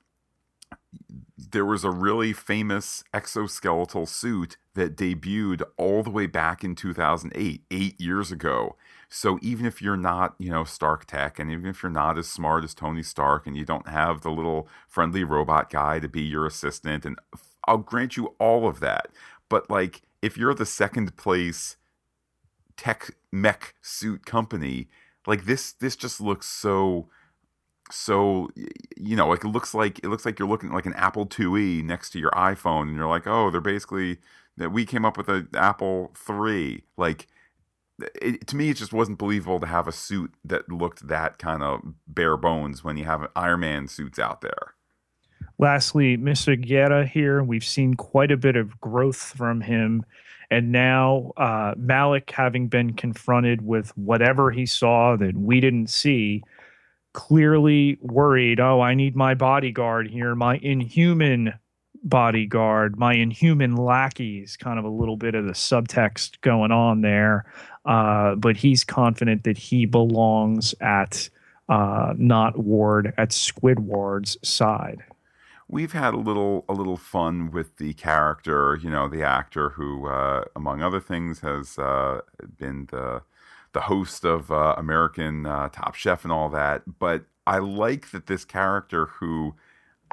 there 1.36 1.64
was 1.64 1.84
a 1.84 1.90
really 1.90 2.32
famous 2.32 3.05
exoskeletal 3.12 4.09
suit 4.09 4.57
that 4.74 4.96
debuted 4.96 5.62
all 5.76 6.02
the 6.02 6.11
way 6.11 6.26
back 6.26 6.64
in 6.64 6.74
2008, 6.74 7.62
eight 7.70 8.00
years 8.00 8.32
ago. 8.32 8.76
So 9.09 9.38
even 9.42 9.66
if 9.66 9.80
you're 9.80 9.96
not, 9.96 10.34
you 10.38 10.50
know, 10.50 10.64
Stark 10.64 11.07
Tech, 11.07 11.38
and 11.38 11.50
even 11.50 11.66
if 11.66 11.82
you're 11.82 11.90
not 11.90 12.18
as 12.18 12.26
smart 12.26 12.64
as 12.64 12.74
Tony 12.74 13.02
Stark, 13.02 13.46
and 13.46 13.57
you 13.57 13.64
don't 13.64 13.88
have 13.88 14.22
the 14.22 14.30
little 14.30 14.68
friendly 14.88 15.22
robot 15.22 15.70
guy 15.70 16.00
to 16.00 16.09
be 16.09 16.22
your 16.22 16.46
assistant, 16.46 17.05
and 17.05 17.18
I'll 17.66 17.78
grant 17.78 18.16
you 18.16 18.34
all 18.40 18.66
of 18.66 18.80
that. 18.80 19.09
But 19.48 19.70
like, 19.70 20.02
if 20.22 20.36
you're 20.36 20.55
the 20.55 20.66
second 20.66 21.16
place 21.16 21.76
tech 22.77 23.11
mech 23.33 23.75
suit 23.83 24.27
company, 24.27 24.89
like 25.27 25.45
this, 25.45 25.72
this 25.72 25.97
just 25.97 26.20
looks 26.20 26.47
so 26.47 27.09
so 27.91 28.49
you 28.97 29.14
know 29.14 29.29
like 29.29 29.45
it 29.45 29.49
looks 29.49 29.75
like 29.75 29.99
it 29.99 30.09
looks 30.09 30.25
like 30.25 30.39
you're 30.39 30.49
looking 30.49 30.72
like 30.72 30.87
an 30.87 30.95
apple 30.95 31.27
iie 31.27 31.85
next 31.85 32.11
to 32.11 32.18
your 32.18 32.31
iphone 32.31 32.83
and 32.83 32.97
you're 32.97 33.07
like 33.07 33.27
oh 33.27 33.51
they're 33.51 33.61
basically 33.61 34.18
that 34.57 34.70
we 34.70 34.87
came 34.87 35.05
up 35.05 35.16
with 35.16 35.29
an 35.29 35.49
apple 35.55 36.11
3 36.16 36.83
like 36.97 37.27
it, 38.20 38.47
to 38.47 38.57
me 38.57 38.70
it 38.70 38.77
just 38.77 38.93
wasn't 38.93 39.18
believable 39.18 39.61
to 39.61 39.66
have 39.66 39.87
a 39.87 39.93
suit 39.93 40.33
that 40.45 40.68
looked 40.70 41.07
that 41.07 41.39
kind 41.39 41.62
of 41.62 41.81
bare 42.09 42.37
bones 42.37 42.83
when 42.83 42.97
you 42.97 43.05
have 43.05 43.29
iron 43.37 43.61
man 43.61 43.87
suits 43.87 44.18
out 44.18 44.41
there. 44.41 44.75
Lastly 45.59 46.16
mr 46.16 46.61
giyera 46.62 47.07
here 47.07 47.43
we've 47.43 47.64
seen 47.64 47.95
quite 47.95 48.33
a 48.33 48.37
bit 48.37 48.57
of 48.57 48.81
growth 48.81 49.35
from 49.37 49.61
him 49.61 50.05
and 50.51 50.72
now 50.72 51.32
uh, 51.36 51.74
malik 51.76 52.30
having 52.30 52.68
been 52.68 52.92
confronted 52.92 53.62
with 53.62 53.97
whatever 53.97 54.51
he 54.51 54.66
saw 54.66 55.16
that 55.16 55.36
we 55.36 55.61
didn't 55.61 55.88
see 55.88 56.42
clearly 57.14 57.97
worried. 58.03 58.61
Oh, 58.61 58.82
I 58.82 58.92
need 58.92 59.16
my 59.16 59.32
bodyguard 59.34 60.11
here, 60.11 60.34
my 60.34 60.59
inhuman 60.59 61.55
bodyguard, 62.03 62.99
my 62.99 63.14
inhuman 63.14 63.76
lackeys, 63.76 64.57
kind 64.57 64.78
of 64.78 64.84
a 64.84 64.90
little 64.90 65.16
bit 65.16 65.34
of 65.34 65.47
the 65.47 65.53
subtext 65.53 66.40
going 66.42 66.70
on 66.70 67.01
there. 67.01 67.47
Uh, 67.86 68.34
but 68.34 68.57
he's 68.57 68.84
confident 68.84 69.45
that 69.45 69.57
he 69.57 69.86
belongs 69.86 70.74
at 70.80 71.30
uh, 71.68 72.12
not 72.18 72.59
Ward, 72.59 73.14
at 73.16 73.30
Squidward's 73.30 74.36
side. 74.47 75.03
We've 75.68 75.92
had 75.92 76.14
a 76.14 76.18
little 76.18 76.64
a 76.68 76.74
little 76.74 76.96
fun 76.96 77.50
with 77.50 77.78
the 77.78 77.94
character, 77.94 78.78
you 78.80 78.90
know, 78.90 79.08
the 79.08 79.22
actor 79.22 79.70
who, 79.70 80.06
uh, 80.08 80.44
among 80.54 80.82
other 80.82 81.00
things, 81.00 81.40
has 81.40 81.78
uh, 81.78 82.20
been 82.58 82.86
the 82.90 83.22
the 83.72 83.82
host 83.82 84.24
of 84.24 84.50
uh, 84.50 84.74
American 84.78 85.46
uh, 85.46 85.68
Top 85.68 85.94
Chef 85.94 86.22
and 86.24 86.32
all 86.32 86.48
that. 86.50 86.98
But 86.98 87.24
I 87.46 87.58
like 87.58 88.10
that 88.12 88.26
this 88.26 88.44
character 88.44 89.06
who 89.06 89.54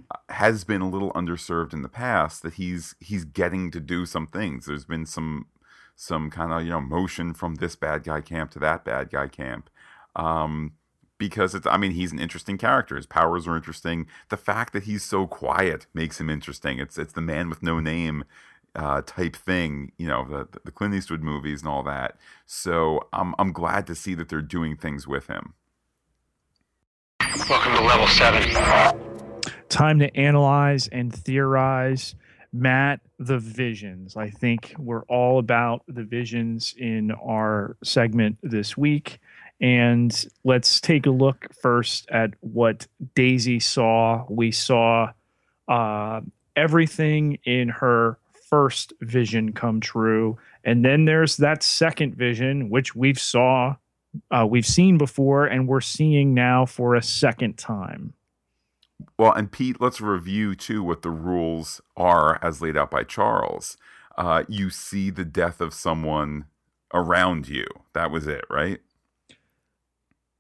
uh, 0.09 0.17
has 0.29 0.63
been 0.63 0.81
a 0.81 0.89
little 0.89 1.11
underserved 1.13 1.73
in 1.73 1.81
the 1.81 1.89
past 1.89 2.43
that 2.43 2.53
he's 2.55 2.95
he's 2.99 3.25
getting 3.25 3.71
to 3.71 3.79
do 3.79 4.05
some 4.05 4.27
things. 4.27 4.65
There's 4.65 4.85
been 4.85 5.05
some 5.05 5.47
some 5.95 6.29
kind 6.31 6.51
of 6.51 6.63
you 6.63 6.69
know 6.71 6.81
motion 6.81 7.33
from 7.33 7.55
this 7.55 7.75
bad 7.75 8.03
guy 8.03 8.21
camp 8.21 8.51
to 8.51 8.59
that 8.59 8.83
bad 8.83 9.11
guy 9.11 9.27
camp. 9.27 9.69
Um, 10.15 10.73
because 11.21 11.53
it's 11.53 11.67
I 11.67 11.77
mean 11.77 11.91
he's 11.91 12.11
an 12.11 12.17
interesting 12.17 12.57
character. 12.57 12.95
His 12.95 13.05
powers 13.05 13.45
are 13.45 13.55
interesting. 13.55 14.07
The 14.29 14.37
fact 14.37 14.73
that 14.73 14.85
he's 14.85 15.03
so 15.03 15.27
quiet 15.27 15.85
makes 15.93 16.19
him 16.19 16.31
interesting. 16.31 16.79
It's 16.79 16.97
it's 16.97 17.13
the 17.13 17.21
man 17.21 17.47
with 17.47 17.61
no 17.61 17.79
name 17.79 18.23
uh, 18.73 19.03
type 19.05 19.35
thing, 19.35 19.91
you 19.99 20.07
know, 20.07 20.25
the 20.27 20.47
the 20.65 20.71
Clint 20.71 20.95
Eastwood 20.95 21.21
movies 21.21 21.61
and 21.61 21.69
all 21.69 21.83
that. 21.83 22.17
So 22.47 23.07
I'm 23.13 23.35
I'm 23.37 23.51
glad 23.51 23.85
to 23.85 23.93
see 23.93 24.15
that 24.15 24.29
they're 24.29 24.41
doing 24.41 24.75
things 24.75 25.07
with 25.07 25.27
him. 25.27 25.53
Welcome 27.47 27.75
to 27.75 27.83
level 27.83 28.07
seven. 28.07 28.41
Time 29.69 29.99
to 29.99 30.17
analyze 30.17 30.87
and 30.87 31.13
theorize. 31.13 32.15
Matt, 32.51 32.99
the 33.19 33.37
visions. 33.37 34.17
I 34.17 34.31
think 34.31 34.73
we're 34.79 35.03
all 35.03 35.37
about 35.37 35.83
the 35.87 36.03
visions 36.03 36.73
in 36.77 37.11
our 37.11 37.77
segment 37.83 38.39
this 38.41 38.75
week. 38.75 39.19
And 39.61 40.25
let's 40.43 40.81
take 40.81 41.05
a 41.05 41.11
look 41.11 41.53
first 41.53 42.09
at 42.09 42.31
what 42.39 42.87
Daisy 43.13 43.59
saw. 43.59 44.25
We 44.27 44.51
saw 44.51 45.11
uh, 45.67 46.21
everything 46.55 47.37
in 47.45 47.69
her 47.69 48.17
first 48.49 48.91
vision 49.01 49.53
come 49.53 49.79
true. 49.79 50.37
And 50.63 50.83
then 50.83 51.05
there's 51.05 51.37
that 51.37 51.63
second 51.63 52.15
vision 52.15 52.69
which 52.69 52.95
we've 52.95 53.19
saw 53.19 53.75
uh, 54.29 54.45
we've 54.45 54.65
seen 54.65 54.97
before 54.97 55.45
and 55.45 55.67
we're 55.67 55.79
seeing 55.79 56.33
now 56.33 56.65
for 56.65 56.95
a 56.95 57.01
second 57.01 57.57
time. 57.57 58.13
Well 59.17 59.31
and 59.31 59.51
pete 59.51 59.79
let's 59.79 60.01
review 60.01 60.53
too 60.53 60.83
what 60.83 61.01
the 61.01 61.09
rules 61.09 61.81
are 61.95 62.37
as 62.43 62.61
laid 62.61 62.75
out 62.75 62.91
by 62.91 63.03
charles. 63.03 63.77
Uh, 64.17 64.43
you 64.49 64.69
see 64.69 65.09
the 65.09 65.23
death 65.23 65.61
of 65.61 65.73
someone 65.73 66.45
around 66.93 67.47
you. 67.47 67.65
That 67.93 68.11
was 68.11 68.27
it 68.27 68.43
right 68.49 68.81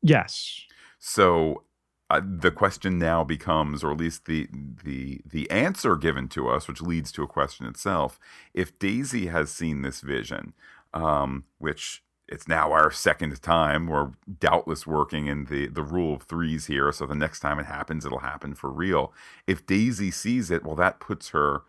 yes 0.01 0.65
so 0.99 1.63
uh, 2.11 2.21
the 2.23 2.51
question 2.51 2.99
now 2.99 3.23
becomes, 3.23 3.85
or 3.85 3.91
at 3.91 3.97
least 3.97 4.25
the 4.25 4.47
the 4.83 5.21
the 5.25 5.49
answer 5.49 5.95
given 5.95 6.27
to 6.27 6.49
us, 6.49 6.67
which 6.67 6.81
leads 6.81 7.09
to 7.13 7.23
a 7.23 7.27
question 7.27 7.65
itself. 7.65 8.19
If 8.53 8.77
Daisy 8.79 9.27
has 9.27 9.49
seen 9.49 9.81
this 9.81 10.01
vision, 10.01 10.53
um, 10.93 11.45
which 11.57 12.03
it's 12.27 12.49
now 12.49 12.73
our 12.73 12.91
second 12.91 13.41
time, 13.41 13.87
we're 13.87 14.11
doubtless 14.39 14.85
working 14.85 15.27
in 15.27 15.45
the 15.45 15.67
the 15.67 15.83
rule 15.83 16.15
of 16.15 16.23
threes 16.23 16.65
here. 16.67 16.91
So 16.91 17.05
the 17.05 17.15
next 17.15 17.39
time 17.39 17.59
it 17.59 17.65
happens, 17.65 18.05
it'll 18.05 18.19
happen 18.19 18.55
for 18.55 18.69
real. 18.69 19.13
If 19.47 19.65
Daisy 19.65 20.11
sees 20.11 20.51
it, 20.51 20.65
well, 20.65 20.75
that 20.75 20.99
puts 20.99 21.29
her 21.29 21.61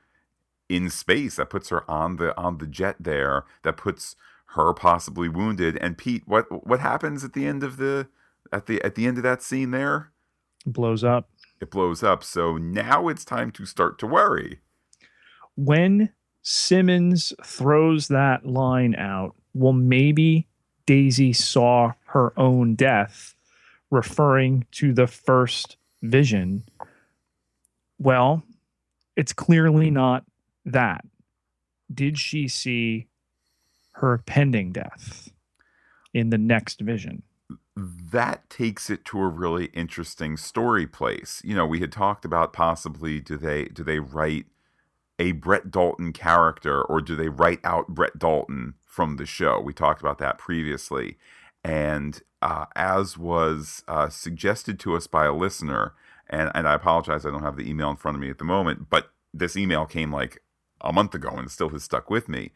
in 0.68 0.90
space. 0.90 1.36
That 1.36 1.50
puts 1.50 1.68
her 1.68 1.88
on 1.88 2.16
the 2.16 2.36
on 2.36 2.58
the 2.58 2.66
jet 2.66 2.96
there. 2.98 3.44
That 3.62 3.76
puts 3.76 4.16
her 4.56 4.74
possibly 4.74 5.28
wounded. 5.28 5.78
And 5.78 5.96
Pete, 5.96 6.24
what 6.26 6.66
what 6.66 6.80
happens 6.80 7.22
at 7.24 7.32
the 7.32 7.46
end 7.46 7.62
of 7.62 7.76
the 7.76 8.08
at 8.52 8.66
the 8.66 8.82
at 8.82 8.94
the 8.94 9.06
end 9.06 9.16
of 9.16 9.22
that 9.22 9.42
scene 9.42 9.70
there? 9.70 10.12
blows 10.66 11.02
up. 11.04 11.28
It 11.60 11.70
blows 11.70 12.02
up. 12.02 12.24
So 12.24 12.56
now 12.56 13.08
it's 13.08 13.24
time 13.24 13.50
to 13.52 13.66
start 13.66 13.98
to 14.00 14.06
worry. 14.06 14.60
When 15.56 16.10
Simmons 16.42 17.32
throws 17.44 18.08
that 18.08 18.46
line 18.46 18.94
out, 18.96 19.34
well, 19.54 19.72
maybe 19.72 20.48
Daisy 20.86 21.32
saw 21.32 21.92
her 22.06 22.38
own 22.38 22.74
death, 22.74 23.34
referring 23.90 24.66
to 24.72 24.92
the 24.92 25.06
first 25.06 25.76
vision. 26.02 26.64
Well, 27.98 28.42
it's 29.16 29.32
clearly 29.32 29.90
not 29.90 30.24
that. 30.64 31.04
Did 31.92 32.18
she 32.18 32.48
see 32.48 33.06
her 33.92 34.18
pending 34.18 34.72
death 34.72 35.30
in 36.14 36.30
the 36.30 36.38
next 36.38 36.80
vision? 36.80 37.22
That 37.76 38.48
takes 38.50 38.90
it 38.90 39.04
to 39.06 39.20
a 39.20 39.28
really 39.28 39.66
interesting 39.66 40.36
story 40.36 40.86
place. 40.86 41.40
You 41.44 41.54
know, 41.54 41.66
we 41.66 41.80
had 41.80 41.92
talked 41.92 42.24
about 42.24 42.52
possibly 42.52 43.20
do 43.20 43.36
they 43.36 43.64
do 43.66 43.82
they 43.82 43.98
write 43.98 44.46
a 45.18 45.32
Brett 45.32 45.70
Dalton 45.70 46.12
character 46.12 46.82
or 46.82 47.00
do 47.00 47.16
they 47.16 47.28
write 47.28 47.60
out 47.64 47.88
Brett 47.88 48.18
Dalton 48.18 48.74
from 48.84 49.16
the 49.16 49.26
show? 49.26 49.60
We 49.60 49.72
talked 49.72 50.00
about 50.00 50.18
that 50.18 50.38
previously, 50.38 51.16
and 51.64 52.20
uh, 52.42 52.66
as 52.76 53.16
was 53.16 53.82
uh, 53.88 54.10
suggested 54.10 54.78
to 54.80 54.94
us 54.94 55.06
by 55.06 55.24
a 55.24 55.32
listener, 55.32 55.94
and 56.28 56.50
and 56.54 56.68
I 56.68 56.74
apologize, 56.74 57.24
I 57.24 57.30
don't 57.30 57.42
have 57.42 57.56
the 57.56 57.68
email 57.68 57.90
in 57.90 57.96
front 57.96 58.16
of 58.16 58.20
me 58.20 58.28
at 58.28 58.38
the 58.38 58.44
moment, 58.44 58.90
but 58.90 59.12
this 59.32 59.56
email 59.56 59.86
came 59.86 60.12
like 60.12 60.42
a 60.82 60.92
month 60.92 61.14
ago 61.14 61.30
and 61.30 61.50
still 61.50 61.70
has 61.70 61.84
stuck 61.84 62.10
with 62.10 62.28
me. 62.28 62.52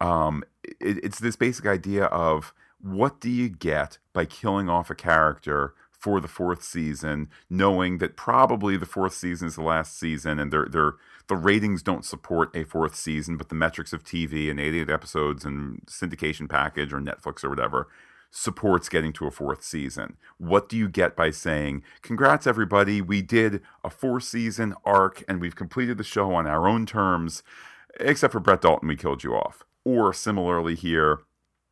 Um, 0.00 0.44
it, 0.62 1.02
it's 1.02 1.18
this 1.18 1.34
basic 1.34 1.66
idea 1.66 2.04
of 2.04 2.54
what 2.84 3.18
do 3.18 3.30
you 3.30 3.48
get 3.48 3.96
by 4.12 4.26
killing 4.26 4.68
off 4.68 4.90
a 4.90 4.94
character 4.94 5.74
for 5.90 6.20
the 6.20 6.28
fourth 6.28 6.62
season, 6.62 7.30
knowing 7.48 7.96
that 7.96 8.14
probably 8.14 8.76
the 8.76 8.84
fourth 8.84 9.14
season 9.14 9.48
is 9.48 9.54
the 9.54 9.62
last 9.62 9.98
season, 9.98 10.38
and 10.38 10.52
they're, 10.52 10.68
they're, 10.70 10.92
the 11.28 11.36
ratings 11.36 11.82
don't 11.82 12.04
support 12.04 12.54
a 12.54 12.62
fourth 12.62 12.94
season, 12.94 13.38
but 13.38 13.48
the 13.48 13.54
metrics 13.54 13.94
of 13.94 14.04
TV 14.04 14.50
and 14.50 14.60
88 14.60 14.90
episodes 14.90 15.46
and 15.46 15.80
syndication 15.86 16.46
package 16.46 16.92
or 16.92 17.00
Netflix 17.00 17.42
or 17.42 17.48
whatever 17.48 17.88
supports 18.30 18.90
getting 18.90 19.14
to 19.14 19.26
a 19.26 19.30
fourth 19.30 19.62
season. 19.62 20.18
What 20.36 20.68
do 20.68 20.76
you 20.76 20.88
get 20.88 21.16
by 21.16 21.30
saying, 21.30 21.84
Congrats, 22.02 22.46
everybody, 22.46 23.00
we 23.00 23.22
did 23.22 23.62
a 23.82 23.88
four 23.88 24.20
season 24.20 24.74
arc 24.84 25.24
and 25.26 25.40
we've 25.40 25.56
completed 25.56 25.96
the 25.96 26.04
show 26.04 26.34
on 26.34 26.46
our 26.46 26.68
own 26.68 26.84
terms, 26.84 27.42
except 27.98 28.32
for 28.32 28.40
Brett 28.40 28.60
Dalton, 28.60 28.88
we 28.88 28.96
killed 28.96 29.24
you 29.24 29.34
off. 29.34 29.62
Or 29.84 30.12
similarly 30.12 30.74
here, 30.74 31.20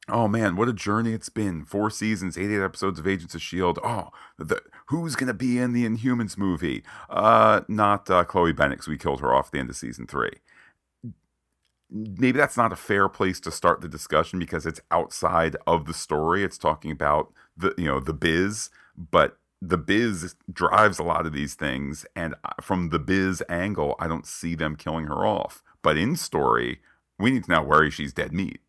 Oh 0.09 0.27
man, 0.27 0.57
what 0.57 0.69
a 0.69 0.73
journey 0.73 1.13
it's 1.13 1.29
been. 1.29 1.65
Four 1.65 1.89
seasons, 1.91 2.37
88 2.37 2.61
episodes 2.61 2.99
of 2.99 3.07
Agents 3.07 3.35
of 3.35 3.39
S.H.I.E.L.D. 3.41 3.81
Oh, 3.85 4.11
the, 4.37 4.61
who's 4.87 5.15
going 5.15 5.29
to 5.29 5.35
be 5.35 5.59
in 5.59 5.73
the 5.73 5.87
Inhumans 5.87 6.37
movie? 6.37 6.83
Uh, 7.09 7.61
not 7.69 8.11
uh, 8.11 8.25
Chloe 8.25 8.53
Bennet, 8.53 8.87
we 8.89 8.99
killed 8.99 9.21
her 9.21 9.33
off 9.33 9.47
at 9.47 9.53
the 9.53 9.59
end 9.61 9.71
of 9.71 9.77
season 9.77 10.07
three. 10.07 10.33
Maybe 11.89 12.39
that's 12.39 12.57
not 12.57 12.73
a 12.73 12.77
fair 12.77 13.09
place 13.09 13.39
to 13.41 13.51
start 13.53 13.81
the 13.81 13.89
discussion 13.89 14.39
because 14.39 14.67
it's 14.67 14.81
outside 14.91 15.57
of 15.67 15.85
the 15.85 15.95
story. 15.95 16.43
It's 16.43 16.59
talking 16.59 16.91
about 16.91 17.33
the, 17.57 17.73
you 17.79 17.85
know, 17.85 18.01
the 18.01 18.15
biz, 18.15 18.71
but 18.97 19.37
the 19.61 19.79
biz 19.79 20.35
drives 20.53 20.99
a 20.99 21.05
lot 21.05 21.27
of 21.27 21.33
these 21.33 21.55
things 21.55 22.05
and 22.17 22.35
from 22.61 22.89
the 22.89 22.99
biz 22.99 23.45
angle 23.49 23.95
i 24.01 24.09
don't 24.09 24.27
see 24.27 24.57
them 24.57 24.75
killing 24.75 25.07
her 25.07 25.25
off 25.25 25.63
but 25.83 25.97
in 25.97 26.17
story 26.17 26.81
we 27.17 27.31
need 27.31 27.45
to 27.45 27.51
now 27.51 27.63
worry 27.63 27.89
she's 27.89 28.13
dead 28.13 28.33
meat 28.33 28.61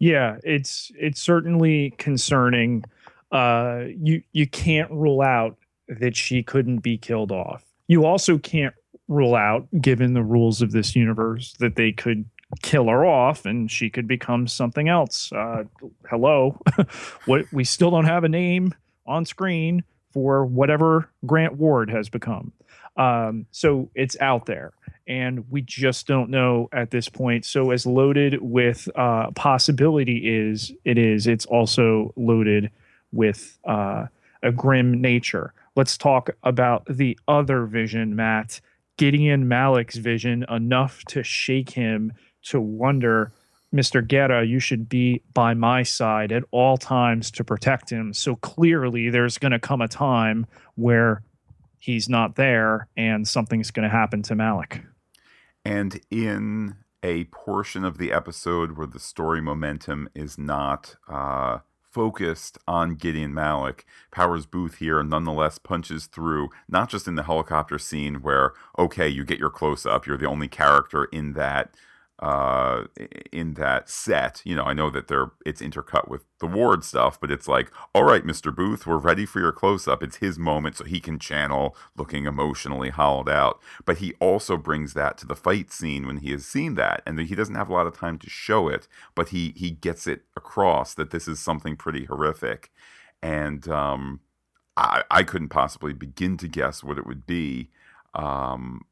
yeah 0.00 0.38
it's 0.42 0.90
it's 0.98 1.20
certainly 1.20 1.94
concerning. 1.98 2.84
Uh 3.30 3.84
you 3.96 4.22
you 4.32 4.48
can't 4.48 4.90
rule 4.90 5.20
out 5.22 5.56
that 5.88 6.16
she 6.16 6.42
couldn't 6.42 6.78
be 6.78 6.98
killed 6.98 7.30
off. 7.30 7.64
You 7.86 8.04
also 8.04 8.38
can't 8.38 8.74
rule 9.06 9.36
out 9.36 9.68
given 9.80 10.14
the 10.14 10.22
rules 10.22 10.62
of 10.62 10.72
this 10.72 10.96
universe 10.96 11.54
that 11.60 11.76
they 11.76 11.92
could 11.92 12.24
kill 12.62 12.88
her 12.88 13.04
off 13.06 13.46
and 13.46 13.70
she 13.70 13.88
could 13.88 14.08
become 14.08 14.48
something 14.48 14.88
else. 14.88 15.30
Uh 15.32 15.64
hello? 16.08 16.60
What 17.26 17.46
we 17.52 17.62
still 17.62 17.92
don't 17.92 18.06
have 18.06 18.24
a 18.24 18.28
name 18.28 18.74
on 19.06 19.24
screen 19.24 19.84
for 20.12 20.44
whatever 20.44 21.08
Grant 21.26 21.56
Ward 21.56 21.90
has 21.90 22.08
become. 22.08 22.52
Um, 22.96 23.46
so 23.50 23.88
it's 23.94 24.18
out 24.20 24.46
there, 24.46 24.72
and 25.10 25.44
we 25.50 25.60
just 25.60 26.06
don't 26.06 26.30
know 26.30 26.68
at 26.72 26.92
this 26.92 27.08
point. 27.08 27.44
So 27.44 27.72
as 27.72 27.84
loaded 27.84 28.40
with 28.40 28.88
uh, 28.94 29.32
possibility 29.32 30.18
is 30.18 30.72
it 30.84 30.98
is, 30.98 31.26
it's 31.26 31.46
also 31.46 32.14
loaded 32.14 32.70
with 33.10 33.58
uh, 33.64 34.06
a 34.44 34.52
grim 34.52 35.00
nature. 35.00 35.52
Let's 35.74 35.98
talk 35.98 36.30
about 36.44 36.86
the 36.86 37.18
other 37.26 37.66
vision, 37.66 38.14
Matt. 38.14 38.60
Gideon 38.98 39.48
Malik's 39.48 39.96
vision, 39.96 40.44
enough 40.48 41.02
to 41.06 41.24
shake 41.24 41.70
him 41.70 42.12
to 42.42 42.60
wonder 42.60 43.32
Mr. 43.74 44.06
Giyera, 44.06 44.48
you 44.48 44.60
should 44.60 44.88
be 44.88 45.22
by 45.34 45.54
my 45.54 45.82
side 45.82 46.30
at 46.30 46.44
all 46.52 46.76
times 46.76 47.32
to 47.32 47.42
protect 47.42 47.90
him. 47.90 48.14
So 48.14 48.36
clearly, 48.36 49.10
there's 49.10 49.38
going 49.38 49.52
to 49.52 49.58
come 49.58 49.80
a 49.80 49.88
time 49.88 50.46
where 50.76 51.22
he's 51.78 52.08
not 52.08 52.36
there 52.36 52.86
and 52.96 53.26
something's 53.26 53.72
going 53.72 53.88
to 53.88 53.96
happen 53.96 54.22
to 54.24 54.34
Malik. 54.36 54.82
And 55.64 56.00
in 56.10 56.76
a 57.02 57.24
portion 57.24 57.84
of 57.84 57.98
the 57.98 58.12
episode 58.12 58.76
where 58.76 58.86
the 58.86 58.98
story 58.98 59.40
momentum 59.40 60.08
is 60.14 60.38
not 60.38 60.96
uh, 61.08 61.58
focused 61.82 62.58
on 62.68 62.94
Gideon 62.94 63.34
Malik, 63.34 63.84
Powers 64.10 64.46
Boothe 64.46 64.76
here 64.76 65.02
nonetheless 65.02 65.58
punches 65.58 66.06
through, 66.06 66.50
not 66.68 66.88
just 66.88 67.08
in 67.08 67.16
the 67.16 67.24
helicopter 67.24 67.78
scene 67.78 68.16
where, 68.16 68.52
okay, 68.78 69.08
you 69.08 69.24
get 69.24 69.38
your 69.38 69.50
close 69.50 69.84
up, 69.84 70.06
you're 70.06 70.16
the 70.16 70.26
only 70.26 70.48
character 70.48 71.04
in 71.06 71.32
that 71.34 71.74
uh, 72.20 72.84
in 73.32 73.54
that 73.54 73.88
set. 73.88 74.42
You 74.44 74.54
know, 74.54 74.64
I 74.64 74.74
know 74.74 74.90
that 74.90 75.08
they're 75.08 75.32
it's 75.46 75.62
intercut 75.62 76.08
with 76.08 76.24
the 76.38 76.46
Ward 76.46 76.84
stuff, 76.84 77.18
but 77.18 77.30
it's 77.30 77.48
like, 77.48 77.72
all 77.94 78.04
right, 78.04 78.24
Mr. 78.24 78.54
Boothe, 78.54 78.84
we're 78.84 78.98
ready 78.98 79.24
for 79.24 79.40
your 79.40 79.52
close 79.52 79.88
up. 79.88 80.02
It's 80.02 80.16
his 80.16 80.38
moment, 80.38 80.76
so 80.76 80.84
he 80.84 81.00
can 81.00 81.18
channel 81.18 81.74
looking 81.96 82.26
emotionally 82.26 82.90
hollowed 82.90 83.28
out. 83.28 83.60
But 83.86 83.98
he 83.98 84.14
also 84.20 84.58
brings 84.58 84.92
that 84.94 85.16
to 85.18 85.26
the 85.26 85.34
fight 85.34 85.72
scene 85.72 86.06
when 86.06 86.18
he 86.18 86.30
has 86.32 86.44
seen 86.44 86.74
that, 86.74 87.02
and 87.06 87.18
he 87.18 87.34
doesn't 87.34 87.54
have 87.54 87.70
a 87.70 87.72
lot 87.72 87.86
of 87.86 87.96
time 87.96 88.18
to 88.18 88.28
show 88.30 88.68
it, 88.68 88.86
but 89.14 89.30
he 89.30 89.54
he 89.56 89.70
gets 89.70 90.06
it 90.06 90.22
across 90.36 90.92
that 90.94 91.10
this 91.10 91.26
is 91.26 91.40
something 91.40 91.74
pretty 91.74 92.04
horrific, 92.04 92.70
and 93.22 93.66
um, 93.68 94.20
I 94.76 95.04
I 95.10 95.22
couldn't 95.22 95.48
possibly 95.48 95.94
begin 95.94 96.36
to 96.38 96.48
guess 96.48 96.84
what 96.84 96.98
it 96.98 97.06
would 97.06 97.26
be. 97.26 97.70
Um, 98.14 98.82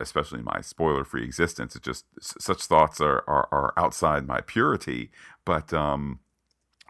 especially 0.00 0.42
my 0.42 0.60
spoiler 0.60 1.04
free 1.04 1.24
existence 1.24 1.76
it 1.76 1.82
just 1.82 2.04
such 2.20 2.64
thoughts 2.64 3.00
are, 3.00 3.24
are, 3.26 3.48
are 3.52 3.72
outside 3.76 4.26
my 4.26 4.40
purity 4.40 5.10
but 5.44 5.72
um 5.72 6.18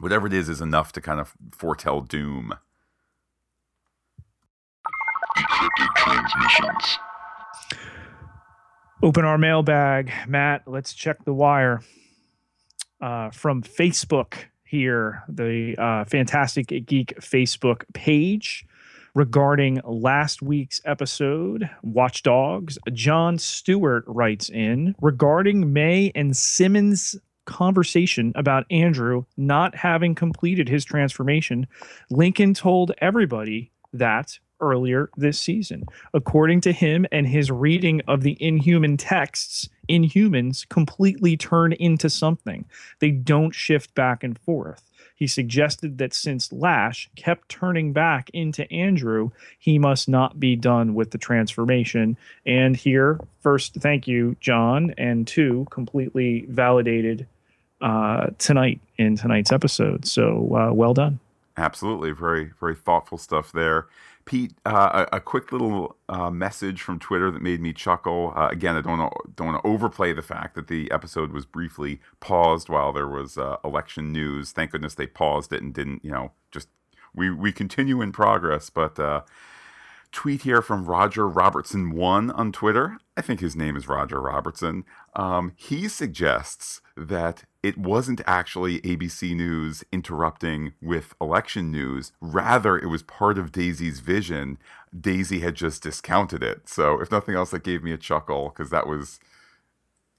whatever 0.00 0.26
it 0.26 0.32
is 0.32 0.48
is 0.48 0.60
enough 0.60 0.92
to 0.92 1.00
kind 1.00 1.20
of 1.20 1.34
foretell 1.52 2.00
doom 2.00 2.54
Encrypted 5.36 5.94
transmissions. 5.96 6.98
Open 9.02 9.24
our 9.24 9.38
mailbag, 9.38 10.12
Matt. 10.28 10.62
Let's 10.66 10.92
check 10.94 11.24
the 11.24 11.32
wire 11.32 11.80
uh, 13.00 13.30
from 13.30 13.62
Facebook 13.62 14.34
here, 14.64 15.24
the 15.28 15.76
uh, 15.76 16.04
Fantastic 16.04 16.68
Geek 16.86 17.14
Facebook 17.20 17.84
page 17.94 18.66
regarding 19.14 19.80
last 19.84 20.42
week's 20.42 20.80
episode, 20.84 21.68
Watchdogs. 21.82 22.78
John 22.92 23.38
Stewart 23.38 24.04
writes 24.06 24.48
in 24.48 24.94
regarding 25.00 25.72
May 25.72 26.12
and 26.14 26.36
Simmons' 26.36 27.16
conversation 27.44 28.32
about 28.36 28.66
Andrew 28.70 29.24
not 29.36 29.74
having 29.74 30.14
completed 30.14 30.68
his 30.68 30.84
transformation. 30.84 31.66
Lincoln 32.10 32.54
told 32.54 32.92
everybody 32.98 33.70
that 33.92 34.38
earlier 34.60 35.10
this 35.16 35.38
season. 35.38 35.84
According 36.14 36.60
to 36.62 36.72
him 36.72 37.04
and 37.12 37.26
his 37.26 37.50
reading 37.50 38.00
of 38.06 38.22
the 38.22 38.36
inhuman 38.40 38.96
texts, 38.96 39.68
inhumans 39.88 40.66
completely 40.68 41.36
turn 41.36 41.72
into 41.74 42.08
something. 42.08 42.64
They 43.00 43.10
don't 43.10 43.52
shift 43.54 43.94
back 43.94 44.22
and 44.22 44.38
forth. 44.38 44.88
He 45.22 45.28
suggested 45.28 45.98
that 45.98 46.14
since 46.14 46.52
Lash 46.52 47.08
kept 47.14 47.48
turning 47.48 47.92
back 47.92 48.28
into 48.30 48.68
Andrew, 48.72 49.30
he 49.56 49.78
must 49.78 50.08
not 50.08 50.40
be 50.40 50.56
done 50.56 50.94
with 50.96 51.12
the 51.12 51.18
transformation. 51.18 52.16
And 52.44 52.76
here, 52.76 53.20
first, 53.38 53.74
thank 53.74 54.08
you, 54.08 54.34
John, 54.40 54.92
and 54.98 55.24
two, 55.24 55.68
completely 55.70 56.44
validated 56.48 57.28
uh, 57.80 58.30
tonight 58.38 58.80
in 58.98 59.14
tonight's 59.14 59.52
episode. 59.52 60.06
So 60.06 60.56
uh, 60.56 60.72
well 60.74 60.92
done. 60.92 61.20
Absolutely, 61.56 62.10
very 62.10 62.50
very 62.58 62.74
thoughtful 62.74 63.16
stuff 63.16 63.52
there. 63.52 63.86
Pete, 64.24 64.54
uh, 64.64 65.06
a, 65.12 65.16
a, 65.16 65.20
quick 65.20 65.52
little 65.52 65.96
uh, 66.08 66.30
message 66.30 66.82
from 66.82 66.98
Twitter 66.98 67.30
that 67.30 67.42
made 67.42 67.60
me 67.60 67.72
chuckle. 67.72 68.32
Uh, 68.36 68.48
again, 68.50 68.76
I 68.76 68.80
don't 68.80 68.98
wanna, 68.98 69.10
don't 69.34 69.48
want 69.48 69.62
to 69.62 69.68
overplay 69.68 70.12
the 70.12 70.22
fact 70.22 70.54
that 70.54 70.68
the 70.68 70.90
episode 70.92 71.32
was 71.32 71.44
briefly 71.44 72.00
paused 72.20 72.68
while 72.68 72.92
there 72.92 73.08
was 73.08 73.36
uh, 73.36 73.56
election 73.64 74.12
news. 74.12 74.52
Thank 74.52 74.72
goodness 74.72 74.94
they 74.94 75.06
paused 75.06 75.52
it 75.52 75.62
and 75.62 75.74
didn't, 75.74 76.04
you 76.04 76.10
know, 76.10 76.32
just 76.50 76.68
we 77.14 77.30
we 77.30 77.52
continue 77.52 78.00
in 78.00 78.12
progress. 78.12 78.70
But 78.70 78.98
uh, 78.98 79.22
tweet 80.12 80.42
here 80.42 80.62
from 80.62 80.84
Roger 80.84 81.28
Robertson 81.28 81.90
one 81.90 82.30
on 82.30 82.52
Twitter. 82.52 82.98
I 83.16 83.22
think 83.22 83.40
his 83.40 83.56
name 83.56 83.76
is 83.76 83.88
Roger 83.88 84.20
Robertson. 84.20 84.84
Um, 85.14 85.52
he 85.56 85.88
suggests 85.88 86.80
that 86.96 87.44
it 87.62 87.78
wasn't 87.78 88.20
actually 88.26 88.80
ABC 88.80 89.36
News 89.36 89.84
interrupting 89.92 90.72
with 90.82 91.14
election 91.20 91.70
news. 91.70 92.12
Rather, 92.20 92.76
it 92.76 92.86
was 92.86 93.02
part 93.02 93.38
of 93.38 93.52
Daisy's 93.52 94.00
vision. 94.00 94.58
Daisy 94.98 95.40
had 95.40 95.54
just 95.54 95.82
discounted 95.82 96.42
it. 96.42 96.68
So, 96.68 97.00
if 97.00 97.10
nothing 97.10 97.34
else, 97.34 97.50
that 97.52 97.62
gave 97.64 97.82
me 97.82 97.92
a 97.92 97.98
chuckle 97.98 98.48
because 98.48 98.70
that 98.70 98.86
was, 98.86 99.20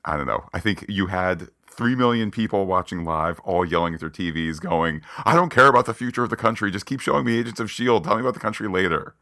I 0.06 0.16
don't 0.16 0.28
know. 0.28 0.46
I 0.54 0.60
think 0.60 0.86
you 0.88 1.08
had 1.08 1.50
3 1.70 1.96
million 1.96 2.32
people 2.32 2.66
watching 2.66 3.04
live, 3.04 3.40
all 3.42 3.66
yelling 3.66 3.94
at 3.94 4.00
their 4.00 4.10
TVs, 4.10 4.62
going, 4.62 5.02
I 5.26 5.34
don't 5.36 5.50
care 5.50 5.68
about 5.68 5.86
the 5.86 5.94
future 5.94 6.24
of 6.24 6.30
the 6.30 6.36
country. 6.36 6.72
Just 6.72 6.86
keep 6.86 7.02
showing 7.02 7.26
me 7.26 7.38
Agents 7.38 7.60
of 7.60 7.68
S.H.I.E.L.D. 7.68 8.06
Tell 8.06 8.16
me 8.16 8.22
about 8.22 8.36
the 8.36 8.40
country 8.40 8.70
later. 8.70 9.16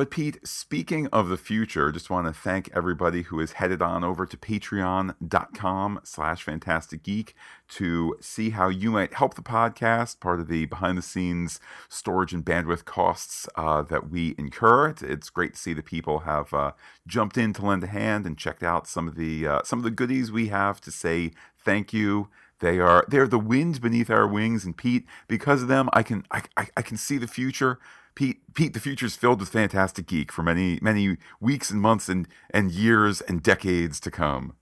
But 0.00 0.10
Pete, 0.10 0.38
speaking 0.48 1.08
of 1.08 1.28
the 1.28 1.36
future, 1.36 1.92
just 1.92 2.08
want 2.08 2.26
to 2.26 2.32
thank 2.32 2.70
everybody 2.74 3.20
who 3.20 3.38
has 3.40 3.52
headed 3.52 3.82
on 3.82 4.02
over 4.02 4.24
to 4.24 4.34
patreon.com 4.34 6.00
slash 6.04 6.42
fantastic 6.42 7.02
geek 7.02 7.34
to 7.68 8.16
see 8.18 8.48
how 8.48 8.70
you 8.70 8.92
might 8.92 9.12
help 9.12 9.34
the 9.34 9.42
podcast, 9.42 10.18
part 10.18 10.40
of 10.40 10.48
the 10.48 10.64
behind 10.64 10.96
the 10.96 11.02
scenes 11.02 11.60
storage 11.90 12.32
and 12.32 12.46
bandwidth 12.46 12.86
costs 12.86 13.46
uh, 13.56 13.82
that 13.82 14.08
we 14.08 14.34
incur. 14.38 14.94
It's 15.02 15.28
great 15.28 15.52
to 15.52 15.60
see 15.60 15.74
the 15.74 15.82
people 15.82 16.20
have 16.20 16.54
uh, 16.54 16.72
jumped 17.06 17.36
in 17.36 17.52
to 17.52 17.66
lend 17.66 17.84
a 17.84 17.88
hand 17.88 18.24
and 18.24 18.38
checked 18.38 18.62
out 18.62 18.86
some 18.86 19.06
of 19.06 19.16
the 19.16 19.46
uh, 19.46 19.62
some 19.64 19.80
of 19.80 19.82
the 19.82 19.90
goodies 19.90 20.32
we 20.32 20.48
have 20.48 20.80
to 20.80 20.90
say 20.90 21.32
thank 21.58 21.92
you. 21.92 22.30
They 22.60 22.78
are 22.78 23.04
they're 23.08 23.28
the 23.28 23.38
wind 23.38 23.82
beneath 23.82 24.08
our 24.08 24.26
wings, 24.26 24.64
and 24.64 24.74
Pete, 24.74 25.04
because 25.28 25.60
of 25.60 25.68
them, 25.68 25.90
I 25.92 26.02
can 26.02 26.24
I, 26.30 26.44
I, 26.56 26.68
I 26.78 26.80
can 26.80 26.96
see 26.96 27.18
the 27.18 27.28
future. 27.28 27.78
Pete, 28.20 28.42
Pete, 28.52 28.74
the 28.74 28.80
future 28.80 29.06
is 29.06 29.16
filled 29.16 29.40
with 29.40 29.48
fantastic 29.48 30.04
geek 30.04 30.30
for 30.30 30.42
many, 30.42 30.78
many 30.82 31.16
weeks 31.40 31.70
and 31.70 31.80
months 31.80 32.06
and 32.06 32.28
and 32.50 32.70
years 32.70 33.22
and 33.22 33.42
decades 33.42 33.98
to 33.98 34.10
come. 34.10 34.52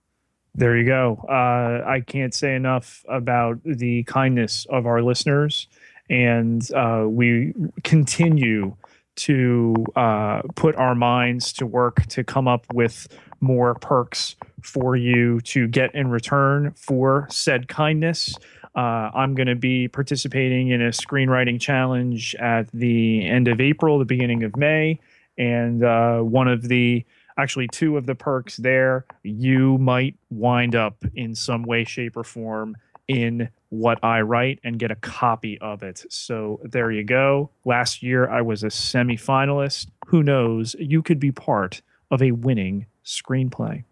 There 0.54 0.76
you 0.76 0.86
go. 0.86 1.24
Uh, 1.28 1.82
I 1.84 2.04
can't 2.06 2.32
say 2.32 2.54
enough 2.54 3.04
about 3.08 3.58
the 3.64 4.04
kindness 4.04 4.64
of 4.70 4.86
our 4.86 5.02
listeners, 5.02 5.66
and 6.08 6.70
uh, 6.72 7.06
we 7.08 7.52
continue 7.82 8.76
to 9.16 9.74
uh, 9.96 10.42
put 10.54 10.76
our 10.76 10.94
minds 10.94 11.52
to 11.54 11.66
work 11.66 12.06
to 12.06 12.22
come 12.22 12.46
up 12.46 12.64
with 12.72 13.08
more 13.40 13.74
perks 13.74 14.36
for 14.62 14.94
you 14.94 15.40
to 15.40 15.66
get 15.66 15.92
in 15.96 16.10
return 16.10 16.72
for 16.76 17.26
said 17.28 17.66
kindness. 17.66 18.36
Uh, 18.78 19.10
I'm 19.12 19.34
going 19.34 19.48
to 19.48 19.56
be 19.56 19.88
participating 19.88 20.68
in 20.68 20.80
a 20.80 20.90
screenwriting 20.90 21.60
challenge 21.60 22.36
at 22.36 22.70
the 22.72 23.26
end 23.26 23.48
of 23.48 23.60
April, 23.60 23.98
the 23.98 24.04
beginning 24.04 24.44
of 24.44 24.56
May. 24.56 25.00
And 25.36 25.82
uh, 25.82 26.20
one 26.20 26.46
of 26.46 26.68
the, 26.68 27.04
actually, 27.36 27.66
two 27.66 27.96
of 27.96 28.06
the 28.06 28.14
perks 28.14 28.56
there, 28.56 29.04
you 29.24 29.78
might 29.78 30.14
wind 30.30 30.76
up 30.76 31.04
in 31.16 31.34
some 31.34 31.64
way, 31.64 31.82
shape, 31.82 32.16
or 32.16 32.22
form 32.22 32.76
in 33.08 33.48
what 33.70 33.98
I 34.04 34.20
write 34.20 34.60
and 34.62 34.78
get 34.78 34.92
a 34.92 34.96
copy 34.96 35.58
of 35.58 35.82
it. 35.82 36.04
So 36.08 36.60
there 36.62 36.92
you 36.92 37.02
go. 37.02 37.50
Last 37.64 38.00
year 38.00 38.30
I 38.30 38.42
was 38.42 38.62
a 38.62 38.68
semifinalist. 38.68 39.88
Who 40.06 40.22
knows? 40.22 40.76
You 40.78 41.02
could 41.02 41.18
be 41.18 41.32
part 41.32 41.82
of 42.12 42.22
a 42.22 42.30
winning 42.30 42.86
screenplay. 43.04 43.82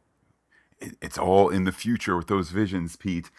It's 0.79 1.19
all 1.19 1.49
in 1.49 1.65
the 1.65 1.73
future 1.73 2.17
with 2.17 2.29
those 2.29 2.51
visions, 2.51 2.95
Pete. 2.95 3.33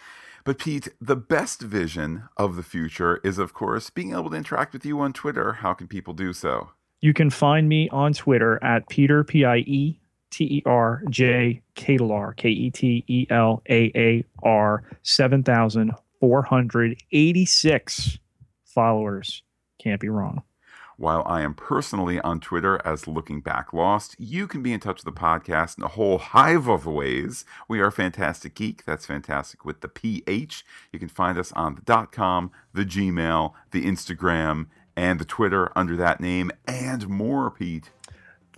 But 0.47 0.59
Pete, 0.59 0.87
the 1.01 1.17
best 1.17 1.61
vision 1.61 2.23
of 2.37 2.55
the 2.55 2.63
future 2.63 3.19
is, 3.21 3.37
of 3.37 3.53
course, 3.53 3.89
being 3.89 4.13
able 4.13 4.29
to 4.29 4.37
interact 4.37 4.71
with 4.71 4.85
you 4.85 4.97
on 5.01 5.11
Twitter. 5.11 5.51
How 5.51 5.73
can 5.73 5.89
people 5.89 6.13
do 6.13 6.31
so? 6.31 6.69
You 7.01 7.13
can 7.13 7.29
find 7.29 7.67
me 7.67 7.89
on 7.89 8.13
Twitter 8.13 8.57
at 8.63 8.87
Pieter 8.87 9.25
P 9.25 9.43
I 9.43 9.57
E 9.57 9.99
T 10.31 10.45
E 10.45 10.63
R 10.65 11.03
J 11.09 11.61
Ketelaar 11.75 12.33
K 12.37 12.47
E 12.47 12.71
T 12.71 13.03
E 13.09 13.27
L 13.29 13.61
A 13.69 13.91
A 13.93 14.23
R 14.41 14.83
seven 15.03 15.43
thousand 15.43 15.91
four 16.21 16.43
hundred 16.43 16.97
eighty 17.11 17.45
six 17.45 18.17
followers. 18.63 19.43
Can't 19.83 19.99
be 19.99 20.07
wrong. 20.07 20.43
While 20.99 21.21
I 21.27 21.41
am 21.41 21.53
personally 21.53 22.19
on 22.21 22.39
Twitter 22.39 22.81
as 22.83 23.07
Looking 23.07 23.39
Back 23.39 23.71
Lost, 23.71 24.15
you 24.17 24.47
can 24.47 24.63
be 24.63 24.73
in 24.73 24.79
touch 24.79 25.05
with 25.05 25.13
the 25.13 25.21
podcast 25.21 25.77
in 25.77 25.83
a 25.83 25.89
whole 25.89 26.17
hive 26.17 26.67
of 26.67 26.87
ways. 26.87 27.45
We 27.67 27.79
are 27.81 27.91
Fantastic 27.91 28.55
Geek. 28.55 28.83
That's 28.83 29.05
fantastic 29.05 29.63
with 29.63 29.81
the 29.81 29.89
PH. 29.89 30.65
You 30.91 30.97
can 30.97 31.07
find 31.07 31.37
us 31.37 31.51
on 31.51 31.75
the 31.75 31.81
dot 31.81 32.11
com, 32.11 32.49
the 32.73 32.83
Gmail, 32.83 33.53
the 33.69 33.85
Instagram, 33.85 34.69
and 34.95 35.19
the 35.19 35.25
Twitter 35.25 35.71
under 35.75 35.95
that 35.97 36.19
name, 36.19 36.49
and 36.67 37.07
more, 37.07 37.51
Pete. 37.51 37.91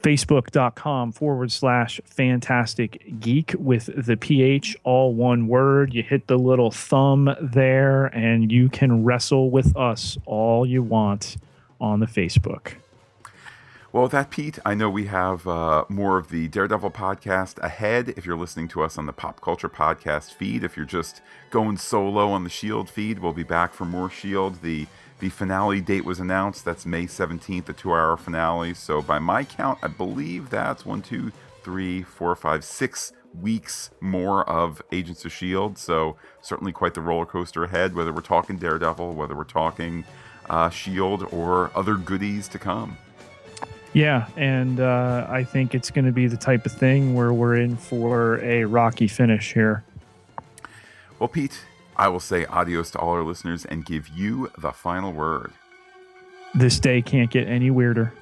Facebook.com 0.02 1.12
forward 1.12 1.52
slash 1.52 2.00
fantastic 2.06 3.20
geek 3.20 3.54
with 3.60 3.90
the 3.98 4.16
PH, 4.16 4.78
all 4.86 5.14
one 5.14 5.50
word. 5.50 5.94
You 5.94 6.04
hit 6.04 6.28
the 6.28 6.38
little 6.38 6.72
thumb 6.72 7.36
there, 7.42 8.06
and 8.06 8.50
you 8.50 8.70
can 8.70 9.04
wrestle 9.04 9.52
with 9.52 9.76
us 9.76 10.18
all 10.26 10.66
you 10.66 10.82
want 10.82 11.36
on 11.80 12.00
the 12.00 12.06
Facebook. 12.06 12.74
Well, 13.92 14.04
with 14.04 14.12
that, 14.12 14.30
Pete, 14.30 14.60
I 14.64 14.76
know 14.76 14.88
we 14.88 15.06
have 15.06 15.48
uh, 15.48 15.86
more 15.90 16.20
of 16.20 16.30
the 16.30 16.48
Daredevil 16.48 16.92
podcast 16.92 17.58
ahead. 17.58 18.14
If 18.16 18.24
you're 18.24 18.38
listening 18.38 18.68
to 18.70 18.84
us 18.84 19.00
on 19.00 19.08
the 19.08 19.14
Pop 19.14 19.42
Culture 19.42 19.68
Podcast 19.68 20.34
feed, 20.34 20.64
if 20.64 20.78
you're 20.78 20.86
just 20.86 21.22
going 21.50 21.78
solo 21.78 22.30
on 22.30 22.44
the 22.44 22.52
Shield 22.52 22.88
feed, 22.88 23.18
we'll 23.18 23.34
be 23.34 23.42
back 23.42 23.74
for 23.74 23.86
more 23.86 24.10
Shield. 24.10 24.62
The 24.62 24.86
the 25.20 25.30
finale 25.30 25.82
date 25.82 26.06
was 26.06 26.20
announced. 26.20 26.64
That's 26.64 26.86
May 26.86 27.06
17th, 27.06 27.66
the 27.66 27.74
two-hour 27.74 28.16
finale. 28.18 28.74
So 28.74 29.02
by 29.02 29.20
my 29.20 29.44
count, 29.44 29.80
I 29.82 29.88
believe 29.88 30.50
that's 30.50 30.86
one, 30.86 31.02
two, 31.02 31.34
three, 31.62 32.04
four, 32.04 32.34
five, 32.36 32.64
six 32.64 33.12
weeks 33.34 33.92
more 34.00 34.48
of 34.50 34.82
Agents 34.92 35.26
of 35.26 35.32
Shield. 35.32 35.78
So 35.78 36.16
certainly 36.42 36.72
quite 36.72 36.94
the 36.94 37.02
roller 37.02 37.26
coaster 37.26 37.64
ahead. 37.64 37.96
Whether 37.96 38.14
we're 38.14 38.22
talking 38.22 38.58
Daredevil, 38.58 39.14
whether 39.14 39.36
we're 39.36 39.44
talking 39.44 40.06
uh, 40.50 40.70
Shield, 40.70 41.28
or 41.32 41.72
other 41.76 41.96
goodies 41.96 42.48
to 42.50 42.60
come. 42.60 42.98
Yeah, 43.94 44.28
and 44.38 44.80
uh, 44.80 45.26
I 45.30 45.44
think 45.44 45.74
it's 45.74 45.90
going 45.90 46.06
to 46.06 46.12
be 46.12 46.28
the 46.28 46.38
type 46.38 46.66
of 46.66 46.72
thing 46.72 47.16
where 47.16 47.34
we're 47.34 47.56
in 47.56 47.76
for 47.76 48.40
a 48.44 48.66
rocky 48.66 49.08
finish 49.08 49.54
here. 49.54 49.84
Well, 51.18 51.28
Pete, 51.28 51.60
I 51.96 52.08
will 52.08 52.20
say 52.20 52.46
adios 52.46 52.92
to 52.92 53.00
all 53.00 53.10
our 53.10 53.24
listeners 53.24 53.66
and 53.66 53.86
give 53.86 54.08
you 54.08 54.52
the 54.58 54.72
final 54.72 55.12
word. 55.12 55.52
This 56.54 56.80
day 56.80 57.02
can't 57.02 57.30
get 57.30 57.48
any 57.48 57.72
weirder. 57.72 58.14